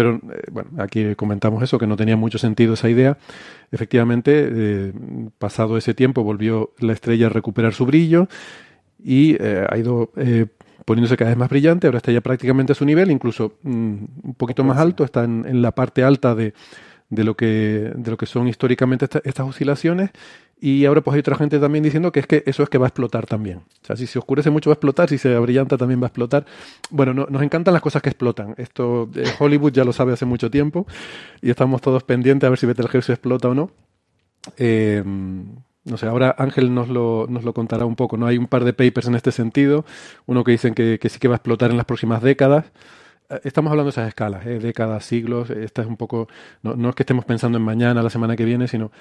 Pero 0.01 0.15
eh, 0.33 0.45
bueno, 0.51 0.71
aquí 0.79 1.15
comentamos 1.15 1.63
eso, 1.63 1.79
que 1.79 1.87
no 1.87 1.95
tenía 1.95 2.17
mucho 2.17 2.39
sentido 2.39 2.73
esa 2.73 2.89
idea. 2.89 3.19
Efectivamente, 3.71 4.49
eh, 4.51 4.93
pasado 5.39 5.77
ese 5.77 5.93
tiempo 5.93 6.25
volvió 6.25 6.73
la 6.79 6.95
estrella 6.95 7.27
a 7.27 7.29
recuperar 7.29 7.75
su 7.75 7.85
brillo 7.85 8.27
y 9.05 9.37
ha 9.43 9.77
ido 9.77 10.11
poniéndose 10.87 11.19
cada 11.19 11.33
vez 11.33 11.39
más 11.39 11.51
brillante, 11.51 11.87
ahora 11.87 11.99
está 11.99 12.13
ya 12.13 12.23
prácticamente 12.23 12.73
a 12.73 12.75
su 12.75 12.87
nivel, 12.87 13.11
incluso 13.11 13.59
mm, 13.63 13.95
un 14.23 14.35
poquito 14.39 14.65
más 14.65 14.79
alto, 14.79 15.05
está 15.05 15.25
en, 15.25 15.61
la 15.61 15.73
parte 15.73 16.03
alta 16.03 16.35
de, 16.35 16.55
de, 17.11 17.25
lo 17.25 17.37
que, 17.37 17.93
de 17.95 18.11
lo 18.11 18.17
que 18.17 18.25
son 18.25 18.49
históricamente 18.49 19.07
estas 19.25 19.47
oscilaciones. 19.47 20.11
Y 20.63 20.85
ahora 20.85 21.01
pues 21.01 21.15
hay 21.15 21.21
otra 21.21 21.37
gente 21.37 21.59
también 21.59 21.83
diciendo 21.83 22.13
que 22.13 22.21
es 22.21 22.27
que 22.27 22.43
eso 22.45 22.63
es 22.63 22.69
que 22.69 22.77
va 22.77 22.87
a 22.87 22.89
explotar 22.89 23.27
también. 23.27 23.59
O 23.59 23.87
sea, 23.87 23.97
si 23.97 24.07
se 24.07 24.19
oscurece 24.19 24.51
mucho 24.51 24.69
va 24.69 24.73
a 24.73 24.75
explotar, 24.75 25.09
si 25.09 25.17
se 25.17 25.35
abrillanta 25.35 25.79
también 25.79 26.01
va 26.01 26.05
a 26.05 26.09
explotar. 26.09 26.45
Bueno, 26.91 27.15
nos 27.15 27.43
encantan 27.43 27.73
las 27.73 27.83
cosas 27.83 28.03
que 28.03 28.11
explotan. 28.11 28.55
Esto 28.59 29.09
eh, 29.15 29.25
Hollywood 29.39 29.73
ya 29.73 29.85
lo 29.85 29.95
sabe 29.95 30.13
hace 30.13 30.27
mucho 30.27 30.51
tiempo 30.51 30.87
y 31.41 31.49
estamos 31.49 31.81
todos 31.81 32.05
pendientes 32.05 32.47
a 32.47 32.51
ver 32.51 32.59
si 32.59 32.67
Betelgeuse 32.67 33.13
explota 33.13 33.49
o 33.49 33.55
no. 33.55 33.71
Eh, 34.59 35.03
no 35.85 35.97
sé, 35.97 36.07
ahora 36.07 36.35
Ángel 36.37 36.75
nos 36.75 36.89
lo, 36.89 37.27
nos 37.29 37.43
lo 37.45 37.55
contará 37.55 37.87
un 37.87 37.97
poco, 37.97 38.19
¿no? 38.19 38.27
Hay 38.27 38.37
un 38.37 38.47
par 38.47 38.65
de 38.65 38.75
papers 38.75 39.09
en 39.09 39.15
este 39.15 39.33
sentido, 39.33 39.87
uno 40.27 40.45
que 40.45 40.53
dicen 40.53 40.75
que, 40.75 40.99
sí 41.09 41.19
que 41.19 41.29
va 41.29 41.35
a 41.35 41.39
explotar 41.39 41.71
en 41.71 41.79
las 41.79 41.87
próximas 41.87 42.23
décadas. 42.23 42.67
Eh, 43.31 43.41
estamos 43.45 43.71
hablando 43.71 43.87
de 43.87 43.91
esas 43.91 44.09
escalas, 44.09 44.45
¿eh? 44.47 44.59
décadas, 44.59 45.05
siglos, 45.07 45.49
esta 45.49 45.81
es 45.81 45.89
un 45.89 45.97
poco, 45.97 46.29
no, 46.63 46.77
no 46.77 46.91
es 46.91 46.95
que 46.95 47.03
estemos 47.03 47.25
pensando 47.25 47.57
en 47.57 47.65
mañana, 47.65 48.03
la 48.03 48.11
semana 48.11 48.37
que 48.37 48.45
viene, 48.45 48.69
sino 48.69 48.93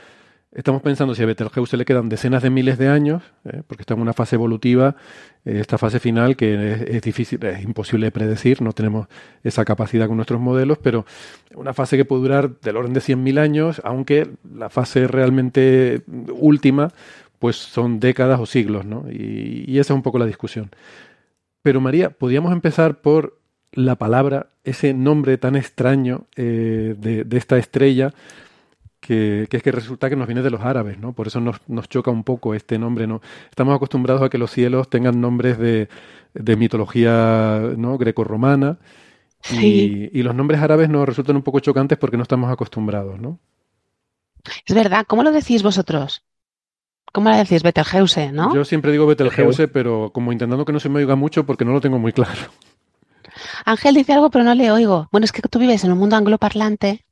Estamos 0.51 0.81
pensando 0.81 1.13
si 1.13 1.21
a 1.21 1.27
Betelgeuse 1.27 1.77
le 1.77 1.85
quedan 1.85 2.09
decenas 2.09 2.41
de 2.41 2.49
miles 2.49 2.79
de 2.79 2.87
años, 2.87 3.21
¿eh? 3.45 3.61
porque 3.67 3.83
está 3.83 3.93
en 3.93 4.01
una 4.01 4.13
fase 4.13 4.35
evolutiva, 4.35 4.95
eh, 5.45 5.59
esta 5.59 5.77
fase 5.77 5.99
final 5.99 6.35
que 6.35 6.87
es, 6.89 7.01
difícil, 7.03 7.45
es 7.45 7.63
imposible 7.63 8.07
de 8.07 8.11
predecir, 8.11 8.59
no 8.59 8.73
tenemos 8.73 9.07
esa 9.43 9.63
capacidad 9.63 10.07
con 10.07 10.15
nuestros 10.15 10.41
modelos, 10.41 10.79
pero 10.79 11.05
una 11.53 11.75
fase 11.75 11.97
que 11.97 12.05
puede 12.05 12.23
durar 12.23 12.59
del 12.61 12.77
orden 12.77 12.93
de 12.93 12.99
100.000 12.99 13.39
años, 13.39 13.81
aunque 13.83 14.27
la 14.51 14.71
fase 14.71 15.07
realmente 15.07 16.01
última, 16.07 16.93
pues 17.37 17.55
son 17.55 17.99
décadas 17.99 18.39
o 18.39 18.47
siglos, 18.47 18.85
¿no? 18.85 19.05
Y, 19.11 19.77
esa 19.77 19.93
es 19.93 19.95
un 19.95 20.03
poco 20.03 20.17
la 20.17 20.25
discusión. 20.25 20.71
Pero 21.61 21.79
María, 21.79 22.09
podríamos 22.09 22.53
empezar 22.53 23.01
por 23.01 23.37
la 23.71 23.97
palabra, 23.97 24.47
ese 24.63 24.95
nombre 24.95 25.37
tan 25.37 25.55
extraño 25.55 26.25
eh, 26.35 26.95
de, 26.97 27.23
de 27.23 27.37
esta 27.37 27.59
estrella 27.59 28.15
que, 29.09 29.57
es 29.57 29.63
que 29.63 29.71
resulta 29.71 30.07
que 30.07 30.15
nos 30.15 30.27
viene 30.27 30.43
de 30.43 30.51
los 30.51 30.61
árabes, 30.61 30.99
¿no? 30.99 31.13
Por 31.13 31.25
eso 31.25 31.39
nos, 31.39 31.61
nos 31.67 31.89
choca 31.89 32.11
un 32.11 32.23
poco 32.23 32.53
este 32.53 32.77
nombre, 32.77 33.07
¿no? 33.07 33.21
Estamos 33.49 33.75
acostumbrados 33.75 34.21
a 34.21 34.29
que 34.29 34.37
los 34.37 34.51
cielos 34.51 34.87
tengan 34.87 35.19
nombres 35.19 35.57
de, 35.57 35.89
de 36.35 36.55
mitología 36.55 37.59
¿no? 37.75 37.97
grecorromana 37.97 38.77
y, 39.51 40.15
y, 40.15 40.21
los 40.21 40.35
nombres 40.35 40.61
árabes 40.61 40.89
nos 40.89 41.07
resultan 41.07 41.35
un 41.37 41.41
poco 41.41 41.59
chocantes 41.59 41.97
porque 41.97 42.17
no 42.17 42.23
estamos 42.23 42.51
acostumbrados, 42.51 43.19
¿no? 43.19 43.39
Es 44.67 44.75
verdad, 44.75 45.05
¿cómo 45.07 45.23
lo 45.23 45.31
decís 45.31 45.63
vosotros? 45.63 46.23
¿Cómo 47.11 47.31
lo 47.31 47.35
decís? 47.37 47.63
Betelgeuse, 47.63 48.31
¿no? 48.31 48.53
Yo 48.53 48.63
siempre 48.63 48.91
digo 48.91 49.07
Betelgeuse, 49.07 49.67
pero 49.69 50.11
como 50.13 50.31
intentando 50.31 50.65
que 50.65 50.73
no 50.73 50.79
se 50.79 50.89
me 50.89 50.99
oiga 50.99 51.15
mucho 51.15 51.47
porque 51.47 51.65
no 51.65 51.71
lo 51.71 51.81
tengo 51.81 51.97
muy 51.97 52.13
claro. 52.13 52.41
Ángel 53.65 53.95
dice 53.95 54.13
algo, 54.13 54.29
pero 54.29 54.43
no 54.43 54.53
le 54.53 54.71
oigo. 54.71 55.07
Bueno, 55.11 55.25
es 55.25 55.31
que 55.31 55.41
tú 55.41 55.57
vives 55.57 55.83
en 55.83 55.93
un 55.93 55.97
mundo 55.97 56.15
angloparlante 56.15 57.05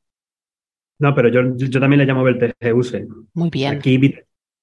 no, 1.00 1.14
pero 1.16 1.30
yo, 1.30 1.56
yo 1.56 1.80
también 1.80 2.00
le 2.00 2.06
llamo 2.06 2.24
Betelgeuse. 2.24 3.08
Muy 3.34 3.50
bien. 3.50 3.76
Aquí, 3.76 4.16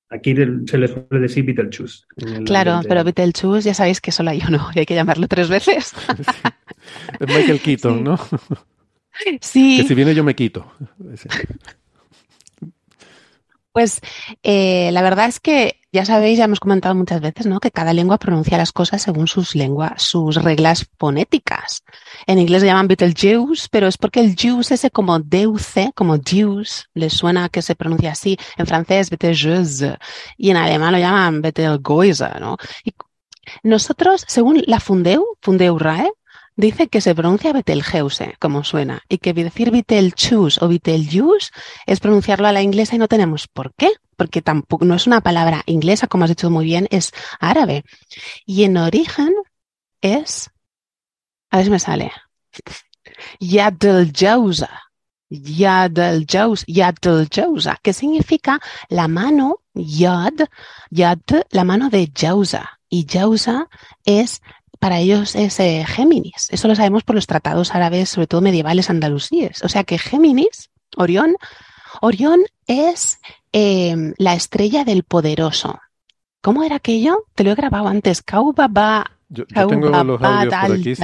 aquí 0.09 0.35
se 0.35 0.79
le 0.79 0.89
suele 0.89 1.21
decir 1.21 1.45
Betelgeuse. 1.45 2.05
Claro, 2.45 2.81
pero 2.89 3.05
Betelgeuse 3.05 3.69
ya 3.69 3.75
sabéis 3.75 4.01
que 4.01 4.13
solo 4.13 4.31
hay 4.31 4.43
uno 4.47 4.69
y 4.75 4.81
hay 4.81 4.87
que 4.87 4.95
llamarlo 4.95 5.29
tres 5.29 5.49
veces. 5.49 5.95
Es 7.19 7.27
Michael 7.27 7.61
Keaton, 7.61 8.05
¿no? 8.05 8.19
Sí. 9.41 9.79
Que 9.79 9.89
si 9.89 9.95
viene 9.95 10.15
yo 10.15 10.23
me 10.23 10.35
quito. 10.35 10.71
Pues 13.75 14.01
eh, 14.45 14.91
la 14.93 15.03
verdad 15.03 15.27
es 15.27 15.41
que 15.41 15.81
ya 15.91 16.05
sabéis, 16.05 16.39
ya 16.39 16.45
hemos 16.45 16.61
comentado 16.61 16.95
muchas 16.95 17.21
veces, 17.21 17.47
¿no? 17.47 17.59
Que 17.59 17.73
cada 17.73 17.93
lengua 17.93 18.19
pronuncia 18.19 18.57
las 18.57 18.71
cosas 18.71 19.03
según 19.03 19.27
sus 19.27 19.57
lenguas, 19.57 20.01
sus 20.01 20.37
reglas 20.37 20.89
fonéticas. 20.97 21.83
En 22.29 22.39
inglés 22.39 22.63
le 22.63 22.69
llaman 22.69 22.87
Betelgeuse, 22.87 23.67
pero 23.73 23.89
es 23.89 23.99
porque 23.99 24.21
el 24.21 24.37
juice 24.41 24.75
ese 24.75 24.93
como 24.93 25.19
deuce, 25.19 25.91
como 25.97 26.21
Jews, 26.25 26.89
les 26.95 27.15
suena 27.15 27.49
que 27.49 27.63
se 27.63 27.75
pronuncia 27.75 28.13
así. 28.13 28.39
En 28.57 28.69
francés, 28.69 29.11
Betelgeuse. 29.11 29.99
Y 30.37 30.51
en 30.51 30.57
alemán 30.57 30.93
lo 30.93 30.99
llaman 30.99 31.43
Betelgeuse, 31.43 32.39
¿no? 32.39 32.57
Y 32.85 32.95
nosotros, 33.65 34.25
según 34.29 34.63
la 34.69 34.79
Fundeu, 34.79 35.25
Fundeu 35.43 35.81
RAE, 35.81 36.13
Dice 36.57 36.89
que 36.89 37.01
se 37.01 37.15
pronuncia 37.15 37.53
Betelgeuse, 37.53 38.37
como 38.39 38.63
suena, 38.63 39.03
y 39.09 39.19
que 39.19 39.35
decir 39.35 39.73
Betelgeuse 39.73 40.65
o 40.65 40.69
Betelgeuse 40.69 41.51
es 41.87 41.99
pronunciarlo 41.99 42.47
a 42.47 42.53
la 42.53 42.63
inglesa 42.63 42.95
y 42.95 42.99
no 42.99 43.09
tenemos 43.09 43.49
por 43.49 43.75
qué, 43.75 43.91
porque 44.17 44.41
tampoco 44.41 44.85
no 44.85 44.95
es 44.95 45.09
una 45.09 45.21
palabra 45.21 45.63
inglesa, 45.67 46.07
como 46.07 46.25
has 46.25 46.31
dicho 46.31 46.51
muy 46.51 46.65
bien, 46.65 46.87
es 46.91 47.11
árabe. 47.41 47.85
Y 48.47 48.63
en 48.65 48.77
origen 48.77 49.35
es, 50.01 50.51
a 51.51 51.57
ver 51.57 51.67
si 51.67 51.71
me 51.73 51.81
sale, 51.81 52.13
Yadeljauza, 53.41 54.71
Yadeljauza, 55.29 56.67
que 57.83 57.93
significa 57.93 58.61
la 58.89 59.09
mano, 59.09 59.61
Yad, 59.75 60.49
Yad, 60.91 61.19
la 61.51 61.65
mano 61.65 61.91
de 61.91 62.13
Jauza. 62.15 62.79
Y 62.89 63.07
Jauza 63.11 63.69
es 64.05 64.41
para 64.85 64.99
ellos 64.99 65.35
es 65.35 65.59
eh, 65.61 65.83
Géminis. 65.87 66.49
Eso 66.51 66.69
lo 66.69 66.75
sabemos 66.75 67.05
por 67.05 67.15
los 67.15 67.27
tratados 67.27 67.75
árabes, 67.75 68.11
sobre 68.11 68.27
todo 68.27 68.43
medievales 68.43 68.91
andalusíes. 68.91 69.65
O 69.65 69.69
sea 69.71 69.83
que 69.83 69.97
Géminis, 69.97 70.69
Orión, 70.95 71.37
Orión 72.03 72.43
es 72.67 73.19
em, 73.53 74.13
la 74.19 74.35
estrella 74.35 74.85
del 74.85 75.03
poderoso. 75.03 75.81
¿Cómo 76.43 76.65
era 76.65 76.77
aquello? 76.77 77.25
Te 77.35 77.45
lo 77.45 77.53
he 77.53 77.55
grabado 77.55 77.89
antes. 77.89 78.21
Kaubaba. 78.21 79.11
Yo, 79.31 79.47
tengo 79.47 79.89
los 79.89 80.23
audios 80.23 80.99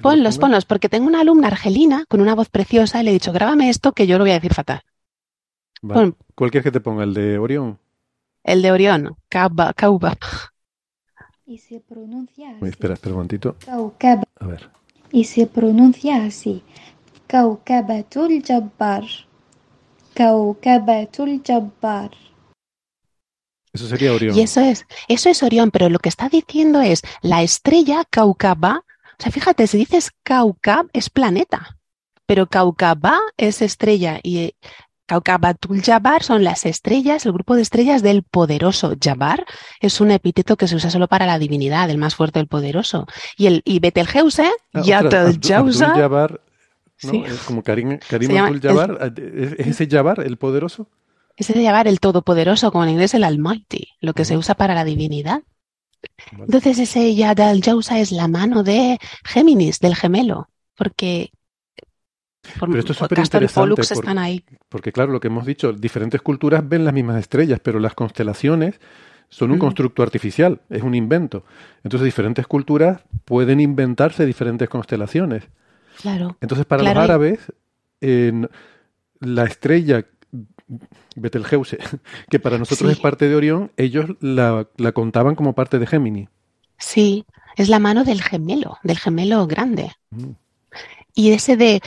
ponlos, 0.00 0.38
ponlos, 0.38 0.64
porque 0.64 0.88
tengo 0.88 1.08
una 1.08 1.22
alumna 1.22 1.48
argelina 1.48 2.04
con 2.08 2.20
una 2.20 2.36
voz 2.36 2.48
preciosa 2.48 3.00
y 3.00 3.04
le 3.06 3.10
he 3.10 3.14
dicho, 3.14 3.32
grábame 3.32 3.70
esto 3.70 3.90
que 3.90 4.06
yo 4.06 4.18
lo 4.18 4.24
voy 4.24 4.30
a 4.30 4.34
decir 4.34 4.54
fatal. 4.54 4.82
¿Cuál 5.82 6.14
quieres 6.52 6.62
que 6.62 6.70
te 6.70 6.80
ponga? 6.80 7.02
¿El 7.02 7.12
de 7.12 7.38
Orión? 7.38 7.80
El 8.44 8.62
de 8.62 8.70
Orión. 8.70 9.16
Kauba, 9.28 9.74
y 11.48 11.58
se 11.58 11.80
pronuncia 11.80 12.50
así. 12.50 12.66
espera, 12.66 12.94
espera 12.94 13.14
un 13.14 13.16
momentito. 13.16 13.56
A 13.66 14.46
ver. 14.46 14.70
Y 15.10 15.24
se 15.24 15.46
pronuncia 15.46 16.24
así. 16.24 16.62
Kaukabatul 17.26 18.42
Jabbar. 18.44 19.04
Kaukabatul 20.14 21.42
Jabbar. 21.44 22.10
Eso 23.72 23.88
sería 23.88 24.12
Orión. 24.12 24.36
Y 24.36 24.42
eso 24.42 24.60
es, 24.60 24.84
eso 25.08 25.30
es 25.30 25.42
Orión, 25.42 25.70
pero 25.70 25.88
lo 25.88 25.98
que 25.98 26.10
está 26.10 26.28
diciendo 26.28 26.82
es 26.82 27.02
la 27.22 27.42
estrella 27.42 28.04
Kaukaba. 28.10 28.84
O 29.18 29.22
sea, 29.22 29.32
fíjate, 29.32 29.66
si 29.66 29.78
dices 29.78 30.10
Kaukab 30.22 30.88
es 30.92 31.08
planeta, 31.08 31.78
pero 32.26 32.46
Kaukaba 32.46 33.18
es 33.38 33.62
estrella 33.62 34.20
y 34.22 34.54
Kaukabatul 35.08 35.82
Jabbar 35.82 36.22
son 36.22 36.44
las 36.44 36.66
estrellas, 36.66 37.24
el 37.24 37.32
grupo 37.32 37.56
de 37.56 37.62
estrellas 37.62 38.02
del 38.02 38.22
poderoso. 38.22 38.94
Jabbar 39.02 39.46
es 39.80 40.02
un 40.02 40.10
epíteto 40.10 40.58
que 40.58 40.68
se 40.68 40.76
usa 40.76 40.90
solo 40.90 41.08
para 41.08 41.24
la 41.24 41.38
divinidad, 41.38 41.88
el 41.88 41.96
más 41.96 42.14
fuerte, 42.14 42.40
el 42.40 42.46
poderoso. 42.46 43.06
Y 43.38 43.46
el 43.46 43.62
y 43.64 43.80
Betelgeuse, 43.80 44.50
ah, 44.74 44.82
Yatel 44.82 45.40
Jabbar, 45.42 46.40
¿no? 47.04 47.24
Es 47.24 47.38
como 47.40 47.62
Karim, 47.62 47.98
Karim 48.06 48.36
Abdul 48.36 48.60
Jabbar, 48.60 49.14
¿es 49.16 49.66
ese 49.66 49.88
Jabbar, 49.88 50.20
el 50.20 50.36
poderoso? 50.36 50.88
Ese 51.36 51.54
de 51.54 51.64
Jabbar, 51.64 51.88
el 51.88 52.00
todopoderoso, 52.00 52.70
como 52.70 52.84
en 52.84 52.90
inglés 52.90 53.14
el 53.14 53.24
Almighty, 53.24 53.88
lo 54.00 54.12
que 54.12 54.26
se 54.26 54.36
usa 54.36 54.56
para 54.56 54.74
la 54.74 54.84
divinidad. 54.84 55.40
Entonces 56.32 56.78
ese 56.78 57.14
Yadal 57.14 57.62
Jausa 57.64 57.98
es 57.98 58.12
la 58.12 58.28
mano 58.28 58.62
de 58.62 58.98
Géminis, 59.24 59.80
del 59.80 59.96
gemelo, 59.96 60.50
porque 60.76 61.30
pero 62.58 62.78
esto 62.78 62.92
es 62.92 62.98
súper 62.98 63.18
interesante 63.18 63.76
porque, 63.76 64.42
porque, 64.68 64.92
claro, 64.92 65.12
lo 65.12 65.20
que 65.20 65.28
hemos 65.28 65.46
dicho, 65.46 65.72
diferentes 65.72 66.22
culturas 66.22 66.66
ven 66.68 66.84
las 66.84 66.94
mismas 66.94 67.18
estrellas, 67.18 67.60
pero 67.62 67.78
las 67.78 67.94
constelaciones 67.94 68.80
son 69.28 69.50
un 69.50 69.58
constructo 69.58 70.02
artificial, 70.02 70.60
es 70.70 70.82
un 70.82 70.94
invento. 70.94 71.44
Entonces 71.84 72.04
diferentes 72.04 72.46
culturas 72.46 73.02
pueden 73.24 73.60
inventarse 73.60 74.24
diferentes 74.24 74.68
constelaciones. 74.68 75.44
Claro. 76.00 76.36
Entonces 76.40 76.66
para 76.66 76.82
los 76.82 76.96
árabes, 76.96 77.40
la 78.00 79.44
estrella 79.44 80.04
Betelgeuse, 81.16 81.78
que 82.30 82.38
para 82.38 82.58
nosotros 82.58 82.90
es 82.90 82.98
parte 82.98 83.28
de 83.28 83.34
Orión, 83.34 83.72
ellos 83.76 84.10
la, 84.20 84.68
la 84.76 84.92
contaban 84.92 85.34
como 85.34 85.54
parte 85.54 85.78
de 85.78 85.86
Géminis. 85.86 86.28
Sí, 86.78 87.24
es 87.56 87.68
la 87.68 87.80
mano 87.80 88.04
del 88.04 88.22
gemelo, 88.22 88.78
del 88.84 88.98
gemelo 88.98 89.46
grande. 89.46 89.92
Mm. 90.10 90.30
Y 91.14 91.32
ese 91.32 91.56
de 91.56 91.80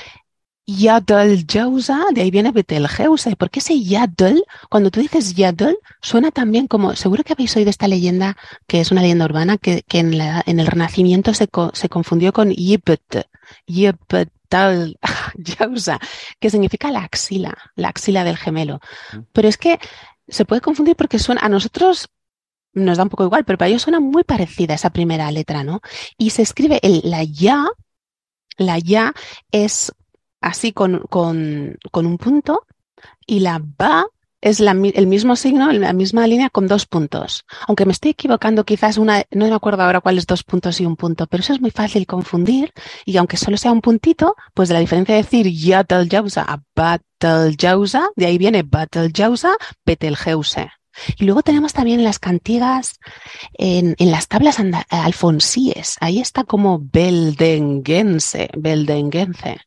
Yadol 0.78 1.45
Jausa, 1.47 2.05
de 2.13 2.22
ahí 2.22 2.32
viene 2.32 2.51
Betelgeuse. 2.51 3.36
¿Por 3.36 3.49
qué 3.49 3.59
ese 3.59 3.82
Yadol? 3.82 4.43
Cuando 4.69 4.91
tú 4.91 4.99
dices 4.99 5.34
Yadol, 5.36 5.78
suena 6.01 6.32
también 6.32 6.67
como, 6.67 6.95
seguro 6.95 7.24
que 7.24 7.34
habéis 7.34 7.55
oído 7.55 7.69
esta 7.69 7.88
leyenda, 7.88 8.38
que 8.67 8.82
es 8.82 8.91
una 8.91 9.01
leyenda 9.01 9.26
urbana, 9.26 9.57
que, 9.57 9.84
que 9.84 9.99
en, 9.99 10.17
la, 10.17 10.43
en, 10.45 10.59
el 10.59 10.67
Renacimiento 10.67 11.34
se, 11.34 11.49
se 11.74 11.89
confundió 11.89 12.34
con 12.34 12.51
Yipet, 12.51 13.28
Yipetal 13.67 14.97
Jausa, 15.57 15.99
que 16.39 16.49
significa 16.49 16.91
la 16.91 17.03
axila, 17.03 17.57
la 17.76 17.89
axila 17.89 18.24
del 18.24 18.38
gemelo. 18.38 18.80
Pero 19.34 19.47
es 19.47 19.57
que 19.57 19.80
se 20.28 20.45
puede 20.45 20.61
confundir 20.61 20.95
porque 20.95 21.19
suena, 21.19 21.41
a 21.43 21.49
nosotros 21.49 22.09
nos 22.74 22.97
da 22.97 23.03
un 23.03 23.09
poco 23.09 23.26
igual, 23.26 23.43
pero 23.43 23.57
para 23.57 23.69
ellos 23.69 23.82
suena 23.82 23.99
muy 23.99 24.24
parecida 24.24 24.74
esa 24.74 24.91
primera 24.91 25.30
letra, 25.32 25.63
¿no? 25.63 25.82
Y 26.17 26.30
se 26.30 26.41
escribe 26.41 26.80
el, 26.84 27.01
la 27.03 27.24
ya, 27.24 27.65
la 28.57 28.80
ya 28.80 29.13
es 29.51 29.91
así 30.41 30.73
con, 30.73 30.99
con, 31.09 31.77
con 31.91 32.05
un 32.05 32.17
punto 32.17 32.65
y 33.25 33.39
la 33.39 33.61
ba 33.63 34.05
es 34.41 34.59
la, 34.59 34.71
el 34.71 35.07
mismo 35.07 35.35
signo, 35.35 35.71
la 35.71 35.93
misma 35.93 36.25
línea 36.25 36.49
con 36.49 36.67
dos 36.67 36.87
puntos. 36.87 37.45
Aunque 37.67 37.85
me 37.85 37.91
estoy 37.91 38.11
equivocando, 38.11 38.65
quizás 38.65 38.97
una, 38.97 39.23
no 39.29 39.47
me 39.47 39.53
acuerdo 39.53 39.83
ahora 39.83 40.01
cuáles 40.01 40.25
dos 40.25 40.43
puntos 40.43 40.81
y 40.81 40.85
un 40.85 40.95
punto, 40.95 41.27
pero 41.27 41.41
eso 41.41 41.53
es 41.53 41.61
muy 41.61 41.69
fácil 41.69 42.07
confundir. 42.07 42.73
Y 43.05 43.17
aunque 43.17 43.37
solo 43.37 43.55
sea 43.57 43.71
un 43.71 43.81
puntito, 43.81 44.35
pues 44.55 44.67
de 44.67 44.73
la 44.73 44.79
diferencia 44.79 45.15
de 45.15 45.21
decir 45.21 45.47
Yatel 45.47 46.09
Jausa 46.09 46.41
a 46.41 46.59
Batel 46.75 47.55
Jausa, 47.55 48.09
de 48.15 48.25
ahí 48.25 48.37
viene 48.39 48.63
Batel 48.63 49.13
Jausa. 49.15 49.55
Y 51.17 51.25
luego 51.25 51.41
tenemos 51.41 51.71
también 51.71 52.03
las 52.03 52.19
cantigas 52.19 52.99
en, 53.53 53.95
en 53.97 54.11
las 54.11 54.27
tablas 54.27 54.57
alfonsíes. 54.89 55.97
Ahí 56.01 56.19
está 56.19 56.43
como 56.43 56.79
Beldengense, 56.81 58.49
Beldengense. 58.57 59.61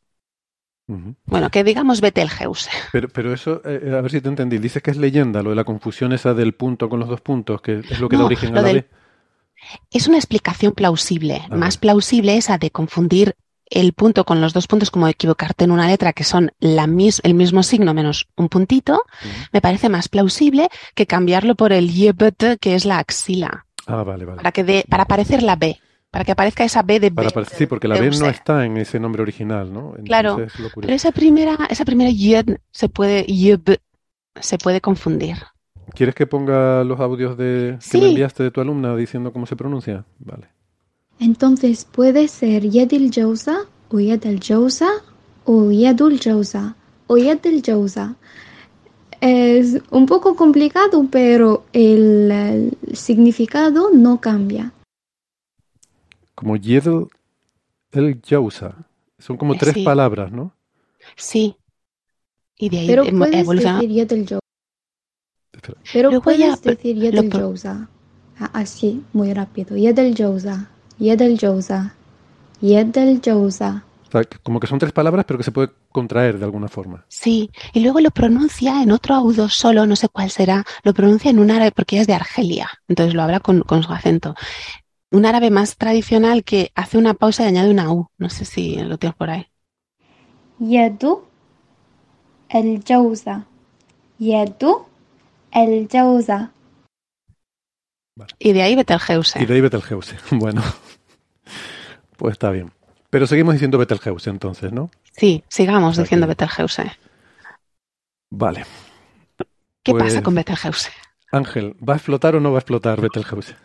Bueno, 0.87 1.49
que 1.49 1.63
digamos 1.63 2.01
Betelgeuse. 2.01 2.69
Pero, 2.91 3.09
pero 3.09 3.33
eso, 3.33 3.61
eh, 3.65 3.95
a 3.97 4.01
ver 4.01 4.11
si 4.11 4.21
te 4.21 4.29
entendí. 4.29 4.59
Dices 4.59 4.83
que 4.83 4.91
es 4.91 4.97
leyenda, 4.97 5.41
lo 5.41 5.49
de 5.49 5.55
la 5.55 5.63
confusión 5.63 6.13
esa 6.13 6.33
del 6.33 6.53
punto 6.53 6.89
con 6.89 6.99
los 6.99 7.09
dos 7.09 7.21
puntos, 7.21 7.61
que 7.61 7.79
es 7.79 7.99
lo 7.99 8.07
que 8.07 8.17
da 8.17 8.25
origen 8.25 8.57
a 8.57 8.61
la 8.61 8.73
B. 8.73 8.87
Es 9.91 10.07
una 10.07 10.17
explicación 10.17 10.73
plausible. 10.73 11.41
Ah, 11.49 11.55
Más 11.55 11.77
plausible 11.77 12.37
esa 12.37 12.57
de 12.57 12.69
confundir 12.69 13.35
el 13.67 13.93
punto 13.93 14.25
con 14.25 14.41
los 14.41 14.53
dos 14.53 14.67
puntos, 14.67 14.91
como 14.91 15.07
equivocarte 15.07 15.63
en 15.63 15.71
una 15.71 15.87
letra 15.87 16.13
que 16.13 16.23
son 16.23 16.51
la 16.59 16.85
mis, 16.85 17.19
el 17.23 17.33
mismo 17.33 17.63
signo 17.63 17.95
menos 17.95 18.27
un 18.35 18.47
puntito, 18.47 19.01
me 19.51 19.59
parece 19.59 19.89
más 19.89 20.07
plausible 20.07 20.69
que 20.93 21.07
cambiarlo 21.07 21.55
por 21.55 21.73
el 21.73 21.91
yebt, 21.91 22.59
que 22.59 22.75
es 22.75 22.85
la 22.85 22.99
axila. 22.99 23.65
Ah, 23.87 24.03
vale, 24.03 24.25
vale. 24.25 24.37
Para, 24.37 24.51
que 24.51 24.63
de, 24.63 24.85
para 24.87 25.05
parecer 25.05 25.41
la 25.41 25.55
B 25.55 25.79
para 26.15 26.23
que 26.23 26.31
aparezca 26.31 26.63
esa 26.63 26.81
B 26.81 27.01
de 27.01 27.09
B. 27.09 27.27
sí, 27.51 27.65
porque 27.65 27.89
la 27.89 27.99
B 27.99 28.09
no 28.11 28.29
está 28.29 28.65
en 28.65 28.77
ese 28.77 29.01
nombre 29.01 29.21
original, 29.21 29.73
¿no? 29.73 29.95
claro, 30.05 30.37
pero 30.79 30.93
esa 30.93 31.11
primera, 31.11 31.57
esa 31.69 31.83
primera 31.83 32.09
yed 32.09 32.55
se 32.71 32.87
puede, 32.87 33.25
se 34.39 34.57
puede 34.57 34.79
confundir. 34.79 35.35
¿Quieres 35.93 36.15
que 36.15 36.25
ponga 36.25 36.85
los 36.85 37.01
audios 37.01 37.37
de, 37.37 37.77
que 37.91 37.97
me 37.97 38.07
enviaste 38.11 38.43
de 38.43 38.51
tu 38.51 38.61
alumna 38.61 38.95
diciendo 38.95 39.33
cómo 39.33 39.45
se 39.45 39.57
pronuncia? 39.57 40.05
Vale. 40.19 40.47
Entonces 41.19 41.83
puede 41.83 42.29
ser 42.29 42.63
Yedil 42.63 43.11
Jousa 43.13 43.65
o 43.89 43.99
Yedel 43.99 44.39
Jousa 44.39 44.87
o 45.43 45.69
Yedul 45.69 46.17
Jousa 46.23 46.77
o 47.07 47.17
Yedel 47.17 47.61
Jousa. 47.61 48.15
Es 49.19 49.81
un 49.91 50.05
poco 50.05 50.37
complicado, 50.37 51.07
pero 51.11 51.65
el 51.73 52.71
significado 52.93 53.89
no 53.91 54.21
cambia 54.21 54.71
como 56.35 56.57
Yedel 56.57 57.07
el 57.91 58.21
Yausa. 58.21 58.75
Son 59.17 59.37
como 59.37 59.55
tres 59.55 59.77
palabras, 59.83 60.31
¿no? 60.31 60.53
Sí. 61.15 61.55
Y 62.57 62.69
de 62.69 62.79
ahí 62.79 62.87
Pero 62.87 63.05
puedes 63.05 63.47
decir 63.47 63.89
Yedel 63.89 64.25
Yausa. 64.25 64.39
Pero 65.93 66.21
puedes 66.21 66.61
decir 66.61 66.95
Yedel 66.97 67.29
Yausa. 67.31 67.89
Así, 68.53 69.03
muy 69.13 69.33
rápido. 69.33 69.77
Yedel 69.77 70.13
Yausa. 70.13 70.69
Yedel 70.99 71.37
Yausa. 71.37 71.95
Yedel 72.61 73.21
Yausa. 73.21 73.85
como 74.43 74.59
que 74.59 74.67
son 74.67 74.79
tres 74.79 74.91
palabras, 74.91 75.25
pero 75.25 75.37
que 75.37 75.43
se 75.43 75.51
puede 75.51 75.71
contraer 75.91 76.37
de 76.37 76.45
alguna 76.45 76.67
forma. 76.67 77.05
Sí, 77.07 77.49
y 77.73 77.79
luego 77.79 78.01
lo 78.01 78.11
pronuncia 78.11 78.83
en 78.83 78.91
otro 78.91 79.15
audio 79.15 79.47
solo, 79.47 79.85
no 79.85 79.95
sé 79.95 80.09
cuál 80.09 80.29
será, 80.29 80.65
lo 80.83 80.93
pronuncia 80.93 81.31
en 81.31 81.39
un 81.39 81.51
árabe 81.51 81.71
porque 81.71 81.99
es 81.99 82.07
de 82.07 82.13
Argelia, 82.13 82.69
entonces 82.89 83.13
lo 83.13 83.23
habla 83.23 83.39
con, 83.39 83.61
con 83.61 83.83
su 83.83 83.91
acento 83.93 84.35
un 85.15 85.25
árabe 85.25 85.49
más 85.49 85.77
tradicional 85.77 86.43
que 86.43 86.71
hace 86.75 86.97
una 86.97 87.13
pausa 87.13 87.43
y 87.43 87.47
añade 87.47 87.71
una 87.71 87.89
U. 87.91 88.09
No 88.17 88.29
sé 88.29 88.43
si 88.43 88.75
lo 88.75 88.97
tienes 88.97 89.15
por 89.15 89.29
ahí. 89.29 89.47
Yadu 90.59 91.23
el 92.49 92.83
jauza. 92.85 93.45
Yadu 94.19 94.85
el 95.51 95.87
jauza. 95.89 96.51
Y 98.39 98.51
de 98.53 98.61
ahí 98.61 98.75
Betelgeuse. 98.75 99.41
Y 99.41 99.45
de 99.45 99.53
ahí 99.53 99.61
Betelgeuse. 99.61 100.17
Bueno, 100.31 100.61
pues 102.17 102.33
está 102.33 102.51
bien. 102.51 102.71
Pero 103.09 103.25
seguimos 103.25 103.53
diciendo 103.53 103.77
Betelgeuse 103.77 104.29
entonces, 104.29 104.73
¿no? 104.73 104.89
Sí, 105.13 105.45
sigamos 105.47 105.95
diciendo 105.95 106.27
Betelgeuse. 106.27 106.91
Vale. 108.31 108.65
¿Qué 109.81 109.93
pasa 109.93 110.05
pues 110.05 110.21
con 110.21 110.35
Betelgeuse? 110.35 110.91
Ángel, 111.31 111.77
¿va 111.87 111.93
a 111.93 111.97
explotar 111.97 112.35
o 112.35 112.41
no 112.41 112.51
va 112.51 112.57
a 112.57 112.59
explotar 112.59 112.99
Betelgeuse? 112.99 113.55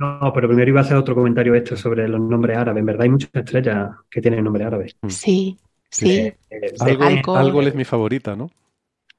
No, 0.00 0.32
pero 0.32 0.48
primero 0.48 0.70
iba 0.70 0.80
a 0.80 0.82
hacer 0.82 0.96
otro 0.96 1.14
comentario 1.14 1.54
esto 1.54 1.76
sobre 1.76 2.08
los 2.08 2.18
nombres 2.18 2.56
árabes. 2.56 2.80
En 2.80 2.86
verdad 2.86 3.02
hay 3.02 3.10
muchas 3.10 3.30
estrellas 3.34 3.90
que 4.10 4.22
tienen 4.22 4.42
nombre 4.42 4.64
árabe. 4.64 4.94
Mm. 5.02 5.10
Sí, 5.10 5.58
sí. 5.90 6.10
Eh, 6.10 6.36
eh, 6.48 6.74
algo, 6.80 7.60
es 7.60 7.74
mi 7.74 7.84
favorita, 7.84 8.34
¿no? 8.34 8.50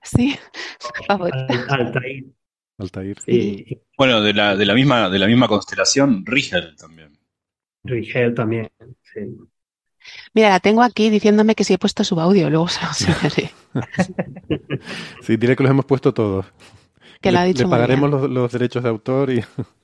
Sí, 0.02 0.36
favorita. 1.08 1.46
Altair. 1.70 2.26
Altair. 2.80 3.20
Sí. 3.24 3.80
Bueno, 3.96 4.22
de 4.22 4.34
la, 4.34 4.56
de 4.56 4.66
la 4.66 4.74
misma, 4.74 5.08
de 5.12 5.20
la 5.20 5.28
misma 5.28 5.48
constelación, 5.48 6.26
Rigel 6.26 6.76
también. 6.76 7.16
Rigel 7.84 8.34
también, 8.34 8.72
sí. 9.04 9.20
Mira, 10.34 10.50
la 10.50 10.60
tengo 10.60 10.82
aquí 10.82 11.12
diciéndome 11.12 11.54
que 11.54 11.64
si 11.64 11.74
he 11.76 11.78
puesto 11.78 12.04
su 12.04 12.20
audio, 12.20 12.50
luego 12.50 12.68
se 12.68 12.82
lo 12.84 12.92
Sí, 15.22 15.38
diré 15.38 15.56
que 15.56 15.62
los 15.62 15.70
hemos 15.70 15.86
puesto 15.86 16.12
todos. 16.12 16.48
Que 17.22 17.32
le, 17.32 17.38
ha 17.38 17.44
dicho 17.44 17.66
le 17.66 17.70
pagaremos 17.70 18.10
los, 18.10 18.28
los 18.28 18.52
derechos 18.52 18.82
de 18.82 18.90
autor 18.90 19.30
y 19.30 19.44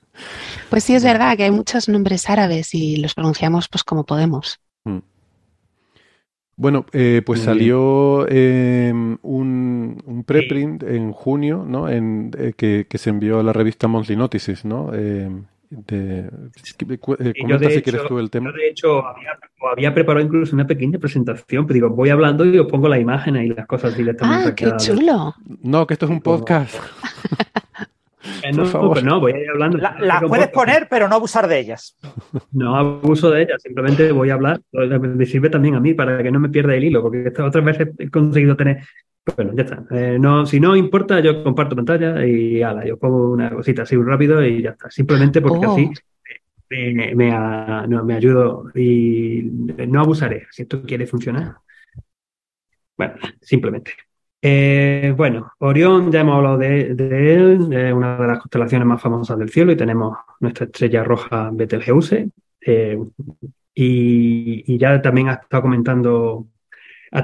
pues 0.70 0.84
sí, 0.84 0.94
es 0.94 1.04
verdad 1.04 1.36
que 1.36 1.44
hay 1.44 1.50
muchos 1.50 1.88
nombres 1.88 2.28
árabes 2.28 2.74
y 2.74 2.96
los 2.96 3.14
pronunciamos 3.14 3.68
pues 3.68 3.84
como 3.84 4.04
podemos. 4.04 4.60
Mm. 4.84 4.98
Bueno, 6.58 6.86
eh, 6.92 7.22
pues 7.24 7.42
salió 7.42 8.28
em, 8.28 9.16
un, 9.22 10.24
preprint 10.26 10.82
en 10.82 11.12
junio, 11.12 11.64
¿no? 11.64 11.88
En, 11.88 12.32
eh, 12.36 12.52
que, 12.56 12.98
se 12.98 13.10
envió 13.10 13.38
a 13.38 13.42
la 13.44 13.52
revista 13.52 13.86
Monthly 13.86 14.16
Notices, 14.16 14.64
¿no? 14.64 14.92
Em, 14.92 15.44
de, 15.70 16.18
eh, 16.20 16.98
comenta 17.40 17.70
si 17.70 17.82
quieres 17.82 18.02
tú 18.08 18.18
el 18.18 18.28
tema. 18.28 18.50
Yo 18.50 18.56
de 18.56 18.68
hecho 18.68 19.02
había, 19.70 19.94
preparado 19.94 20.26
incluso 20.26 20.56
una 20.56 20.66
pequeña 20.66 20.98
presentación, 20.98 21.64
pero 21.64 21.74
digo, 21.74 21.90
voy 21.90 22.08
hablando 22.08 22.44
y 22.44 22.58
os 22.58 22.66
pongo 22.66 22.88
la 22.88 22.98
imagen 22.98 23.36
y 23.36 23.50
las 23.50 23.66
cosas 23.66 23.96
directamente. 23.96 24.48
Ah, 24.48 24.54
qué 24.56 24.72
chulo. 24.78 25.34
No, 25.62 25.86
que 25.86 25.94
esto 25.94 26.06
es 26.06 26.10
un 26.10 26.20
podcast. 26.20 26.74
Eh, 28.42 28.52
no, 28.52 28.64
favor. 28.66 29.02
no, 29.02 29.20
voy 29.20 29.32
a 29.32 29.38
ir 29.38 29.50
hablando. 29.50 29.78
Las 29.78 30.00
la 30.00 30.20
puedes 30.20 30.48
poner, 30.48 30.86
pero 30.88 31.08
no 31.08 31.16
abusar 31.16 31.48
de 31.48 31.58
ellas. 31.58 31.96
No 32.52 32.76
abuso 32.76 33.30
de 33.30 33.42
ellas, 33.42 33.62
simplemente 33.62 34.10
voy 34.12 34.30
a 34.30 34.34
hablar. 34.34 34.60
Me 34.72 35.26
sirve 35.26 35.50
también 35.50 35.74
a 35.74 35.80
mí 35.80 35.94
para 35.94 36.22
que 36.22 36.30
no 36.30 36.40
me 36.40 36.48
pierda 36.48 36.74
el 36.74 36.84
hilo, 36.84 37.02
porque 37.02 37.32
otras 37.40 37.64
veces 37.64 37.88
he 37.98 38.10
conseguido 38.10 38.56
tener. 38.56 38.82
Bueno, 39.36 39.52
ya 39.54 39.62
está. 39.62 39.84
Eh, 39.90 40.18
no, 40.18 40.46
si 40.46 40.58
no 40.58 40.74
importa, 40.74 41.20
yo 41.20 41.44
comparto 41.44 41.76
pantalla 41.76 42.24
y 42.24 42.62
ala, 42.62 42.84
yo 42.84 42.96
pongo 42.98 43.30
una 43.30 43.50
cosita 43.50 43.82
así 43.82 43.96
rápido 43.96 44.44
y 44.44 44.62
ya 44.62 44.70
está. 44.70 44.90
Simplemente 44.90 45.40
porque 45.40 45.66
así 45.66 45.90
oh. 45.90 46.70
me, 46.70 47.14
me, 47.14 48.14
ayudo 48.14 48.70
y 48.74 49.42
no 49.42 50.00
abusaré. 50.00 50.46
Si 50.50 50.62
esto 50.62 50.82
quiere 50.82 51.06
funcionar. 51.06 51.56
Bueno, 52.96 53.14
simplemente. 53.40 53.92
Eh, 54.40 55.12
bueno, 55.16 55.52
Orión, 55.58 56.12
ya 56.12 56.20
hemos 56.20 56.36
hablado 56.36 56.58
de, 56.58 56.92
él, 56.92 57.72
es 57.72 57.92
una 57.92 58.18
de 58.18 58.26
las 58.26 58.38
constelaciones 58.38 58.86
más 58.86 59.02
famosas 59.02 59.38
del 59.38 59.50
cielo 59.50 59.72
y 59.72 59.76
tenemos 59.76 60.16
nuestra 60.40 60.66
estrella 60.66 61.04
roja 61.04 61.50
Betelgeuse. 61.52 62.30
Eh, 62.60 62.98
y, 63.74 64.78
ya 64.78 65.00
también 65.02 65.28
ha 65.28 65.34
estado 65.34 65.62
comentando, 65.62 66.48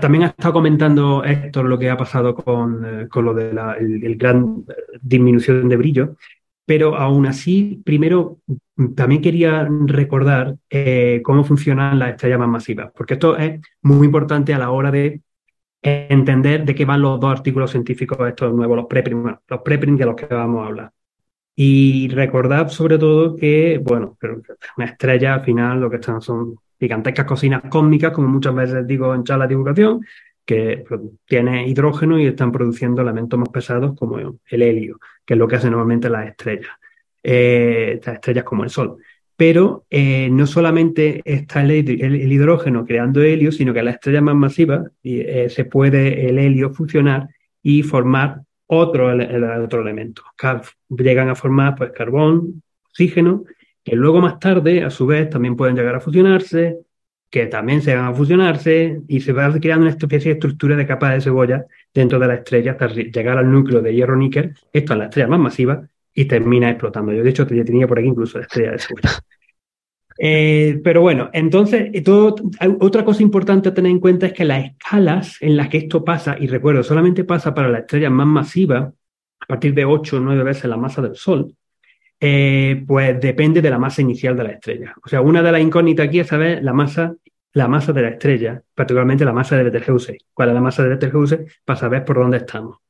también 0.01 0.25
ha 0.25 0.27
estado 0.29 0.55
comentando 0.55 1.23
lo 1.55 1.79
que 1.79 1.91
ha 1.91 1.97
pasado 1.97 2.35
con, 2.35 2.85
eh, 2.85 3.09
lo 3.15 3.35
de 3.35 3.53
la 3.53 3.77
gran 3.81 4.65
disminución 5.01 5.69
de 5.69 5.77
brillo. 5.77 6.17
Pero 6.67 6.97
aún 6.97 7.27
así, 7.27 7.83
primero, 7.85 8.39
también 8.97 9.21
quería 9.21 9.69
recordar 9.87 10.57
cómo 11.23 11.45
funcionan 11.45 11.99
las 11.99 12.13
estrellas 12.13 12.39
más 12.39 12.49
masivas, 12.49 12.91
porque 12.97 13.15
esto 13.15 13.37
es 13.37 13.61
muy 13.83 14.07
importante 14.07 14.55
a 14.55 14.59
la 14.59 14.71
hora 14.71 14.91
de 14.91 15.21
entender 15.85 16.65
de 16.65 16.75
qué 16.75 16.85
van 16.85 17.03
los 17.03 17.21
dos 17.21 17.31
artículos 17.31 17.71
científicos 17.71 18.19
estos 18.27 18.55
nuevos, 18.55 18.77
los 18.77 18.87
preprints, 18.87 19.39
los 19.47 19.61
preprints 19.61 19.99
de 19.99 20.07
los 20.07 20.17
que 20.17 20.27
vamos 20.27 20.65
a 20.65 20.67
hablar. 20.67 20.93
Y 21.55 22.09
recordad 22.09 22.69
sobre 22.69 22.99
todo 22.99 23.37
que, 23.37 23.79
bueno, 23.83 24.17
una 24.77 24.87
estrella 24.87 25.35
al 25.35 25.45
final 25.45 25.81
lo 25.81 25.91
que 25.91 25.97
están 25.97 26.21
son 26.21 26.57
gigantescas 26.81 27.27
cocinas 27.27 27.63
cósmicas, 27.71 28.13
como 28.13 28.29
muchas 28.29 28.55
veces 28.55 28.87
digo 28.87 29.15
en 29.15 29.25
charlas 29.25 29.49
de 29.49 29.53
divulgación, 29.53 30.01
que 30.45 30.85
tienen 31.27 31.69
hidrógeno 31.69 32.19
y 32.19 32.27
están 32.27 32.51
produciendo 32.51 33.03
elementos 33.03 33.39
más 33.39 33.49
pesados 33.51 33.95
como 33.97 34.19
el 34.19 34.63
helio, 34.63 34.99
que 35.25 35.35
es 35.35 35.39
lo 35.39 35.47
que 35.47 35.57
hacen 35.57 35.71
normalmente 35.71 36.11
las 36.11 36.27
estrellas, 36.29 36.73
eh, 37.23 37.93
estas 37.95 38.15
estrellas 38.15 38.45
como 38.45 38.65
el 38.65 38.71
Sol 38.71 38.99
pero 39.37 39.85
eh, 39.91 40.29
no 40.31 40.47
solamente 40.47 41.21
está 41.25 41.63
el, 41.63 41.73
hidrógeno 42.33 42.85
creando 42.85 43.23
helio, 43.23 43.51
sino 43.53 43.75
que 43.75 43.83
la 43.83 43.91
estrella 43.93 44.21
más 44.21 44.37
masiva 44.37 44.85
eh, 45.03 45.49
se 45.51 45.65
puede 45.65 46.29
el 46.29 46.39
helio 46.39 46.73
fusionar 46.73 47.29
y 47.63 47.83
formar 47.83 48.43
otro, 48.67 49.11
otro 49.63 49.83
elemento. 49.83 50.23
Llegan 50.89 51.29
a 51.29 51.35
formar 51.35 51.75
pues, 51.75 51.91
carbón, 51.93 52.63
oxígeno, 52.89 53.45
que 53.83 53.97
luego 53.97 54.21
más 54.21 54.39
tarde, 54.39 54.85
a 54.85 54.91
su 54.91 55.07
vez, 55.07 55.29
también 55.31 55.57
pueden 55.57 55.77
llegar 55.77 55.97
a 55.97 56.01
fusionarse, 56.01 56.79
que 57.29 57.47
también 57.47 57.83
se 57.83 57.97
van 57.97 58.05
a 58.07 58.15
fusionarse 58.15 59.03
y 59.09 59.21
se 59.21 59.33
va 59.33 59.53
creando 59.59 59.87
una 59.87 59.91
especie 59.91 60.31
de 60.31 60.35
estructura 60.35 60.77
de 60.77 60.87
capas 60.87 61.15
de 61.15 61.21
cebolla 61.21 61.67
dentro 61.93 62.21
de 62.21 62.29
la 62.29 62.35
estrella 62.35 62.73
hasta 62.73 62.87
llegar 62.87 63.39
al 63.39 63.51
núcleo 63.51 63.83
de 63.83 63.93
hierro-níquel, 63.93 64.55
esto 64.73 64.93
es 64.93 64.99
la 64.99 65.07
estrella 65.07 65.29
más 65.29 65.41
masiva, 65.41 65.89
y 66.15 66.25
termina 66.27 66.71
explotando. 66.71 67.13
Yo, 67.13 67.23
de 67.23 67.31
hecho, 67.31 67.47
tenía 67.47 67.89
por 67.89 67.99
aquí 67.99 68.09
incluso 68.09 68.39
la 68.39 68.45
estrella 68.45 68.73
de 68.73 68.79
cebolla. 68.79 69.11
Eh, 70.17 70.81
pero 70.85 71.01
bueno, 71.01 71.29
entonces, 71.33 71.91
todo, 72.05 72.37
otra 72.79 73.05
cosa 73.05 73.21
importante 73.21 73.69
a 73.69 73.75
tener 73.75 73.91
en 73.91 73.99
cuenta 73.99 74.27
es 74.27 74.33
que 74.33 74.45
las 74.45 74.65
escalas 74.65 75.39
en 75.41 75.57
las 75.57 75.69
que 75.69 75.79
esto 75.79 76.05
pasa, 76.05 76.37
y 76.39 76.47
recuerdo, 76.47 76.85
solamente 76.85 77.25
pasa 77.25 77.53
para 77.53 77.69
la 77.69 77.81
estrella 77.81 78.11
más 78.11 78.29
masiva, 78.29 78.93
a 79.41 79.47
partir 79.47 79.75
de 79.75 79.85
8 79.85 80.17
o 80.17 80.21
9 80.21 80.45
veces 80.45 80.67
la 80.67 80.77
masa 80.77 81.03
del 81.03 81.17
Sol, 81.17 81.55
eh, 82.21 82.85
pues 82.87 83.21
depende 83.21 83.61
de 83.61 83.71
la 83.71 83.79
masa 83.79 84.03
inicial 84.03 84.37
de 84.37 84.45
la 84.45 84.51
estrella. 84.53 84.95
O 85.05 85.09
sea, 85.09 85.21
una 85.21 85.43
de 85.43 85.53
las 85.53 85.61
incógnitas 85.61 86.07
aquí 86.07 86.21
es 86.21 86.29
saber 86.29 86.63
la 86.63 86.73
masa, 86.73 87.17
la 87.53 87.69
masa 87.69 87.93
de 87.93 88.03
la 88.03 88.09
estrella, 88.11 88.63
particularmente 88.75 89.25
la 89.25 89.33
masa 89.33 89.57
de 89.57 89.65
Betelgeuse. 89.65 90.19
¿Cuál 90.33 90.51
es 90.51 90.55
la 90.55 90.61
masa 90.61 90.83
de 90.85 90.91
Betelgeuse? 90.91 91.47
Para 91.65 91.79
saber 91.79 92.05
por 92.05 92.19
dónde 92.19 92.39
estamos. 92.39 92.84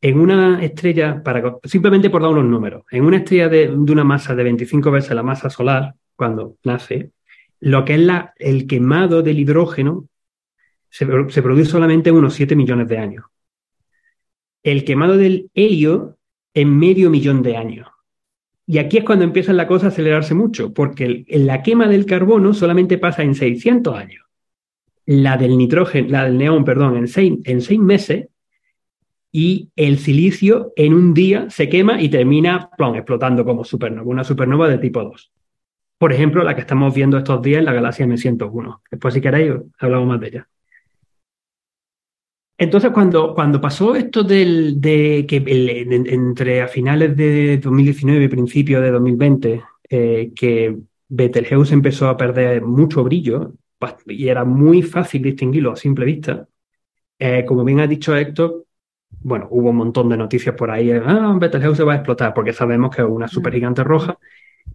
En 0.00 0.20
una 0.20 0.62
estrella, 0.62 1.22
simplemente 1.64 2.08
por 2.10 2.22
dar 2.22 2.30
unos 2.30 2.44
números, 2.44 2.84
en 2.90 3.04
una 3.04 3.18
estrella 3.18 3.48
de, 3.48 3.68
una 3.68 4.04
masa 4.04 4.34
de 4.34 4.44
25 4.44 4.90
veces 4.90 5.10
la 5.10 5.24
masa 5.24 5.50
solar, 5.50 5.94
cuando 6.14 6.56
nace, 6.64 7.10
lo 7.60 7.84
que 7.84 7.94
es 7.94 8.08
el 8.36 8.66
quemado 8.66 9.22
del 9.22 9.38
hidrógeno 9.38 10.08
se, 10.88 11.06
produce 11.06 11.70
solamente 11.70 12.10
en 12.10 12.16
unos 12.16 12.34
7 12.34 12.56
millones 12.56 12.88
de 12.88 12.98
años. 12.98 13.24
El 14.62 14.84
quemado 14.84 15.16
del 15.16 15.50
helio 15.54 16.18
en 16.54 16.76
medio 16.76 17.10
millón 17.10 17.42
de 17.42 17.56
años. 17.56 17.88
Y 18.66 18.78
aquí 18.78 18.98
es 18.98 19.04
cuando 19.04 19.24
empieza 19.24 19.52
la 19.52 19.66
cosa 19.66 19.86
a 19.86 19.88
acelerarse 19.88 20.34
mucho, 20.34 20.72
porque 20.74 21.24
la 21.28 21.62
quema 21.62 21.88
del 21.88 22.04
carbono 22.04 22.52
solamente 22.52 22.98
pasa 22.98 23.22
en 23.22 23.34
600 23.34 23.96
años. 23.96 24.26
La 25.06 25.36
del 25.36 25.56
nitrógeno, 25.56 26.08
la 26.10 26.24
del 26.24 26.36
neón, 26.36 26.64
perdón, 26.64 26.96
en 26.96 27.08
seis, 27.08 27.38
en 27.44 27.62
seis 27.62 27.80
meses. 27.80 28.28
Y 29.30 29.70
el 29.76 29.98
silicio 29.98 30.72
en 30.76 30.94
un 30.94 31.12
día 31.14 31.50
se 31.50 31.68
quema 31.68 32.00
y 32.00 32.08
termina 32.08 32.70
explotando 32.94 33.44
como 33.44 33.64
supernova, 33.64 34.08
una 34.08 34.24
supernova 34.24 34.68
de 34.68 34.78
tipo 34.78 35.02
2. 35.02 35.32
Por 35.98 36.12
ejemplo, 36.12 36.42
la 36.44 36.54
que 36.54 36.62
estamos 36.62 36.94
viendo 36.94 37.18
estos 37.18 37.42
días 37.42 37.58
en 37.58 37.64
la 37.66 37.72
galaxia 37.72 38.06
M101. 38.06 38.80
Después, 38.90 39.14
si 39.14 39.20
queréis, 39.20 39.54
hablamos 39.78 40.08
más 40.08 40.20
de 40.20 40.28
ella. 40.28 40.48
Entonces, 42.56 42.90
cuando, 42.90 43.34
cuando 43.34 43.60
pasó 43.60 43.94
esto 43.94 44.24
del, 44.24 44.80
de 44.80 45.26
que 45.28 45.36
entre 45.46 46.62
a 46.62 46.68
finales 46.68 47.16
de 47.16 47.58
2019 47.58 48.24
y 48.24 48.28
principios 48.28 48.82
de 48.82 48.90
2020, 48.90 49.62
eh, 49.90 50.32
que 50.34 50.76
Betelgeuse 51.08 51.72
empezó 51.72 52.08
a 52.08 52.16
perder 52.16 52.62
mucho 52.62 53.04
brillo 53.04 53.54
y 54.06 54.28
era 54.28 54.44
muy 54.44 54.82
fácil 54.82 55.22
distinguirlo 55.22 55.72
a 55.72 55.76
simple 55.76 56.04
vista, 56.04 56.48
eh, 57.18 57.44
como 57.46 57.64
bien 57.64 57.80
ha 57.80 57.86
dicho 57.86 58.16
Héctor, 58.16 58.64
bueno, 59.10 59.48
hubo 59.50 59.70
un 59.70 59.76
montón 59.76 60.08
de 60.08 60.16
noticias 60.16 60.54
por 60.54 60.70
ahí, 60.70 60.90
ah, 60.90 61.36
Betelgeuse 61.38 61.84
va 61.84 61.94
a 61.94 61.96
explotar, 61.96 62.34
porque 62.34 62.52
sabemos 62.52 62.94
que 62.94 63.02
es 63.02 63.08
una 63.08 63.28
supergigante 63.28 63.84
roja 63.84 64.18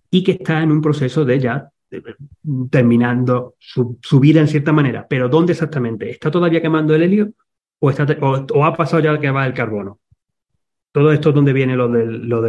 y 0.10 0.24
que 0.24 0.34
está 0.34 0.62
en 0.62 0.72
un 0.72 0.82
proceso 0.82 1.26
de 1.26 1.40
ya 1.40 1.70
eh, 1.92 2.02
terminando 2.70 3.56
su, 3.60 4.00
su 4.02 4.20
vida 4.20 4.42
en 4.42 4.48
cierta 4.48 4.72
manera. 4.72 5.06
Pero 5.08 5.30
¿dónde 5.30 5.54
exactamente? 5.54 6.10
¿Está 6.10 6.30
todavía 6.32 6.62
quemando 6.62 6.96
el 6.96 7.04
helio? 7.04 7.34
o, 7.84 8.66
ha 8.66 8.74
pasado 8.76 9.04
ya 9.04 9.20
que 9.20 9.30
va 9.30 9.46
el 9.46 9.54
carbono. 9.54 10.00
Todo 10.92 11.12
esto 11.12 11.30
es 11.30 11.36
donde 11.36 11.54
viene 11.54 11.76
lo 11.76 11.90
de 11.90 12.06
lo 12.06 12.42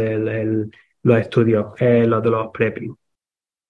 los 1.03 1.19
estudios, 1.19 1.73
eh, 1.79 2.05
los 2.07 2.23
de 2.23 2.29
los 2.29 2.49
prepping. 2.51 2.95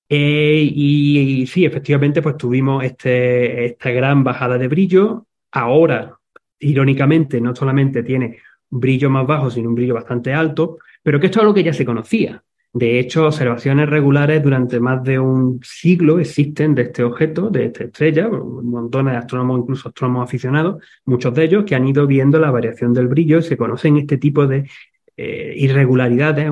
Eh, 0.08 0.70
y, 0.72 1.48
sí, 1.48 1.66
efectivamente, 1.66 2.22
pues 2.22 2.38
tuvimos 2.38 2.84
este, 2.84 3.66
esta 3.66 3.92
gran 3.92 4.24
bajada 4.24 4.58
de 4.58 4.68
brillo. 4.68 5.26
Ahora, 5.52 6.18
irónicamente, 6.60 7.42
no 7.42 7.56
solamente 7.56 8.04
tiene 8.04 8.40
brillo 8.70 9.10
más 9.10 9.28
bajo, 9.28 9.50
sino 9.50 9.70
un 9.70 9.76
brillo 9.76 9.94
bastante 9.94 10.34
alto, 10.34 10.80
pero 11.04 11.20
que 11.20 11.28
esto 11.28 11.40
es 11.40 11.44
algo 11.44 11.54
que 11.54 11.64
ya 11.64 11.74
se 11.74 11.86
conocía. 11.86 12.44
De 12.74 13.00
hecho, 13.00 13.28
observaciones 13.28 13.90
regulares 13.90 14.44
durante 14.44 14.82
más 14.82 15.02
de 15.02 15.18
un 15.18 15.62
siglo 15.64 16.20
existen 16.20 16.76
de 16.76 16.82
este 16.82 17.04
objeto, 17.04 17.50
de 17.50 17.68
esta 17.68 17.86
estrella, 17.86 18.28
un 18.28 18.70
montón 18.70 19.06
de 19.06 19.14
astrónomos, 19.14 19.62
incluso 19.62 19.88
astrónomos 19.88 20.26
aficionados, 20.26 20.84
muchos 21.06 21.34
de 21.34 21.46
ellos 21.46 21.64
que 21.64 21.76
han 21.76 21.88
ido 21.88 22.06
viendo 22.06 22.38
la 22.38 22.52
variación 22.52 22.94
del 22.94 23.08
brillo 23.08 23.38
y 23.38 23.44
se 23.44 23.56
conocen 23.56 23.96
este 23.96 24.18
tipo 24.18 24.46
de 24.46 24.70
eh, 25.16 25.54
irregularidades, 25.56 26.52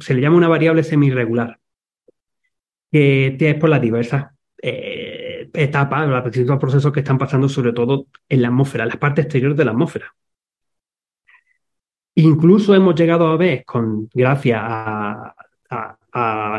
se 0.00 0.14
le 0.14 0.22
llama 0.22 0.38
una 0.38 0.48
variable 0.48 0.82
semi-irregular, 0.82 1.58
que 2.90 3.36
es 3.38 3.54
por 3.56 3.68
las 3.68 3.82
diversas 3.82 4.28
eh, 4.62 4.97
etapas, 5.54 6.08
los 6.08 6.24
distintos 6.24 6.58
procesos 6.58 6.92
que 6.92 7.00
están 7.00 7.18
pasando, 7.18 7.48
sobre 7.48 7.72
todo 7.72 8.06
en 8.28 8.42
la 8.42 8.48
atmósfera, 8.48 8.84
en 8.84 8.90
la 8.90 9.00
parte 9.00 9.22
exterior 9.22 9.54
de 9.54 9.64
la 9.64 9.72
atmósfera. 9.72 10.14
Incluso 12.14 12.74
hemos 12.74 12.94
llegado 12.96 13.28
a 13.28 13.36
ver, 13.36 13.64
con, 13.64 14.08
gracias 14.12 14.60
a, 14.60 15.34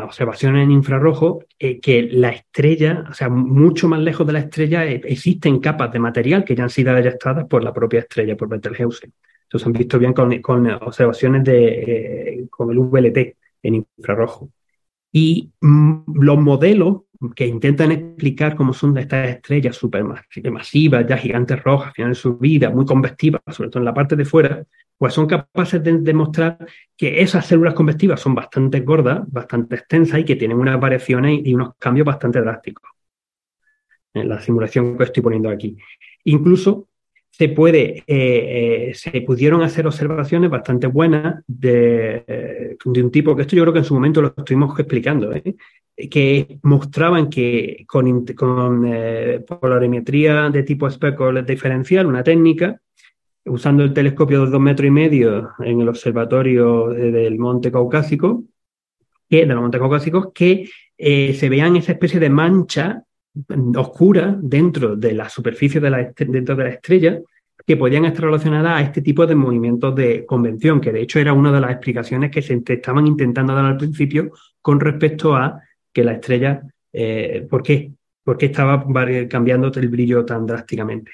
observaciones 0.04 0.64
en 0.64 0.70
infrarrojo, 0.70 1.44
eh, 1.58 1.80
que 1.80 2.02
la 2.04 2.30
estrella, 2.30 3.04
o 3.10 3.12
sea, 3.12 3.28
mucho 3.28 3.88
más 3.88 4.00
lejos 4.00 4.26
de 4.26 4.32
la 4.32 4.38
estrella, 4.38 4.86
eh, 4.86 5.02
existen 5.04 5.58
capas 5.60 5.92
de 5.92 5.98
material 5.98 6.44
que 6.44 6.54
ya 6.54 6.62
han 6.62 6.70
sido 6.70 6.96
eyectadas 6.96 7.46
por 7.46 7.62
la 7.62 7.72
propia 7.74 8.00
estrella, 8.00 8.36
por 8.36 8.48
Betelgeuse. 8.48 9.12
Eso 9.48 9.58
se 9.58 9.66
han 9.66 9.72
visto 9.72 9.98
bien 9.98 10.14
con, 10.14 10.70
observaciones 10.70 11.44
de, 11.44 12.38
eh, 12.38 12.48
con 12.48 12.70
el 12.70 12.78
VLT 12.78 13.36
en 13.62 13.74
infrarrojo. 13.74 14.50
Y 15.12 15.52
mm, 15.60 16.22
los 16.22 16.38
modelos 16.38 17.02
que 17.34 17.46
intentan 17.46 17.92
explicar 17.92 18.56
cómo 18.56 18.72
son 18.72 18.96
estas 18.96 19.28
estrellas 19.28 19.76
supermasivas, 19.76 21.06
ya 21.06 21.18
gigantes 21.18 21.62
rojas, 21.62 21.88
al 21.88 21.94
final 21.94 22.10
de 22.12 22.14
su 22.14 22.38
vida, 22.38 22.70
muy 22.70 22.86
convectivas, 22.86 23.42
sobre 23.48 23.68
todo 23.68 23.80
en 23.80 23.84
la 23.84 23.94
parte 23.94 24.16
de 24.16 24.24
fuera, 24.24 24.64
pues 24.96 25.14
son 25.14 25.26
capaces 25.26 25.82
de 25.82 25.98
demostrar 25.98 26.58
que 26.96 27.20
esas 27.22 27.46
células 27.46 27.74
convectivas 27.74 28.20
son 28.20 28.34
bastante 28.34 28.80
gordas, 28.80 29.20
bastante 29.26 29.76
extensas 29.76 30.20
y 30.20 30.24
que 30.24 30.36
tienen 30.36 30.58
unas 30.58 30.80
variaciones 30.80 31.40
y 31.44 31.54
unos 31.54 31.74
cambios 31.78 32.06
bastante 32.06 32.40
drásticos. 32.40 32.90
En 34.12 34.28
la 34.28 34.40
simulación 34.40 34.96
que 34.96 35.04
estoy 35.04 35.22
poniendo 35.22 35.48
aquí. 35.48 35.76
Incluso 36.24 36.89
se 37.30 37.48
puede, 37.48 38.04
eh, 38.06 38.88
eh, 38.88 38.94
se 38.94 39.22
pudieron 39.22 39.62
hacer 39.62 39.86
observaciones 39.86 40.50
bastante 40.50 40.86
buenas 40.86 41.42
de, 41.46 42.76
de, 42.84 43.02
un 43.02 43.10
tipo 43.10 43.34
que 43.34 43.42
esto 43.42 43.56
yo 43.56 43.62
creo 43.62 43.72
que 43.72 43.78
en 43.78 43.84
su 43.84 43.94
momento 43.94 44.20
lo 44.20 44.34
estuvimos 44.36 44.78
explicando, 44.78 45.32
¿eh? 45.32 45.54
que 46.10 46.58
mostraban 46.62 47.28
que 47.28 47.84
con, 47.86 48.26
con 48.34 48.90
polarimetría 49.46 50.48
de 50.50 50.62
tipo 50.62 50.88
espejo 50.88 51.32
diferencial, 51.42 52.06
una 52.06 52.22
técnica, 52.22 52.80
usando 53.44 53.82
el 53.82 53.92
telescopio 53.92 54.44
de 54.44 54.50
dos 54.50 54.60
metros 54.60 54.86
y 54.86 54.90
medio 54.90 55.50
en 55.58 55.80
el 55.80 55.88
observatorio 55.88 56.88
del 56.88 57.38
Monte 57.38 57.70
Caucásico, 57.70 58.44
que, 59.28 59.46
de 59.46 59.54
los 59.54 60.32
que 60.34 60.68
eh, 60.98 61.34
se 61.34 61.48
vean 61.48 61.76
esa 61.76 61.92
especie 61.92 62.20
de 62.20 62.28
mancha 62.28 63.04
oscura 63.76 64.36
dentro 64.40 64.96
de 64.96 65.12
la 65.12 65.28
superficie 65.28 65.80
de 65.80 65.90
la, 65.90 66.12
dentro 66.16 66.56
de 66.56 66.64
la 66.64 66.70
estrella 66.70 67.20
que 67.66 67.76
podían 67.76 68.04
estar 68.04 68.24
relacionadas 68.24 68.80
a 68.80 68.82
este 68.82 69.02
tipo 69.02 69.26
de 69.26 69.34
movimientos 69.34 69.94
de 69.94 70.24
convención, 70.26 70.80
que 70.80 70.92
de 70.92 71.02
hecho 71.02 71.18
era 71.18 71.32
una 71.32 71.52
de 71.52 71.60
las 71.60 71.70
explicaciones 71.70 72.30
que 72.30 72.42
se 72.42 72.62
estaban 72.66 73.06
intentando 73.06 73.54
dar 73.54 73.64
al 73.64 73.76
principio 73.76 74.30
con 74.60 74.80
respecto 74.80 75.36
a 75.36 75.60
que 75.92 76.04
la 76.04 76.12
estrella, 76.12 76.62
eh, 76.92 77.46
¿por 77.48 77.62
qué? 77.62 77.92
¿Por 78.24 78.36
qué 78.36 78.46
estaba 78.46 78.84
cambiando 79.28 79.72
el 79.72 79.88
brillo 79.88 80.24
tan 80.24 80.46
drásticamente? 80.46 81.12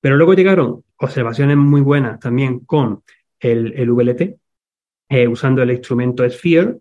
Pero 0.00 0.16
luego 0.16 0.34
llegaron 0.34 0.84
observaciones 0.98 1.56
muy 1.56 1.80
buenas 1.80 2.20
también 2.20 2.60
con 2.60 3.02
el, 3.40 3.72
el 3.76 3.90
VLT, 3.90 4.38
eh, 5.08 5.28
usando 5.28 5.62
el 5.62 5.70
instrumento 5.70 6.28
Sphere, 6.28 6.78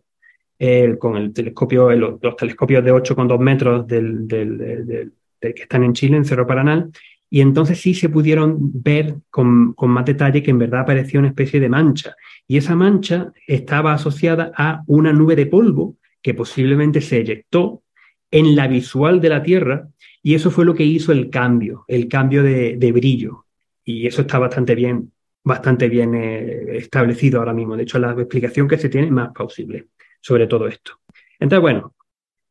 con 1.00 1.18
el 1.18 1.34
telescopio, 1.34 1.92
los, 1.92 2.20
telescopios 2.38 2.84
de 2.84 2.94
8,2 2.94 3.40
metros 3.40 3.88
del, 3.88 4.28
del, 4.28 5.12
que 5.40 5.64
están 5.64 5.84
en 5.84 5.94
Chile, 5.94 6.18
en 6.18 6.26
Cerro 6.26 6.48
Paranal, 6.48 6.92
y 7.30 7.42
entonces 7.42 7.82
sí 7.82 7.94
se 7.94 8.10
pudieron 8.10 8.58
ver 8.82 9.16
con, 9.30 9.74
con, 9.74 9.90
más 9.90 10.06
detalle 10.06 10.42
que 10.42 10.52
en 10.52 10.60
verdad 10.60 10.82
aparecía 10.82 11.20
una 11.20 11.30
especie 11.30 11.60
de 11.60 11.70
mancha. 11.70 12.16
Y 12.48 12.58
esa 12.58 12.76
mancha 12.76 13.34
estaba 13.48 13.94
asociada 13.94 14.52
a 14.56 14.84
una 14.88 15.12
nube 15.12 15.36
de 15.36 15.48
polvo 15.48 15.98
que 16.22 16.34
posiblemente 16.34 17.02
se 17.02 17.18
eyectó 17.18 17.84
en 18.32 18.56
la 18.56 18.68
visual 18.68 19.22
de 19.22 19.30
la 19.30 19.44
Tierra 19.44 19.88
y 20.22 20.36
eso 20.36 20.50
fue 20.52 20.66
lo 20.66 20.74
que 20.74 20.84
hizo 20.84 21.12
el 21.12 21.30
cambio, 21.30 21.86
el 21.88 22.08
cambio 22.08 22.42
de, 22.42 22.92
brillo. 22.92 23.46
Y 23.84 24.08
eso 24.08 24.22
está 24.22 24.40
bastante 24.40 24.74
bien, 24.74 25.12
bastante 25.44 25.88
bien 25.88 26.16
eh, 26.16 26.78
establecido 26.78 27.40
ahora 27.40 27.54
mismo. 27.54 27.76
De 27.76 27.84
hecho, 27.84 28.00
la 28.00 28.12
explicación 28.12 28.68
que 28.68 28.78
se 28.78 28.90
tiene 28.90 29.08
es 29.08 29.14
más 29.14 29.30
plausible 29.34 29.88
sobre 30.26 30.48
todo 30.48 30.68
esto. 30.68 30.94
Entonces, 31.40 31.62
bueno, 31.62 31.94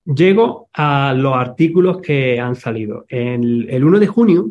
llego 0.05 0.69
a 0.73 1.13
los 1.13 1.35
artículos 1.35 2.01
que 2.01 2.39
han 2.39 2.55
salido. 2.55 3.05
El, 3.09 3.67
el 3.69 3.83
1 3.83 3.99
de 3.99 4.07
junio 4.07 4.51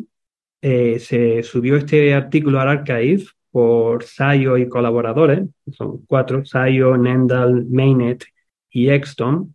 eh, 0.60 0.98
se 0.98 1.42
subió 1.42 1.76
este 1.76 2.12
artículo 2.12 2.60
al 2.60 2.68
archive 2.68 3.24
por 3.50 4.04
Sayo 4.04 4.58
y 4.58 4.68
colaboradores, 4.68 5.48
son 5.72 6.04
cuatro, 6.06 6.44
Sayo, 6.44 6.98
Nendal, 6.98 7.64
Mainet 7.66 8.26
y 8.70 8.90
Exton, 8.90 9.54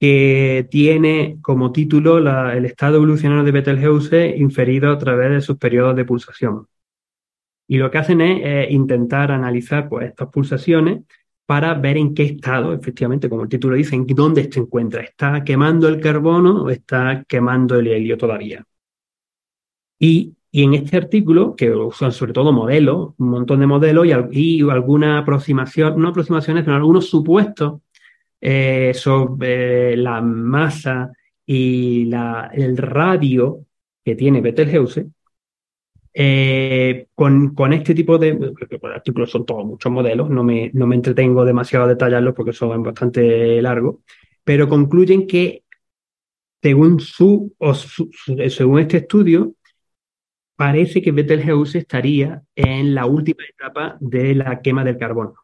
que 0.00 0.66
tiene 0.70 1.36
como 1.42 1.70
título 1.70 2.16
el 2.50 2.64
estado 2.64 2.96
evolucionario 2.96 3.44
de 3.44 3.52
Betelgeuse 3.52 4.34
inferido 4.38 4.90
a 4.90 4.96
través 4.98 5.30
de 5.32 5.40
sus 5.42 5.58
periodos 5.58 5.96
de 5.96 6.06
pulsación. 6.06 6.66
Y 7.68 7.76
lo 7.76 7.90
que 7.90 7.98
hacen 7.98 8.22
es 8.22 8.70
intentar 8.70 9.32
analizar 9.32 9.88
pues, 9.90 10.08
estas 10.08 10.28
pulsaciones 10.28 11.02
para 11.46 11.74
ver 11.74 11.96
en 11.96 12.14
qué 12.14 12.24
estado, 12.24 12.72
efectivamente, 12.72 13.28
como 13.28 13.42
el 13.42 13.48
título 13.48 13.76
dice, 13.76 13.96
en 13.96 14.06
dónde 14.06 14.50
se 14.50 14.60
encuentra. 14.60 15.02
¿Está 15.02 15.44
quemando 15.44 15.88
el 15.88 16.00
carbono 16.00 16.64
o 16.64 16.70
está 16.70 17.24
quemando 17.28 17.78
el 17.78 17.88
helio 17.88 18.16
todavía? 18.16 18.64
Y, 19.98 20.34
en 20.54 20.74
este 20.74 20.98
artículo, 20.98 21.56
que 21.56 21.70
usan 21.70 22.12
sobre 22.12 22.32
todo 22.34 22.52
modelos, 22.52 23.14
un 23.18 23.28
montón 23.30 23.60
de 23.60 23.66
modelos 23.66 24.06
y, 24.06 24.58
y 24.58 24.70
alguna 24.70 25.18
aproximación, 25.18 26.00
no 26.00 26.08
aproximaciones, 26.08 26.64
pero 26.64 26.76
algunos 26.76 27.08
supuestos 27.08 27.80
eh, 28.40 28.92
sobre 28.94 29.96
la 29.96 30.20
masa 30.20 31.12
y 31.46 32.06
la, 32.06 32.50
el 32.52 32.76
radio 32.76 33.64
que 34.04 34.16
tiene 34.16 34.40
Betelgeuse, 34.40 35.06
eh, 36.14 37.06
con, 37.14 37.54
con, 37.54 37.72
este 37.72 37.94
tipo 37.94 38.18
de 38.18 38.52
artículos 38.94 39.30
son 39.30 39.46
todos 39.46 39.64
muchos 39.64 39.90
modelos, 39.90 40.28
no 40.30 40.44
me, 40.44 40.70
no 40.74 40.86
me 40.86 40.96
entretengo 40.96 41.44
demasiado 41.44 41.86
a 41.86 41.88
detallarlos 41.88 42.34
porque 42.34 42.52
son 42.52 42.82
bastante 42.82 43.60
largos, 43.62 43.96
pero 44.44 44.68
concluyen 44.68 45.26
que 45.26 45.64
según, 46.60 47.00
su, 47.00 47.54
o 47.58 47.74
según 47.74 48.80
este 48.80 48.98
estudio, 48.98 49.54
parece 50.56 51.02
que 51.02 51.12
Betelgeuse 51.12 51.78
estaría 51.78 52.42
en 52.54 52.94
la 52.94 53.06
última 53.06 53.44
etapa 53.48 53.96
de 54.00 54.34
la 54.34 54.60
quema 54.60 54.84
del 54.84 54.98
carbono 54.98 55.34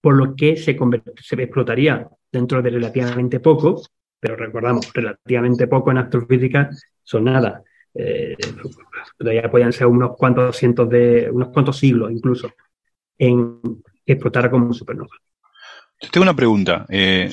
por 0.00 0.16
lo 0.16 0.34
que 0.36 0.56
se, 0.56 0.76
se 1.22 1.42
explotaría 1.42 2.08
dentro 2.30 2.62
de 2.62 2.70
relativamente 2.70 3.40
poco, 3.40 3.82
pero 4.20 4.36
recordamos, 4.36 4.92
relativamente 4.92 5.66
poco 5.66 5.90
en 5.90 5.98
astrofísica 5.98 6.70
son 7.02 7.24
nada. 7.24 7.62
Eh, 8.00 8.36
ya 9.20 9.50
podían 9.50 9.72
ser 9.72 9.88
unos 9.88 10.16
cuantos 10.16 10.56
cientos 10.56 10.88
de, 10.88 11.28
unos 11.32 11.48
cuantos 11.48 11.76
siglos 11.76 12.12
incluso, 12.12 12.52
en 13.18 13.60
que 14.06 14.12
explotara 14.12 14.48
como 14.48 14.72
supernova. 14.72 15.16
Tengo 16.12 16.22
una 16.22 16.36
pregunta. 16.36 16.86
Eh, 16.88 17.28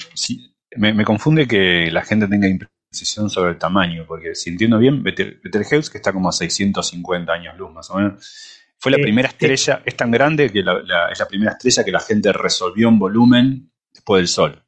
me, 0.77 1.05
confunde 1.05 1.47
que 1.47 1.91
la 1.91 2.01
gente 2.01 2.27
tenga 2.27 2.47
imprecisión 2.47 3.29
sobre 3.29 3.51
el 3.51 3.57
tamaño, 3.59 4.05
porque 4.07 4.33
si 4.33 4.49
entiendo 4.49 4.79
bien, 4.79 5.03
Betelgeuse, 5.03 5.91
que 5.91 5.99
está 5.99 6.11
como 6.11 6.29
a 6.29 6.31
650 6.31 7.31
años 7.31 7.55
luz 7.57 7.71
más 7.71 7.91
o 7.91 7.97
menos, 7.97 8.63
fue 8.79 8.91
la 8.91 8.97
primera 8.97 9.27
estrella, 9.27 9.83
es 9.85 9.95
tan 9.95 10.09
grande 10.09 10.51
que 10.51 10.63
la, 10.63 11.09
es 11.11 11.19
la 11.19 11.27
primera 11.27 11.51
estrella 11.51 11.83
que 11.83 11.91
la 11.91 11.99
gente 11.99 12.33
resolvió 12.33 12.89
en 12.89 12.97
volumen 12.97 13.71
después 13.93 14.19
del 14.19 14.27
Sol. 14.27 14.63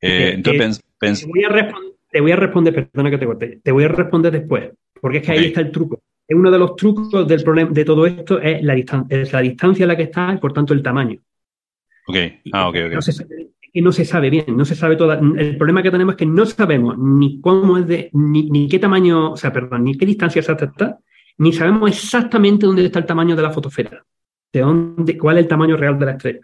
Eh, 0.00 0.32
entonces, 0.34 0.80
te, 0.98 1.26
voy 2.20 2.32
a 2.32 2.36
responder, 2.36 2.74
perdona 2.74 3.10
que 3.10 3.18
te 3.18 3.26
corte, 3.26 3.60
te 3.62 3.72
voy 3.72 3.84
a 3.84 3.88
responder 3.88 4.32
después, 4.32 4.70
porque 5.06 5.18
es 5.18 5.24
que 5.24 5.32
ahí 5.32 5.44
está 5.46 5.60
el 5.60 5.70
truco. 5.70 6.02
Uno 6.28 6.50
de 6.50 6.58
los 6.58 6.74
trucos 6.74 7.28
del 7.28 7.44
problema 7.44 7.70
de 7.70 7.84
todo 7.84 8.04
esto 8.04 8.40
es 8.40 8.60
la, 8.60 8.74
distancia, 8.74 9.20
es 9.20 9.32
la 9.32 9.40
distancia 9.40 9.84
a 9.84 9.88
la 9.88 9.96
que 9.96 10.02
está 10.02 10.34
y 10.34 10.38
por 10.38 10.52
tanto 10.52 10.74
el 10.74 10.82
tamaño. 10.82 11.20
Ok, 12.08 12.16
ah, 12.52 12.68
ok, 12.68 12.76
ok. 12.86 12.92
No 12.94 13.02
se, 13.02 13.26
no 13.74 13.92
se 13.92 14.04
sabe 14.04 14.30
bien, 14.30 14.56
no 14.56 14.64
se 14.64 14.74
sabe 14.74 14.96
toda. 14.96 15.20
El 15.20 15.56
problema 15.56 15.84
que 15.84 15.92
tenemos 15.92 16.14
es 16.14 16.18
que 16.18 16.26
no 16.26 16.44
sabemos 16.44 16.98
ni 16.98 17.40
cómo 17.40 17.78
es 17.78 17.86
de, 17.86 18.10
ni, 18.14 18.50
ni 18.50 18.68
qué 18.68 18.80
tamaño, 18.80 19.30
o 19.30 19.36
sea, 19.36 19.52
perdón, 19.52 19.84
ni 19.84 19.96
qué 19.96 20.04
distancia 20.04 20.42
se 20.42 20.52
está 20.52 20.98
ni 21.38 21.52
sabemos 21.52 21.90
exactamente 21.90 22.66
dónde 22.66 22.86
está 22.86 22.98
el 22.98 23.06
tamaño 23.06 23.36
de 23.36 23.42
la 23.42 23.50
fotosfera, 23.50 24.04
de 24.52 24.60
dónde, 24.60 25.18
cuál 25.18 25.36
es 25.38 25.44
el 25.44 25.48
tamaño 25.48 25.76
real 25.76 25.98
de 25.98 26.06
la 26.06 26.12
estrella. 26.12 26.40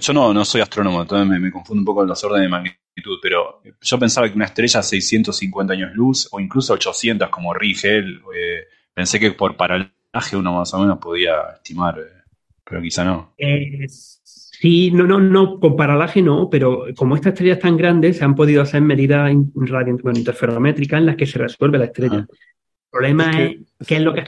Yo 0.00 0.12
no, 0.12 0.32
no, 0.32 0.44
soy 0.44 0.60
astrónomo, 0.60 1.02
entonces 1.02 1.40
me, 1.40 1.50
confundo 1.50 1.80
un 1.80 1.84
poco 1.84 2.02
en 2.02 2.08
los 2.08 2.22
órdenes 2.24 2.46
de 2.46 2.48
magnitud, 2.48 3.18
pero 3.22 3.60
yo 3.80 3.98
pensaba 3.98 4.28
que 4.28 4.34
una 4.34 4.46
estrella 4.46 4.80
a 4.80 4.82
650 4.82 5.72
años 5.72 5.90
luz 5.94 6.28
o 6.32 6.40
incluso 6.40 6.72
800 6.72 7.28
como 7.28 7.52
Rigel, 7.52 8.22
eh, 8.34 8.64
pensé 8.94 9.20
que 9.20 9.32
por 9.32 9.56
paralaje 9.56 10.36
uno 10.36 10.54
más 10.54 10.72
o 10.72 10.80
menos 10.80 10.98
podía 10.98 11.34
estimar, 11.54 11.98
eh, 11.98 12.22
pero 12.64 12.80
quizá 12.80 13.04
no. 13.04 13.34
sí, 14.24 14.90
no, 14.90 15.04
no, 15.04 15.20
no, 15.20 15.60
con 15.60 15.76
paralaje 15.76 16.22
no, 16.22 16.48
pero 16.50 16.86
como 16.96 17.14
esta 17.14 17.28
estrella 17.28 17.54
es 17.54 17.60
tan 17.60 17.76
grande, 17.76 18.12
se 18.14 18.24
han 18.24 18.34
podido 18.34 18.62
hacer 18.62 18.80
medidas 18.80 19.30
interferométricas 19.30 20.98
en 20.98 21.06
las 21.06 21.16
que 21.16 21.26
se 21.26 21.38
resuelve 21.38 21.78
la 21.78 21.84
estrella. 21.86 22.26
Ah. 22.26 22.26
El 22.30 22.90
problema 22.90 23.30
es, 23.30 23.36
que, 23.36 23.64
qué 23.86 23.96
es 23.96 24.02
lo 24.02 24.14
que... 24.14 24.24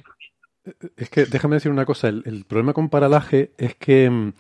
Es 0.97 1.09
que 1.09 1.25
déjame 1.25 1.57
decir 1.57 1.73
una 1.73 1.87
cosa, 1.87 2.09
el, 2.09 2.45
problema 2.47 2.75
con 2.75 2.91
paralaje 2.91 3.53
es 3.57 3.75
que, 3.75 4.11
mm, 4.11 4.33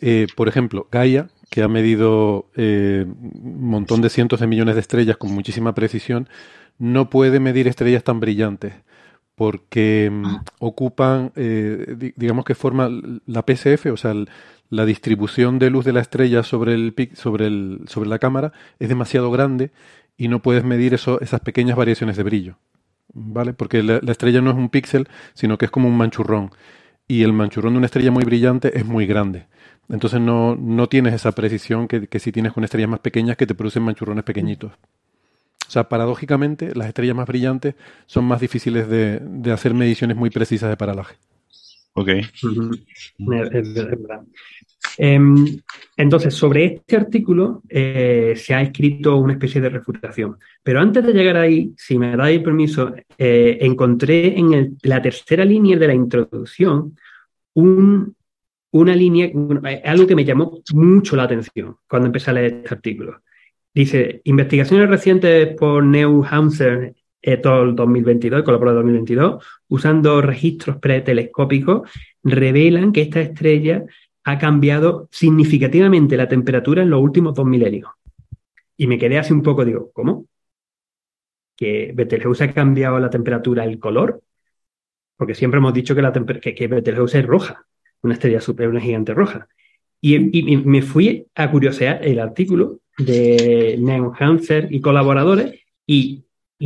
eh, 0.00 0.26
por 0.36 0.48
ejemplo, 0.48 0.88
Gaia, 0.90 1.28
que 1.50 1.62
ha 1.62 1.68
medido 1.68 2.50
eh, 2.56 3.06
un 3.06 3.68
montón 3.68 4.00
de 4.00 4.10
cientos 4.10 4.40
de 4.40 4.46
millones 4.46 4.74
de 4.74 4.80
estrellas 4.80 5.16
con 5.16 5.32
muchísima 5.32 5.74
precisión, 5.74 6.28
no 6.78 7.10
puede 7.10 7.40
medir 7.40 7.68
estrellas 7.68 8.04
tan 8.04 8.20
brillantes 8.20 8.74
porque 9.34 10.10
mm, 10.12 10.26
ah. 10.26 10.44
ocupan, 10.60 11.32
eh, 11.36 12.12
digamos 12.16 12.44
que 12.44 12.54
forma 12.54 12.88
la 13.26 13.44
PSF, 13.46 13.86
o 13.86 13.96
sea, 13.96 14.14
la 14.70 14.86
distribución 14.86 15.58
de 15.58 15.70
luz 15.70 15.84
de 15.84 15.92
la 15.92 16.00
estrella 16.00 16.42
sobre, 16.42 16.74
el, 16.74 16.94
sobre, 17.14 17.46
el, 17.46 17.80
sobre 17.86 18.08
la 18.08 18.18
cámara 18.18 18.52
es 18.78 18.88
demasiado 18.88 19.30
grande 19.30 19.72
y 20.16 20.28
no 20.28 20.40
puedes 20.42 20.64
medir 20.64 20.94
eso, 20.94 21.20
esas 21.20 21.40
pequeñas 21.40 21.76
variaciones 21.76 22.16
de 22.16 22.22
brillo. 22.22 22.58
¿vale? 23.14 23.52
Porque 23.54 23.82
la, 23.82 23.98
estrella 23.98 24.40
no 24.40 24.50
es 24.50 24.56
un 24.56 24.68
píxel, 24.68 25.08
sino 25.34 25.58
que 25.58 25.66
es 25.66 25.70
como 25.70 25.88
un 25.88 25.96
manchurrón. 25.96 26.50
Y 27.06 27.22
el 27.22 27.32
manchurrón 27.32 27.74
de 27.74 27.78
una 27.78 27.86
estrella 27.86 28.10
muy 28.10 28.24
brillante 28.24 28.78
es 28.78 28.84
muy 28.84 29.06
grande. 29.06 29.46
Entonces 29.88 30.20
no, 30.20 30.56
no 30.56 30.88
tienes 30.88 31.14
esa 31.14 31.32
precisión 31.32 31.88
que, 31.88 32.06
que 32.06 32.18
si 32.18 32.32
tienes 32.32 32.52
con 32.52 32.64
estrellas 32.64 32.90
más 32.90 33.00
pequeñas 33.00 33.36
que 33.36 33.46
te 33.46 33.54
producen 33.54 33.82
manchurrones 33.82 34.24
pequeñitos. 34.24 34.72
O 34.72 35.70
sea, 35.70 35.88
paradójicamente, 35.88 36.74
las 36.74 36.88
estrellas 36.88 37.16
más 37.16 37.26
brillantes 37.26 37.74
son 38.06 38.24
más 38.24 38.40
difíciles 38.40 38.88
de, 38.88 39.20
de 39.20 39.52
hacer 39.52 39.74
mediciones 39.74 40.16
muy 40.16 40.30
precisas 40.30 40.70
de 40.70 40.76
paralaje. 40.76 41.16
Ok. 41.94 42.08
es 42.08 43.74
verdad. 43.74 44.22
Em, 44.98 45.60
entonces, 45.96 46.34
sobre 46.34 46.64
este 46.64 46.96
artículo 46.96 47.62
eh, 47.68 48.34
se 48.36 48.54
ha 48.54 48.62
escrito 48.62 49.16
una 49.16 49.34
especie 49.34 49.60
de 49.60 49.68
refutación. 49.68 50.36
Pero 50.62 50.80
antes 50.80 51.04
de 51.04 51.12
llegar 51.12 51.36
ahí, 51.36 51.72
si 51.76 51.98
me 51.98 52.16
dais 52.16 52.42
permiso, 52.42 52.94
eh, 53.16 53.58
encontré 53.60 54.38
en 54.38 54.76
la 54.82 55.00
tercera 55.00 55.44
línea 55.44 55.78
de 55.78 55.86
la 55.86 55.94
introducción 55.94 56.96
una 58.74 58.94
línea, 58.96 59.26
eh, 59.26 59.82
algo 59.84 60.06
que 60.06 60.16
me 60.16 60.24
llamó 60.24 60.60
mucho 60.74 61.14
la 61.14 61.24
atención 61.24 61.76
cuando 61.88 62.06
empecé 62.06 62.30
a 62.30 62.34
leer 62.34 62.54
este 62.54 62.74
artículo. 62.74 63.22
Dice, 63.72 64.20
investigaciones 64.24 64.88
recientes 64.88 65.54
por 65.56 65.84
Neuhamser 65.84 66.94
et 67.22 67.46
al. 67.46 67.76
2022, 67.76 68.42
colaborador 68.42 68.82
2022, 68.82 69.44
usando 69.68 70.20
registros 70.20 70.78
pretelescópicos, 70.78 71.88
revelan 72.24 72.92
que 72.92 73.02
esta 73.02 73.20
estrella 73.20 73.84
ha 74.24 74.38
cambiado 74.38 75.08
significativamente 75.12 76.16
la 76.16 76.28
temperatura 76.28 76.82
en 76.82 76.90
los 76.90 77.00
últimos 77.00 77.34
dos 77.34 77.46
milenios. 77.46 77.90
Y 78.76 78.88
me 78.88 78.98
quedé 78.98 79.18
así 79.18 79.32
un 79.32 79.42
poco, 79.42 79.64
digo, 79.64 79.92
¿cómo? 79.92 80.26
¿Que 81.56 81.92
Betelgeuse 81.94 82.44
ha 82.44 82.52
cambiado 82.52 82.98
la 82.98 83.10
temperatura, 83.10 83.64
el 83.64 83.78
color? 83.78 84.20
Porque 85.16 85.36
siempre 85.36 85.58
hemos 85.58 85.72
dicho 85.72 85.94
que, 85.94 86.02
la 86.02 86.12
que, 86.12 86.66
Betelgeuse 86.66 87.20
es 87.20 87.26
roja, 87.26 87.66
una 88.04 88.14
estrella 88.14 88.40
super, 88.40 88.68
una 88.68 88.80
gigante 88.80 89.14
roja. 89.14 89.48
Y, 90.00 90.56
me 90.58 90.82
fui 90.82 91.26
a 91.34 91.50
curiosear 91.50 92.06
el 92.06 92.18
artículo 92.20 92.80
de 92.98 93.76
Neon 93.80 94.12
Hanser 94.18 94.68
y 94.70 94.80
colaboradores 94.80 95.60
y, 95.86 96.24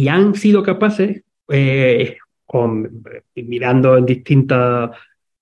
han 0.08 0.34
sido 0.34 0.62
capaces, 0.62 1.22
eh, 1.48 2.18
con, 2.44 3.02
mirando 3.34 3.96
en 3.96 4.06
distintas 4.06 4.90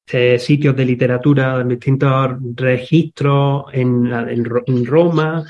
este, 0.06 0.38
sitios 0.38 0.76
de 0.76 0.84
literatura, 0.84 1.60
en 1.60 1.68
distintos 1.68 2.36
registros 2.54 3.64
en, 3.72 4.44
Roma, 4.84 5.44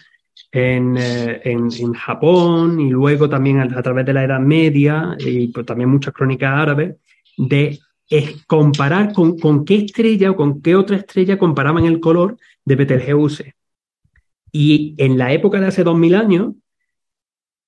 eh, 0.51 1.41
en, 1.45 1.93
Japón 1.93 2.81
y 2.81 2.89
luego 2.89 3.29
también 3.29 3.61
a, 3.61 3.83
través 3.83 4.07
de 4.07 4.15
la 4.15 4.25
Edad 4.25 4.41
Media 4.41 5.15
y 5.19 5.49
pues, 5.49 5.67
también 5.67 5.91
muchas 5.91 6.15
crónicas 6.15 6.55
árabes, 6.55 6.97
de 7.37 7.79
comparar 8.47 9.13
con, 9.13 9.39
con, 9.39 9.65
qué 9.65 9.77
estrella 9.77 10.31
o 10.31 10.37
con 10.37 10.63
qué 10.63 10.77
otra 10.77 10.97
estrella 10.97 11.39
comparaban 11.39 11.85
el 11.85 12.01
color 12.01 12.37
de 12.65 12.77
Betelgeuse. 12.77 13.55
Y 14.53 14.95
en 14.99 15.19
la 15.19 15.33
época 15.33 15.61
de 15.61 15.67
hace 15.67 15.85
2000 15.85 16.15
años, 16.15 16.55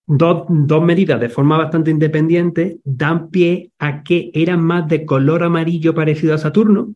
dos, 0.06 0.44
dos, 0.48 0.82
medidas 0.82 1.20
de 1.20 1.28
forma 1.28 1.58
bastante 1.58 1.90
independiente 1.90 2.78
dan 2.84 3.30
pie 3.30 3.72
a 3.78 4.02
que 4.02 4.30
eran 4.32 4.62
más 4.62 4.88
de 4.88 5.04
color 5.04 5.42
amarillo 5.42 5.94
parecido 5.94 6.34
a 6.34 6.38
Saturno 6.38 6.94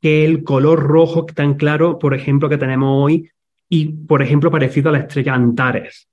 que 0.00 0.24
el 0.24 0.44
color 0.44 0.82
rojo 0.82 1.26
tan 1.26 1.54
claro, 1.54 1.98
por 1.98 2.14
ejemplo, 2.14 2.48
que 2.48 2.58
tenemos 2.58 3.04
hoy 3.04 3.30
y, 3.68 3.86
por 3.86 4.22
ejemplo, 4.22 4.50
parecido 4.50 4.90
a 4.90 4.92
la 4.92 4.98
estrella 4.98 5.34
Antares, 5.34 6.08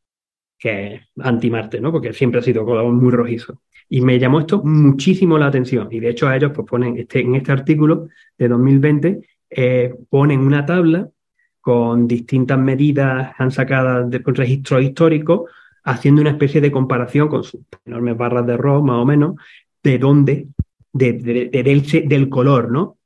que 0.58 0.96
es 0.96 1.02
anti-Marte, 1.20 1.80
¿no? 1.80 1.92
Porque 1.92 2.14
siempre 2.14 2.40
ha 2.40 2.44
sido 2.44 2.66
color 2.66 2.92
muy 2.92 3.12
rojizo. 3.12 3.62
Y 3.90 4.02
me 4.02 4.20
llamó 4.20 4.40
esto 4.40 4.64
muchísimo 4.64 5.38
la 5.38 5.48
atención. 5.48 5.88
Y 5.92 6.00
de 6.00 6.10
hecho 6.10 6.28
a 6.28 6.36
ellos 6.36 6.52
pues 6.54 6.68
ponen 6.68 6.98
este, 6.98 7.22
en 7.22 7.36
este 7.36 7.52
artículo 7.52 8.08
de 8.38 8.48
2020, 8.48 9.22
eh, 9.50 9.94
ponen 10.10 10.40
una 10.40 10.66
tabla 10.66 11.10
con 11.64 12.10
distintas 12.10 12.60
medidas 12.60 13.34
han 13.38 13.50
sacado 13.50 14.06
de 14.10 14.22
registros 14.26 14.84
históricos, 14.84 15.50
haciendo 15.86 16.20
una 16.20 16.32
especie 16.32 16.60
de 16.60 16.74
comparación 16.74 17.30
con 17.30 17.46
sus 17.46 17.62
enormes 17.86 18.18
barras 18.18 18.46
de 18.46 18.58
rojo, 18.58 18.84
más 18.84 18.98
o 18.98 19.06
menos, 19.06 19.36
de 19.82 19.98
dónde, 19.98 20.48
de, 20.92 21.14
del, 22.06 22.28
color, 22.28 22.70
¿no? 22.70 22.98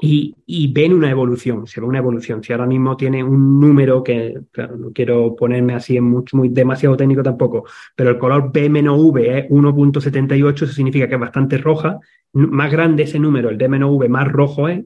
Y, 0.00 0.72
ven 0.72 0.92
una 0.94 1.10
evolución, 1.10 1.66
se 1.66 1.80
ve 1.80 1.86
una 1.86 1.98
evolución. 1.98 2.42
Si 2.42 2.52
ahora 2.52 2.66
mismo 2.66 2.96
tiene 2.96 3.22
un 3.22 3.60
número 3.60 4.02
que, 4.02 4.40
claro, 4.50 4.76
no 4.76 4.92
quiero 4.92 5.36
ponerme 5.36 5.74
así 5.74 5.96
en 5.96 6.04
muy, 6.04 6.24
muy 6.32 6.48
demasiado 6.48 6.96
técnico 6.96 7.22
tampoco, 7.22 7.64
pero 7.94 8.10
el 8.10 8.18
color 8.18 8.50
B-V 8.52 9.38
es 9.38 9.48
1.78, 9.48 10.54
eso 10.54 10.66
significa 10.66 11.06
que 11.08 11.14
es 11.14 11.20
bastante 11.20 11.58
roja. 11.58 12.00
Más 12.32 12.72
grande 12.72 13.04
ese 13.04 13.18
número, 13.18 13.50
el 13.50 13.58
D-V, 13.58 14.08
más 14.08 14.28
rojo 14.28 14.68
es, 14.68 14.84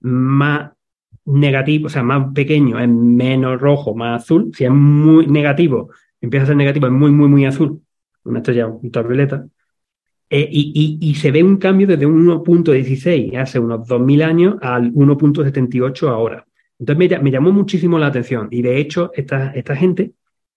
más 0.00 0.72
negativo, 1.24 1.86
o 1.86 1.88
sea, 1.88 2.02
más 2.02 2.32
pequeño 2.34 2.78
es 2.78 2.88
menos 2.88 3.60
rojo, 3.60 3.94
más 3.94 4.22
azul. 4.22 4.52
Si 4.54 4.64
es 4.64 4.70
muy 4.70 5.26
negativo, 5.26 5.90
empieza 6.20 6.44
a 6.44 6.46
ser 6.48 6.56
negativo, 6.56 6.86
es 6.86 6.92
muy, 6.92 7.10
muy, 7.10 7.28
muy 7.28 7.44
azul, 7.46 7.80
una 8.24 8.38
estrella 8.38 8.68
ultravioleta. 8.68 9.46
Eh, 10.34 10.48
y, 10.50 11.14
se 11.16 11.30
ve 11.30 11.42
un 11.42 11.58
cambio 11.58 11.86
desde 11.86 12.06
1.16 12.06 13.36
hace 13.36 13.58
unos 13.58 13.86
2000 13.86 14.22
años 14.22 14.54
al 14.62 14.90
1.78 14.90 16.08
ahora. 16.08 16.46
Entonces 16.78 17.20
me, 17.20 17.30
llamó 17.30 17.52
muchísimo 17.52 17.98
la 17.98 18.06
atención 18.06 18.48
y 18.50 18.62
de 18.62 18.78
hecho 18.78 19.10
esta, 19.14 19.50
esta 19.50 19.76
gente 19.76 20.12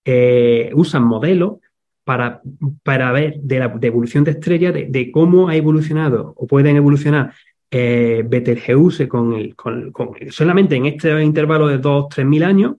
eh, 0.06 0.72
usan 0.76 1.04
modelos 1.04 1.58
para, 2.06 2.42
para 2.84 3.12
ver 3.12 3.42
de 3.42 3.60
la 3.60 3.78
evolución 3.82 4.24
de 4.24 4.32
estrellas, 4.32 4.74
de, 4.74 5.12
cómo 5.12 5.50
ha 5.50 5.58
evolucionado 5.58 6.34
o 6.38 6.48
pueden 6.48 6.78
evolucionar 6.78 7.34
eh, 7.70 8.24
Betelgeuse 8.26 9.10
con, 9.10 9.34
el, 9.34 9.58
con, 9.58 9.92
solamente 10.30 10.78
en 10.78 10.86
este 10.86 11.22
intervalo 11.22 11.68
de 11.68 11.82
2-3 11.82 12.24
mil 12.24 12.46
años 12.46 12.76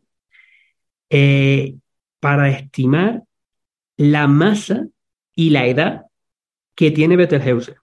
eh, 1.10 1.74
para 2.20 2.48
estimar 2.48 3.22
la 3.98 4.28
masa 4.28 4.86
y 5.34 5.50
la 5.50 5.66
edad 5.66 6.06
que 6.76 6.92
tiene 6.92 7.16
Betelgeuse. 7.16 7.74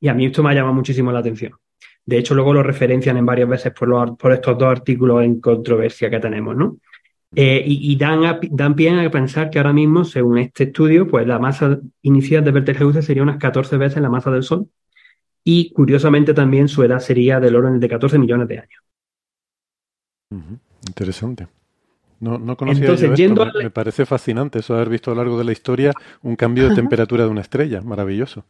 Y 0.00 0.08
a 0.08 0.14
mí 0.14 0.26
esto 0.26 0.42
me 0.42 0.50
ha 0.50 0.54
llamado 0.54 0.74
muchísimo 0.74 1.12
la 1.12 1.20
atención. 1.20 1.52
De 2.04 2.18
hecho, 2.18 2.34
luego 2.34 2.52
lo 2.52 2.62
referencian 2.62 3.16
en 3.16 3.26
varias 3.26 3.48
veces 3.48 3.72
por, 3.72 4.32
estos 4.32 4.58
dos 4.58 4.68
artículos 4.68 5.22
en 5.22 5.40
controversia 5.40 6.08
que 6.08 6.20
tenemos, 6.20 6.56
¿no? 6.56 6.78
Eh, 7.34 7.62
y, 7.66 7.96
dan, 7.96 8.40
dan 8.50 8.74
pie 8.74 9.04
a 9.04 9.10
pensar 9.10 9.50
que 9.50 9.58
ahora 9.58 9.72
mismo, 9.72 10.04
según 10.04 10.38
este 10.38 10.64
estudio, 10.64 11.06
pues 11.06 11.26
la 11.26 11.38
masa 11.38 11.78
inicial 12.02 12.44
de 12.44 12.52
Betelgeuse 12.52 13.02
sería 13.02 13.22
unas 13.22 13.36
14 13.36 13.76
veces 13.76 14.00
la 14.00 14.08
masa 14.08 14.30
del 14.30 14.42
Sol. 14.42 14.68
Y 15.44 15.72
curiosamente 15.72 16.32
también 16.32 16.68
su 16.68 16.82
edad 16.82 17.00
sería 17.00 17.38
del 17.40 17.56
orden 17.56 17.78
de 17.78 17.88
14 17.88 18.18
millones 18.18 18.48
de 18.48 18.58
años. 18.58 18.82
Interesante. 20.88 21.46
No, 22.20 22.38
no 22.38 22.56
conocía 22.56 22.82
Entonces, 22.82 23.18
esto. 23.18 23.46
Me, 23.62 23.70
parece 23.70 24.06
fascinante 24.06 24.60
eso 24.60 24.74
haber 24.74 24.88
visto 24.88 25.10
a 25.10 25.14
lo 25.14 25.20
largo 25.20 25.38
de 25.38 25.44
la 25.44 25.52
historia 25.52 25.92
un 26.22 26.36
cambio 26.36 26.68
de 26.68 26.74
temperatura 26.74 27.24
de 27.24 27.30
una 27.30 27.42
estrella. 27.42 27.80
Maravilloso. 27.82 28.44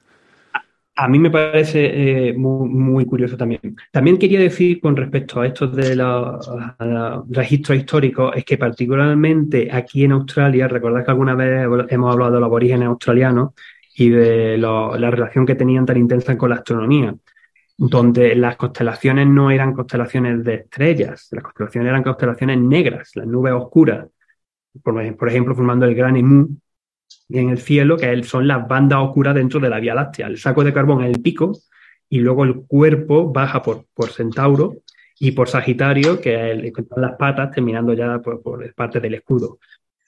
A 0.98 1.08
mí 1.08 1.18
me 1.18 1.30
parece 1.30 2.28
eh, 2.28 2.32
muy, 2.32 3.04
curioso 3.04 3.36
también. 3.36 3.76
También 3.90 4.16
quería 4.18 4.40
decir 4.40 4.80
con 4.80 4.96
respecto 4.96 5.40
a 5.40 5.46
esto 5.46 5.66
de 5.66 5.94
los 5.94 6.48
registros 7.28 7.76
históricos, 7.76 8.32
es 8.34 8.44
que 8.44 8.56
particularmente 8.56 9.68
aquí 9.70 10.04
en 10.04 10.12
Australia, 10.12 10.68
recordad 10.68 11.04
que 11.04 11.10
alguna 11.10 11.34
vez 11.34 11.66
hemos 11.90 12.12
hablado 12.12 12.32
de 12.32 12.40
los 12.40 12.46
aborígenes 12.46 12.88
australianos 12.88 13.50
y 13.94 14.08
de 14.08 14.56
la 14.56 15.10
relación 15.10 15.44
que 15.44 15.54
tenían 15.54 15.84
tan 15.84 15.98
intensa 15.98 16.38
con 16.38 16.48
la 16.48 16.56
astronomía 16.56 17.14
donde 17.76 18.34
las 18.34 18.56
constelaciones 18.56 19.26
no 19.26 19.50
eran 19.50 19.74
constelaciones 19.74 20.42
de 20.44 20.54
estrellas, 20.54 21.28
las 21.30 21.44
constelaciones 21.44 21.90
eran 21.90 22.02
constelaciones 22.02 22.58
negras, 22.58 23.10
las 23.14 23.26
nubes 23.26 23.52
oscuras, 23.52 24.06
por, 24.82 25.28
ejemplo, 25.28 25.54
formando 25.54 25.86
el 25.86 25.94
gran 25.94 26.16
Emu 26.16 26.48
en 27.28 27.50
el 27.50 27.58
cielo, 27.58 27.96
que 27.96 28.22
son 28.24 28.46
las 28.46 28.66
bandas 28.66 29.00
oscuras 29.00 29.34
dentro 29.34 29.60
de 29.60 29.70
la 29.70 29.80
Vía 29.80 29.94
Láctea. 29.94 30.26
El 30.26 30.38
saco 30.38 30.64
de 30.64 30.72
carbón 30.72 31.04
es 31.04 31.14
el 31.14 31.22
pico 31.22 31.52
y 32.08 32.20
luego 32.20 32.44
el 32.44 32.66
cuerpo 32.66 33.32
baja 33.32 33.62
por, 33.62 33.86
por 33.94 34.10
Centauro 34.10 34.74
y 35.18 35.32
por 35.32 35.48
Sagitario, 35.48 36.20
que 36.20 36.52
es 36.52 36.72
las 36.96 37.16
patas, 37.16 37.50
terminando 37.50 37.94
ya 37.94 38.20
por 38.20 38.42
parte 38.74 39.00
del 39.00 39.14
escudo 39.14 39.58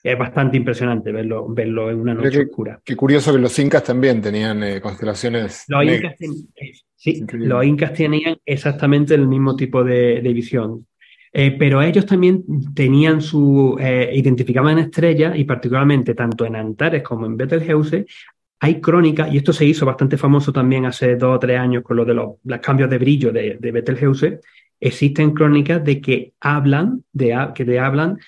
es 0.03 0.19
bastante 0.19 0.57
impresionante 0.57 1.13
verlo, 1.13 1.49
verlo 1.49 1.91
en 1.91 2.01
una 2.01 2.15
noche 2.15 2.43
oscura. 2.43 2.81
Qué 2.85 2.97
curioso 2.97 3.33
que 3.33 3.39
los 3.39 3.59
incas 3.59 3.85
también 3.85 4.21
tenían 4.21 4.63
eh, 4.63 4.81
constelaciones. 4.81 5.65
Los 5.69 5.85
incas, 5.85 6.15
Sí, 7.01 7.25
los 7.33 7.65
incas 7.65 7.93
tenían 7.93 8.39
exactamente 8.45 9.15
el 9.15 9.29
mismo 9.29 9.55
tipo 9.55 9.85
de, 9.85 10.21
visión. 10.35 10.85
Eh, 11.33 11.55
pero 11.57 11.81
ellos 11.81 12.05
también 12.05 12.45
tenían 12.75 13.21
su, 13.21 13.77
eh, 13.79 14.11
identificaban 14.15 14.81
estrellas 14.81 15.37
y 15.37 15.45
particularmente 15.45 16.15
tanto 16.15 16.45
en 16.45 16.57
Antares 16.57 17.05
como 17.05 17.27
en 17.27 17.37
Betelgeuse 17.37 18.07
hay 18.61 18.81
crónicas, 18.81 19.33
y 19.33 19.37
esto 19.37 19.53
se 19.53 19.65
hizo 19.65 19.87
bastante 19.87 20.17
famoso 20.17 20.53
también 20.53 20.85
hace 20.87 21.15
dos 21.15 21.37
o 21.37 21.39
tres 21.39 21.61
años 21.61 21.85
con 21.85 21.97
lo 21.97 22.05
de 22.05 22.15
los, 22.15 22.31
cambios 22.61 22.91
de 22.91 22.99
brillo 22.99 23.31
de, 23.31 23.57
de, 23.61 23.71
Betelgeuse, 23.71 24.41
existen 24.81 25.33
crónicas 25.33 25.85
de 25.85 26.01
que 26.01 26.33
hablan, 26.41 27.05
de, 27.13 27.37
que 27.55 27.65
de 27.65 27.79
hablan 27.79 28.19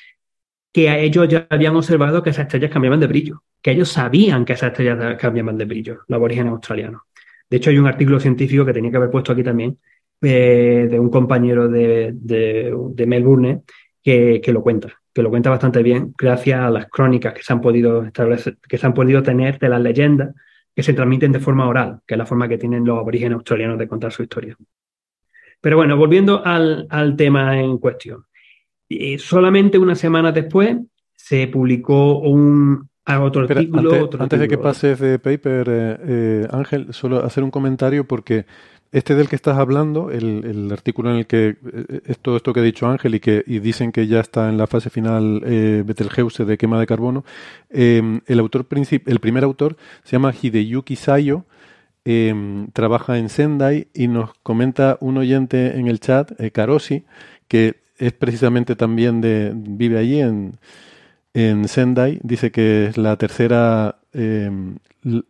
que 0.73 0.89
a 0.89 0.99
ellos 0.99 1.29
ya 1.29 1.47
habían 1.51 1.77
observado 1.77 2.23
que 2.23 2.31
esas 2.31 2.47
estrellas 2.47 2.71
cambiaban 2.71 3.01
de 3.01 3.07
brillo, 3.07 3.43
que 3.61 3.73
ellos 3.73 3.89
sabían 3.89 4.45
que 4.45 4.53
esas 4.53 4.71
estrellas 4.71 5.17
cambiaban 5.19 5.57
de 5.57 5.65
brillo, 5.65 6.01
los 6.07 6.17
aborígenes 6.17 6.53
australianos. 6.53 7.03
De 7.49 7.57
hecho, 7.57 7.71
hay 7.71 7.79
un 7.79 7.87
artículo 7.87 8.21
científico 8.21 8.65
que 8.65 8.73
tenía 8.73 8.91
que 8.91 8.97
haber 8.97 9.11
puesto 9.11 9.33
aquí 9.33 9.43
también, 9.43 9.79
eh, 10.23 10.87
de 10.91 11.01
un 11.01 11.11
compañero 11.11 11.69
de, 11.69 12.15
Melbourne, 13.07 13.63
que, 14.03 14.43
lo 14.49 14.63
cuenta, 14.63 15.01
que 15.13 15.23
lo 15.23 15.31
cuenta 15.31 15.51
bastante 15.51 15.83
bien, 15.83 16.15
gracias 16.17 16.61
a 16.61 16.71
las 16.71 16.89
crónicas 16.89 17.35
que 17.35 17.43
se 17.43 17.53
han 17.53 17.61
podido 17.61 18.05
establecer, 18.05 18.59
que 18.69 18.79
se 18.79 18.87
han 18.87 18.95
podido 18.95 19.23
tener 19.23 19.59
de 19.59 19.69
las 19.69 19.81
leyendas 19.81 20.35
que 20.75 20.83
se 20.83 20.95
transmiten 20.95 21.33
de 21.33 21.41
forma 21.41 21.69
oral, 21.69 22.01
que 22.07 22.15
es 22.15 22.19
la 22.19 22.27
forma 22.27 22.49
que 22.49 22.59
tienen 22.59 22.85
los 22.85 22.99
aborígenes 22.99 23.37
australianos 23.37 23.79
de 23.79 23.89
contar 23.89 24.13
su 24.13 24.23
historia. 24.23 24.57
Pero 25.61 25.77
bueno, 25.77 25.97
volviendo 25.97 26.43
al, 26.45 26.87
tema 27.17 27.61
en 27.61 27.79
cuestión. 27.79 28.25
Eh, 28.91 29.19
solamente 29.19 29.79
una 29.79 29.95
semana 29.95 30.33
después 30.33 30.77
se 31.15 31.47
publicó 31.47 32.19
un, 32.19 32.91
antes, 33.11 34.41
de 34.41 34.49
que 34.49 34.59
pases 34.59 34.99
de 34.99 35.19
paper, 35.19 35.69
eh, 35.69 35.97
eh, 36.07 36.49
Ángel, 36.51 36.93
solo 36.93 37.25
hacer 37.25 37.43
un 37.43 37.51
comentario 37.51 38.07
porque 38.07 38.47
este 38.93 39.15
del 39.15 39.29
que 39.29 39.37
estás 39.37 39.57
hablando, 39.57 40.11
el, 40.11 40.69
artículo 40.73 41.11
en 41.11 41.17
el 41.19 41.27
que 41.27 41.57
eh, 41.73 42.01
es 42.07 42.19
todo 42.19 42.37
esto 42.37 42.53
que 42.53 42.61
ha 42.61 42.63
dicho 42.63 42.87
Ángel 42.87 43.15
y 43.15 43.21
que 43.21 43.43
dicen 43.47 43.93
que 43.93 44.07
ya 44.07 44.21
está 44.21 44.49
en 44.49 44.59
la 44.59 44.67
fase 44.67 44.91
final 44.91 45.41
Betelgeuse 45.87 46.45
de 46.45 46.59
quema 46.59 46.79
de 46.79 46.87
carbono, 46.87 47.25
em, 47.71 48.21
el 48.27 48.39
autor 48.39 48.67
el 48.71 49.21
primer 49.21 49.45
autor 49.45 49.77
se 50.03 50.13
llama 50.13 50.35
Hideyuki 50.41 50.97
Sayo, 50.97 51.45
em, 52.05 52.69
trabaja 52.73 53.19
en 53.19 53.29
Sendai 53.29 53.89
y 53.95 54.09
nos 54.09 54.35
comenta 54.43 54.99
un 55.01 55.19
oyente 55.19 55.79
en 55.79 55.87
el 55.87 56.01
chat, 56.01 56.33
Karosi, 56.53 57.05
que 57.49 57.81
es 58.01 58.13
precisamente 58.13 58.75
también 58.75 59.21
de 59.21 59.53
vive 59.55 59.99
allí 59.99 60.21
en 60.21 60.59
en 61.35 61.69
Sendai, 61.69 62.19
dice 62.23 62.51
que 62.51 62.87
es 62.87 62.99
la 62.99 63.17
tercera, 63.17 64.01
em, 64.13 64.79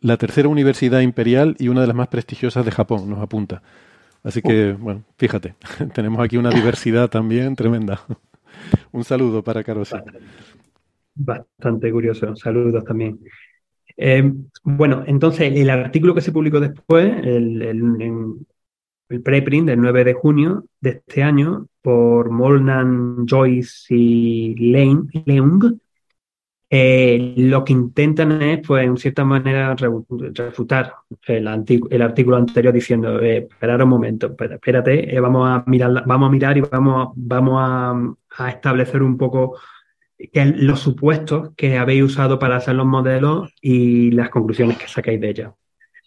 la 0.00 0.16
tercera 0.16 0.48
universidad 0.48 1.00
imperial 1.00 1.56
y 1.58 1.68
una 1.68 1.82
de 1.82 1.86
las 1.86 1.96
más 1.96 2.08
prestigiosas 2.08 2.64
de 2.64 2.70
Japón, 2.70 3.08
nos 3.08 3.18
apunta. 3.20 3.62
Así 4.22 4.42
que, 4.42 4.72
bueno, 4.72 5.04
fíjate, 5.16 5.54
tenemos 5.94 6.22
aquí 6.22 6.36
una 6.36 6.50
diversidad 6.50 7.08
también 7.08 7.56
tremenda. 7.56 8.00
Un 8.92 9.04
saludo 9.04 9.42
para 9.42 9.62
Karosi. 9.62 9.96
Bastante 11.14 11.90
curioso, 11.90 12.34
saludos 12.36 12.84
también. 12.84 13.18
Em, 13.96 14.46
bueno, 14.62 15.04
entonces 15.06 15.52
el 15.54 15.68
artículo 15.68 16.14
que 16.14 16.20
se 16.20 16.32
publicó 16.32 16.60
después, 16.60 17.12
el, 17.22 17.60
el 17.62 17.82
preprint 19.18 19.66
del 19.68 19.80
9 19.80 20.04
de 20.04 20.14
junio 20.14 20.64
de 20.80 20.90
este 20.90 21.22
año, 21.22 21.66
por 21.82 22.30
Molnan, 22.30 23.26
Joyce 23.26 23.94
y 23.94 24.54
Leung, 24.54 25.78
eh, 26.72 27.34
lo 27.36 27.64
que 27.64 27.72
intentan 27.72 28.40
es, 28.40 28.60
pues, 28.64 28.84
en 28.84 28.96
cierta 28.96 29.24
manera, 29.24 29.74
refutar 29.74 30.94
el, 31.26 31.48
el 31.90 32.02
artículo 32.02 32.36
anterior 32.36 32.72
diciendo, 32.72 33.20
eh, 33.20 33.48
un 33.60 33.88
momento, 33.88 34.36
espérate, 34.38 35.12
eh, 35.12 35.18
vamos, 35.18 35.48
a 35.48 35.64
mirar, 35.66 36.04
vamos 36.06 36.28
a 36.28 36.30
mirar 36.30 36.56
y 36.58 36.60
vamos, 36.60 37.12
vamos 37.16 37.56
a, 37.58 38.48
establecer 38.48 39.02
un 39.02 39.18
poco 39.18 39.58
los 40.32 40.80
supuestos 40.80 41.50
que 41.56 41.76
habéis 41.76 42.04
usado 42.04 42.38
para 42.38 42.56
hacer 42.56 42.76
los 42.76 42.86
modelos 42.86 43.52
y 43.60 44.12
las 44.12 44.30
conclusiones 44.30 44.78
que 44.78 44.86
sacáis 44.86 45.20
de 45.20 45.30
ellos. 45.30 45.59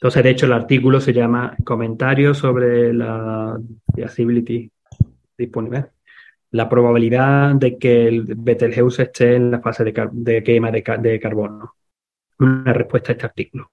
Entonces, 0.03 0.21
de 0.21 0.29
hecho, 0.31 0.47
el 0.47 0.51
artículo 0.51 0.99
se 0.99 1.13
llama 1.13 1.55
Comentarios 1.63 2.37
sobre 2.39 2.93
la 2.93 3.57
Feasibility 3.95 4.69
disponible 5.37 5.91
la 6.51 6.67
probabilidad 6.67 7.55
de 7.55 7.77
que 7.77 8.09
el 8.09 8.25
Betelgeuse 8.35 9.03
esté 9.03 9.35
en 9.37 9.49
la 9.49 9.61
fase 9.61 9.85
de, 9.85 10.43
quema 10.43 10.71
de, 10.71 11.19
carbono. 11.21 11.75
Una 12.37 12.73
respuesta 12.73 13.11
a 13.11 13.13
este 13.13 13.25
artículo. 13.25 13.71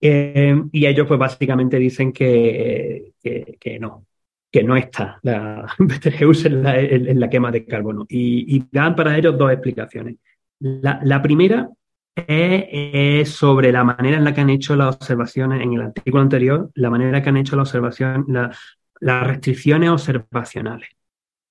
Eh, 0.00 0.58
y 0.72 0.86
ellos 0.86 1.06
pues 1.06 1.20
básicamente 1.20 1.76
dicen 1.76 2.10
que, 2.10 3.12
que, 3.22 3.78
no, 3.78 4.06
que 4.50 4.62
no 4.62 4.74
está 4.74 5.20
la 5.22 5.70
Betelgeuse 5.78 6.48
en 6.48 7.20
la, 7.20 7.28
quema 7.28 7.50
de 7.50 7.66
carbono. 7.66 8.06
Y, 8.08 8.64
dan 8.72 8.96
para 8.96 9.18
ellos 9.18 9.36
dos 9.36 9.52
explicaciones. 9.52 10.16
La 10.60 11.20
primera 11.20 11.68
es, 12.16 13.28
sobre 13.28 13.70
la 13.72 13.84
manera 13.84 14.16
en 14.16 14.24
la 14.24 14.34
que 14.34 14.40
han 14.40 14.50
hecho 14.50 14.74
las 14.74 14.96
observaciones 14.96 15.62
en 15.62 15.74
el 15.74 15.82
artículo 15.82 16.22
anterior, 16.22 16.70
la 16.74 16.90
manera 16.90 17.22
que 17.22 17.28
han 17.28 17.36
hecho 17.36 17.56
la 17.56 17.62
observación, 17.62 18.26
las 18.28 19.26
restricciones 19.26 19.90
observacionales, 19.90 20.88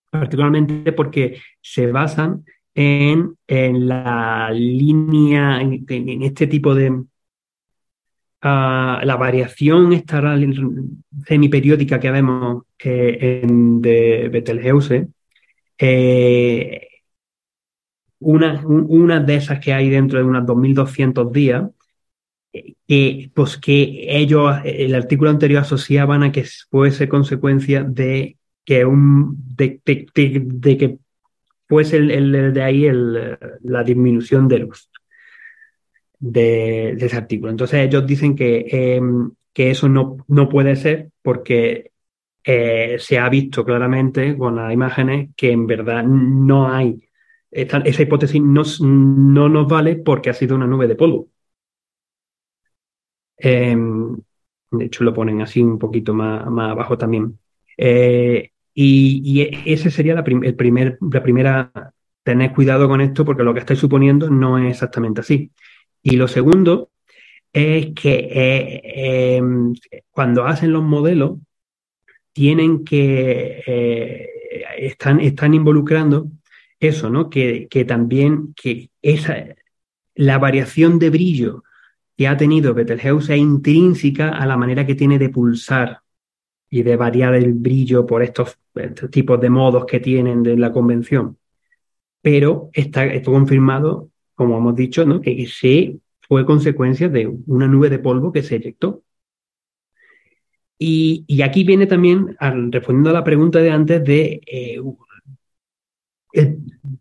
particularmente 0.09 0.91
porque 0.91 1.39
se 1.61 1.91
basan 1.91 2.43
en, 2.73 3.37
la 3.47 4.49
línea, 4.51 5.61
en, 5.61 6.23
este 6.23 6.47
tipo 6.47 6.73
de... 6.73 7.03
Ah, 8.47 9.01
la 9.03 9.15
variación 9.15 9.91
esta 9.91 10.37
semiperiódica 11.25 11.99
que 11.99 12.11
vemos 12.11 12.63
eh, 12.83 13.41
en, 13.43 13.81
de 13.81 14.29
Betelgeuse 14.31 15.07
eh, 15.79 16.87
una, 18.19 19.19
de 19.19 19.35
esas 19.35 19.59
que 19.59 19.73
hay 19.73 19.89
dentro 19.89 20.19
de 20.19 20.25
unos 20.25 20.45
2.200 20.45 21.31
días, 21.31 21.63
que, 22.87 23.31
pues 23.33 23.57
que 23.57 24.05
ellos, 24.07 24.55
el 24.63 24.95
artículo 24.95 25.29
anterior 25.29 25.61
asociaban 25.61 26.23
a 26.23 26.31
que 26.31 26.45
fuese 26.69 27.09
consecuencia 27.09 27.83
de 27.83 28.37
que 28.63 28.85
un 28.85 29.35
de, 29.55 29.81
que 29.83 30.97
fuese 31.67 31.97
el, 31.97 32.53
de 32.53 32.63
ahí 32.63 32.85
el, 32.85 33.37
la 33.61 33.83
disminución 33.83 34.47
de 34.47 34.59
luz 34.59 34.89
de, 36.19 36.91
ese 36.91 37.17
artículo. 37.17 37.51
Entonces 37.51 37.85
ellos 37.85 38.05
dicen 38.05 38.35
que, 38.35 38.65
em, 38.69 39.31
que 39.53 39.71
eso 39.71 39.89
no, 39.89 40.17
no 40.27 40.49
puede 40.49 40.75
ser 40.75 41.09
porque 41.21 41.91
eh, 42.43 42.97
se 42.99 43.17
ha 43.17 43.29
visto 43.29 43.65
claramente 43.65 44.37
con 44.37 44.55
las 44.55 44.71
imágenes 44.73 45.29
que 45.35 45.51
en 45.51 45.67
verdad 45.67 46.03
no 46.03 46.71
hay 46.71 47.04
esa 47.55 48.01
hipótesis 48.01 48.41
no, 48.41 48.63
no, 48.81 49.49
nos 49.49 49.67
vale 49.67 49.95
porque 49.95 50.29
ha 50.29 50.33
sido 50.33 50.55
una 50.55 50.67
nube 50.67 50.87
de 50.87 50.95
polvo. 50.95 51.29
Em, 53.37 54.15
de 54.71 54.85
hecho, 54.85 55.03
lo 55.03 55.13
ponen 55.13 55.41
así 55.41 55.61
un 55.61 55.79
poquito 55.79 56.13
más, 56.13 56.45
más 56.47 56.71
abajo 56.71 56.97
también. 56.97 57.39
Eh, 57.77 58.51
y, 58.73 59.21
y, 59.23 59.71
ese 59.71 59.89
sería 59.89 60.15
la, 60.15 60.21
el 60.21 60.55
primer, 60.55 60.97
la 61.01 61.23
primera, 61.23 61.71
tener 62.23 62.53
cuidado 62.53 62.87
con 62.89 63.01
esto 63.01 63.23
porque 63.23 63.43
lo 63.43 63.53
que 63.53 63.59
estáis 63.61 63.79
suponiendo 63.79 64.29
no 64.29 64.57
es 64.57 64.71
exactamente 64.71 65.21
así. 65.21 65.51
Y 66.01 66.17
lo 66.17 66.27
segundo 66.27 66.91
es 67.53 67.93
que 67.95 68.29
eh, 68.31 69.37
em, 69.37 69.73
cuando 70.11 70.45
hacen 70.45 70.73
los 70.73 70.83
modelos, 70.83 71.39
tienen 72.33 72.83
que, 72.83 73.63
eh, 73.65 74.29
están, 74.77 75.21
están 75.21 75.53
involucrando 75.53 76.27
eso, 76.79 77.09
¿no? 77.09 77.29
Que, 77.29 77.67
también 77.87 78.53
que 78.53 78.89
esa, 79.01 79.35
la 80.15 80.37
variación 80.37 80.99
de 80.99 81.09
brillo 81.09 81.63
que 82.17 82.27
ha 82.27 82.37
tenido 82.37 82.73
Betelgeuse 82.73 83.33
es 83.33 83.39
intrínseca 83.39 84.29
a 84.29 84.45
la 84.45 84.57
manera 84.57 84.85
que 84.85 84.95
tiene 84.95 85.19
de 85.19 85.29
pulsar 85.29 85.99
y 86.69 86.83
de 86.83 86.95
variar 86.95 87.35
el 87.35 87.53
brillo 87.53 88.05
por 88.05 88.23
estos, 88.23 88.57
tipos 89.11 89.39
de 89.39 89.49
modos 89.49 89.85
que 89.85 89.99
tienen 89.99 90.43
de 90.43 90.57
la 90.57 90.71
convención. 90.71 91.37
Pero 92.21 92.69
está, 92.73 93.21
confirmado, 93.23 94.09
como 94.33 94.57
hemos 94.57 94.75
dicho, 94.75 95.05
¿no? 95.05 95.21
que 95.21 95.45
sí 95.47 96.01
fue 96.27 96.45
consecuencia 96.45 97.07
de 97.09 97.27
una 97.47 97.67
nube 97.67 97.89
de 97.89 97.99
polvo 97.99 98.31
que 98.31 98.43
se 98.43 98.55
eyectó. 98.55 99.03
Y, 100.77 101.41
aquí 101.41 101.63
viene 101.63 101.87
también, 101.87 102.35
respondiendo 102.71 103.09
a 103.09 103.13
la 103.13 103.23
pregunta 103.23 103.59
de 103.59 103.71
antes, 103.71 104.03
de 104.03 104.41
eh, 104.45 104.81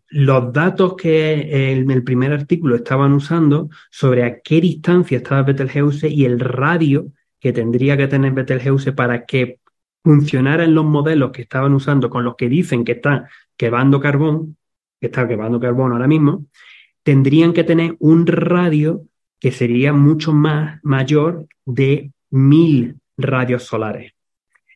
los 0.09 0.53
datos 0.53 0.95
que 0.95 1.73
en 1.73 1.91
el 1.91 2.03
primer 2.03 2.31
artículo 2.31 2.75
estaban 2.75 3.13
usando 3.13 3.69
sobre 3.91 4.23
a 4.23 4.39
qué 4.39 4.61
distancia 4.61 5.17
estaba 5.17 5.43
Betelgeuse 5.43 6.09
y 6.09 6.25
el 6.25 6.39
radio 6.39 7.11
que 7.39 7.53
tendría 7.53 7.97
que 7.97 8.07
tener 8.07 8.31
Betelgeuse 8.31 8.93
para 8.93 9.25
que 9.25 9.59
funcionara 10.03 10.63
en 10.63 10.73
los 10.73 10.85
modelos 10.85 11.31
que 11.31 11.41
estaban 11.41 11.73
usando 11.73 12.09
con 12.09 12.23
los 12.23 12.35
que 12.35 12.47
dicen 12.47 12.85
que 12.85 12.93
está 12.93 13.29
quemando 13.57 13.99
carbón, 13.99 14.57
que 14.99 15.07
está 15.07 15.27
quemando 15.27 15.59
carbón 15.59 15.91
ahora 15.91 16.07
mismo, 16.07 16.45
tendrían 17.03 17.53
que 17.53 17.63
tener 17.63 17.95
un 17.99 18.25
radio 18.25 19.03
que 19.39 19.51
sería 19.51 19.93
mucho 19.93 20.33
más 20.33 20.79
mayor 20.83 21.47
de 21.65 22.11
mil 22.29 22.99
radios 23.17 23.63
solares. 23.63 24.14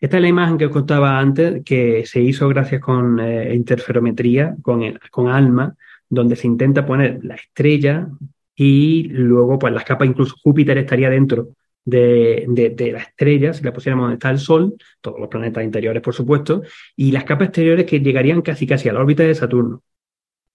Esta 0.01 0.17
es 0.17 0.21
la 0.21 0.29
imagen 0.29 0.57
que 0.57 0.65
os 0.65 0.71
contaba 0.71 1.19
antes, 1.19 1.63
que 1.63 2.05
se 2.05 2.21
hizo 2.21 2.47
gracias 2.47 2.81
con 2.81 3.19
eh, 3.19 3.53
interferometría, 3.53 4.55
con, 4.61 4.81
con 5.11 5.27
ALMA, 5.27 5.75
donde 6.07 6.35
se 6.35 6.47
intenta 6.47 6.85
poner 6.85 7.19
la 7.23 7.35
estrella 7.35 8.07
y 8.55 9.03
luego 9.09 9.59
pues 9.59 9.73
las 9.73 9.83
capas, 9.83 10.07
incluso 10.07 10.35
Júpiter 10.41 10.77
estaría 10.77 11.09
dentro 11.09 11.49
de, 11.83 12.45
de, 12.47 12.91
la 12.91 12.99
estrella, 12.99 13.53
si 13.53 13.63
la 13.63 13.73
pusiéramos 13.73 14.03
donde 14.03 14.15
está 14.15 14.29
el 14.29 14.39
Sol, 14.39 14.75
todos 15.01 15.19
los 15.19 15.29
planetas 15.29 15.63
interiores 15.63 16.01
por 16.01 16.13
supuesto, 16.13 16.61
y 16.95 17.11
las 17.11 17.23
capas 17.25 17.47
exteriores 17.47 17.85
que 17.85 17.99
llegarían 17.99 18.41
casi 18.41 18.67
casi 18.67 18.89
a 18.89 18.93
la 18.93 19.01
órbita 19.01 19.23
de 19.23 19.35
Saturno. 19.35 19.81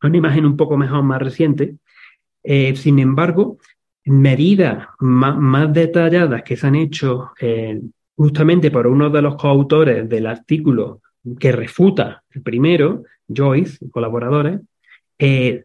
Es 0.02 0.08
una 0.08 0.18
imagen 0.18 0.46
un 0.46 0.56
poco 0.56 0.76
mejor, 0.76 1.02
más 1.02 1.20
reciente. 1.20 1.76
Eh, 2.42 2.76
sin 2.76 2.98
embargo, 2.98 3.58
medidas 4.04 4.86
más, 5.00 5.36
más, 5.38 5.72
detalladas 5.72 6.42
que 6.42 6.56
se 6.56 6.66
han 6.66 6.74
hecho 6.74 7.30
justamente 8.16 8.70
por 8.70 8.86
uno 8.86 9.10
de 9.10 9.22
los 9.22 9.36
coautores 9.36 10.08
del 10.08 10.26
artículo 10.26 11.00
que 11.38 11.52
refuta 11.52 12.22
el 12.30 12.42
primero, 12.42 13.04
Joyce, 13.28 13.78
colaboradores, 13.90 14.60
eh, 15.18 15.64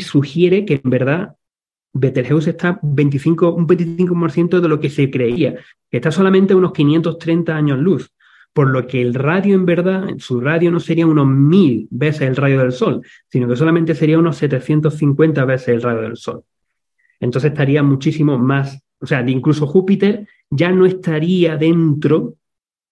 sugiere 0.00 0.64
que 0.64 0.80
en 0.82 0.90
verdad 0.90 1.36
Betelgeuse 1.94 2.50
está 2.50 2.78
25, 2.82 3.52
un 3.52 3.66
25% 3.66 4.60
de 4.60 4.68
lo 4.68 4.80
que 4.80 4.88
se 4.88 5.10
creía, 5.10 5.56
que 5.90 5.98
está 5.98 6.10
solamente 6.10 6.54
a 6.54 6.56
unos 6.56 6.72
530 6.72 7.54
años 7.54 7.78
luz, 7.78 8.10
por 8.52 8.68
lo 8.68 8.86
que 8.86 9.00
el 9.02 9.14
radio 9.14 9.54
en 9.54 9.66
verdad, 9.66 10.08
su 10.18 10.40
radio 10.40 10.70
no 10.70 10.80
sería 10.80 11.06
unos 11.06 11.26
1000 11.26 11.88
veces 11.90 12.22
el 12.22 12.36
radio 12.36 12.60
del 12.60 12.72
Sol, 12.72 13.02
sino 13.28 13.48
que 13.48 13.56
solamente 13.56 13.94
sería 13.94 14.18
unos 14.18 14.36
750 14.36 15.44
veces 15.44 15.68
el 15.68 15.82
radio 15.82 16.02
del 16.02 16.16
Sol. 16.16 16.44
Entonces 17.20 17.50
estaría 17.52 17.82
muchísimo 17.82 18.38
más, 18.38 18.82
o 19.00 19.06
sea, 19.06 19.22
incluso 19.28 19.66
Júpiter 19.66 20.26
ya 20.52 20.70
no 20.70 20.84
estaría 20.84 21.56
dentro 21.56 22.34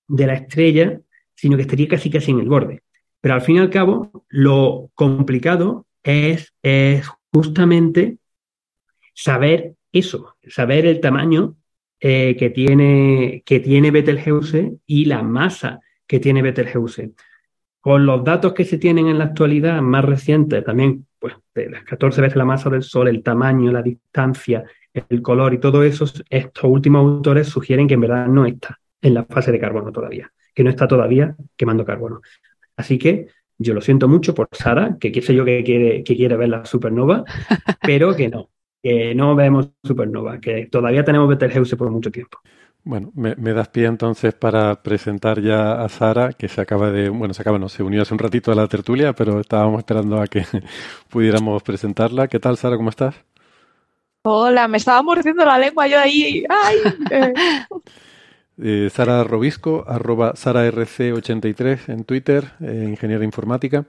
de 0.08 0.26
la 0.26 0.34
estrella, 0.34 1.00
sino 1.34 1.56
que 1.56 1.62
estaría 1.62 1.88
casi 1.88 2.10
casi 2.10 2.30
en 2.30 2.40
el 2.40 2.48
borde. 2.48 2.82
Pero 3.20 3.34
al 3.34 3.42
fin 3.42 3.56
y 3.56 3.58
al 3.58 3.70
cabo, 3.70 4.24
lo 4.28 4.90
complicado 4.94 5.86
es, 6.02 6.54
es 6.62 7.06
justamente 7.30 8.16
saber 9.14 9.74
eso, 9.92 10.36
saber 10.48 10.86
el 10.86 11.00
tamaño 11.00 11.56
eh, 12.00 12.34
que, 12.38 12.48
tiene, 12.48 13.42
que 13.44 13.60
tiene 13.60 13.90
Betelgeuse 13.90 14.78
y 14.86 15.04
la 15.04 15.22
masa 15.22 15.80
que 16.06 16.18
tiene 16.18 16.40
Betelgeuse. 16.40 17.12
Con 17.80 18.06
los 18.06 18.24
datos 18.24 18.54
que 18.54 18.64
se 18.64 18.78
tienen 18.78 19.06
en 19.06 19.18
la 19.18 19.24
actualidad, 19.24 19.82
más 19.82 20.04
recientes, 20.04 20.64
también 20.64 21.06
pues, 21.18 21.34
de 21.54 21.68
las 21.68 21.84
14 21.84 22.22
veces 22.22 22.36
la 22.36 22.46
masa 22.46 22.70
del 22.70 22.82
Sol, 22.82 23.08
el 23.08 23.22
tamaño, 23.22 23.70
la 23.70 23.82
distancia, 23.82 24.64
el 24.94 25.22
color 25.22 25.54
y 25.54 25.58
todo 25.58 25.82
eso, 25.84 26.04
estos 26.28 26.64
últimos 26.64 27.00
autores 27.00 27.48
sugieren 27.48 27.86
que 27.86 27.94
en 27.94 28.00
verdad 28.00 28.26
no 28.26 28.46
está 28.46 28.78
en 29.00 29.14
la 29.14 29.24
fase 29.24 29.52
de 29.52 29.60
carbono 29.60 29.92
todavía, 29.92 30.32
que 30.54 30.64
no 30.64 30.70
está 30.70 30.88
todavía 30.88 31.36
quemando 31.56 31.84
carbono. 31.84 32.20
Así 32.76 32.98
que 32.98 33.28
yo 33.58 33.74
lo 33.74 33.80
siento 33.80 34.08
mucho 34.08 34.34
por 34.34 34.48
Sara, 34.52 34.96
que 34.98 35.12
qué 35.12 35.22
sé 35.22 35.34
yo 35.34 35.44
que 35.44 35.62
quiere, 35.62 36.02
que 36.02 36.16
quiere 36.16 36.36
ver 36.36 36.48
la 36.48 36.64
supernova, 36.64 37.24
pero 37.82 38.16
que 38.16 38.28
no, 38.28 38.50
que 38.82 39.14
no 39.14 39.34
vemos 39.34 39.70
supernova, 39.84 40.40
que 40.40 40.66
todavía 40.66 41.04
tenemos 41.04 41.28
Betelgeuse 41.28 41.76
por 41.76 41.90
mucho 41.90 42.10
tiempo. 42.10 42.38
Bueno, 42.82 43.12
me, 43.14 43.34
das 43.52 43.68
pie 43.68 43.84
entonces 43.84 44.32
para 44.32 44.82
presentar 44.82 45.42
ya 45.42 45.82
a 45.82 45.88
Sara, 45.90 46.32
que 46.32 46.48
se 46.48 46.62
acaba 46.62 46.90
de, 46.90 47.10
bueno, 47.10 47.34
se 47.34 47.42
acaba, 47.42 47.58
no, 47.58 47.68
se 47.68 47.82
unió 47.82 48.00
hace 48.00 48.14
un 48.14 48.18
ratito 48.18 48.50
a 48.50 48.54
la 48.54 48.66
tertulia, 48.68 49.12
pero 49.12 49.38
estábamos 49.38 49.80
esperando 49.80 50.18
a 50.18 50.26
que 50.26 50.44
pudiéramos 51.10 51.62
presentarla. 51.62 52.28
¿Qué 52.28 52.40
tal, 52.40 52.56
Sara? 52.56 52.78
¿Cómo 52.78 52.88
estás? 52.88 53.29
Hola, 54.22 54.68
me 54.68 54.76
estaba 54.76 55.02
mordiendo 55.02 55.46
la 55.46 55.58
lengua 55.58 55.86
yo 55.86 55.98
ahí. 55.98 56.44
¡Ay! 56.48 56.76
Eh, 58.62 58.90
Sara 58.92 59.24
Robisco, 59.24 59.86
arroba 59.88 60.34
SaraRC83 60.34 61.88
en 61.88 62.04
Twitter, 62.04 62.52
eh, 62.60 62.88
ingeniera 62.90 63.24
informática. 63.24 63.86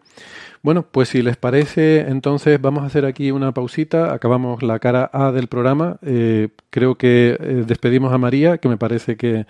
Bueno, 0.61 0.83
pues 0.89 1.09
si 1.09 1.21
les 1.21 1.35
parece, 1.35 2.07
entonces 2.07 2.61
vamos 2.61 2.83
a 2.83 2.85
hacer 2.85 3.03
aquí 3.03 3.31
una 3.31 3.51
pausita. 3.53 4.13
Acabamos 4.13 4.63
la 4.63 4.79
cara 4.79 5.09
A 5.11 5.33
del 5.33 5.49
programa. 5.49 5.97
Eh, 6.03 6.47
creo 6.69 6.95
que 6.95 7.37
despedimos 7.67 8.13
a 8.13 8.17
María, 8.17 8.59
que 8.59 8.69
me 8.69 8.77
parece 8.77 9.17
que... 9.17 9.45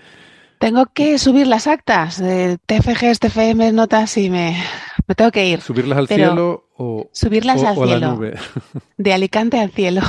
Tengo 0.57 0.87
que 0.87 1.19
subir 1.19 1.45
las 1.45 1.67
actas 1.67 2.17
de 2.17 2.57
TFG, 2.65 3.19
TFM, 3.19 3.73
notas 3.73 4.17
y 4.17 4.31
me, 4.31 4.57
me 5.05 5.13
tengo 5.13 5.29
que 5.29 5.45
ir. 5.45 5.61
¿Subirlas 5.61 5.99
al 5.99 6.07
cielo 6.07 6.70
o, 6.81 7.09
subirlas 7.11 7.63
al 7.63 7.77
o 7.77 7.85
cielo. 7.85 7.99
la 7.99 8.07
nube? 8.13 8.33
De 8.97 9.13
Alicante 9.13 9.59
al 9.59 9.71
cielo. 9.71 10.01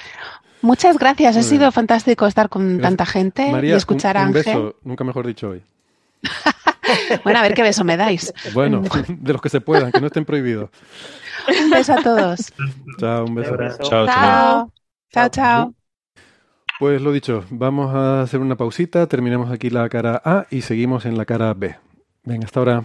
Muchas 0.62 0.98
gracias, 0.98 1.38
ha 1.38 1.42
sido 1.42 1.72
fantástico 1.72 2.26
estar 2.26 2.50
con 2.50 2.80
tanta 2.80 3.06
gente 3.06 3.50
y 3.62 3.70
escuchar 3.70 4.18
a 4.18 4.24
Ángel. 4.24 4.56
Un 4.56 4.62
beso, 4.62 4.76
nunca 4.84 5.04
mejor 5.04 5.26
dicho 5.26 5.48
hoy. 5.48 5.62
bueno, 7.24 7.38
a 7.38 7.42
ver 7.42 7.54
qué 7.54 7.62
beso 7.62 7.82
me 7.82 7.96
dais. 7.96 8.34
Bueno, 8.52 8.82
de 9.08 9.32
los 9.32 9.40
que 9.40 9.48
se 9.48 9.62
puedan, 9.62 9.90
que 9.90 10.00
no 10.00 10.08
estén 10.08 10.26
prohibidos. 10.26 10.68
Un 11.62 11.70
beso 11.70 11.94
a 11.94 12.02
todos. 12.02 12.52
Chao, 12.98 13.24
un 13.24 13.34
beso. 13.34 13.56
Chao, 13.88 14.06
chao. 14.06 14.72
Chao, 15.10 15.28
chao. 15.30 15.74
Pues 16.78 17.00
lo 17.00 17.12
dicho, 17.12 17.44
vamos 17.48 17.94
a 17.94 18.20
hacer 18.20 18.40
una 18.40 18.56
pausita, 18.56 19.06
terminamos 19.06 19.50
aquí 19.50 19.70
la 19.70 19.88
cara 19.88 20.20
A 20.22 20.46
y 20.50 20.60
seguimos 20.60 21.06
en 21.06 21.16
la 21.16 21.24
cara 21.24 21.54
B. 21.54 21.76
Venga, 22.24 22.44
hasta 22.44 22.60
ahora. 22.60 22.84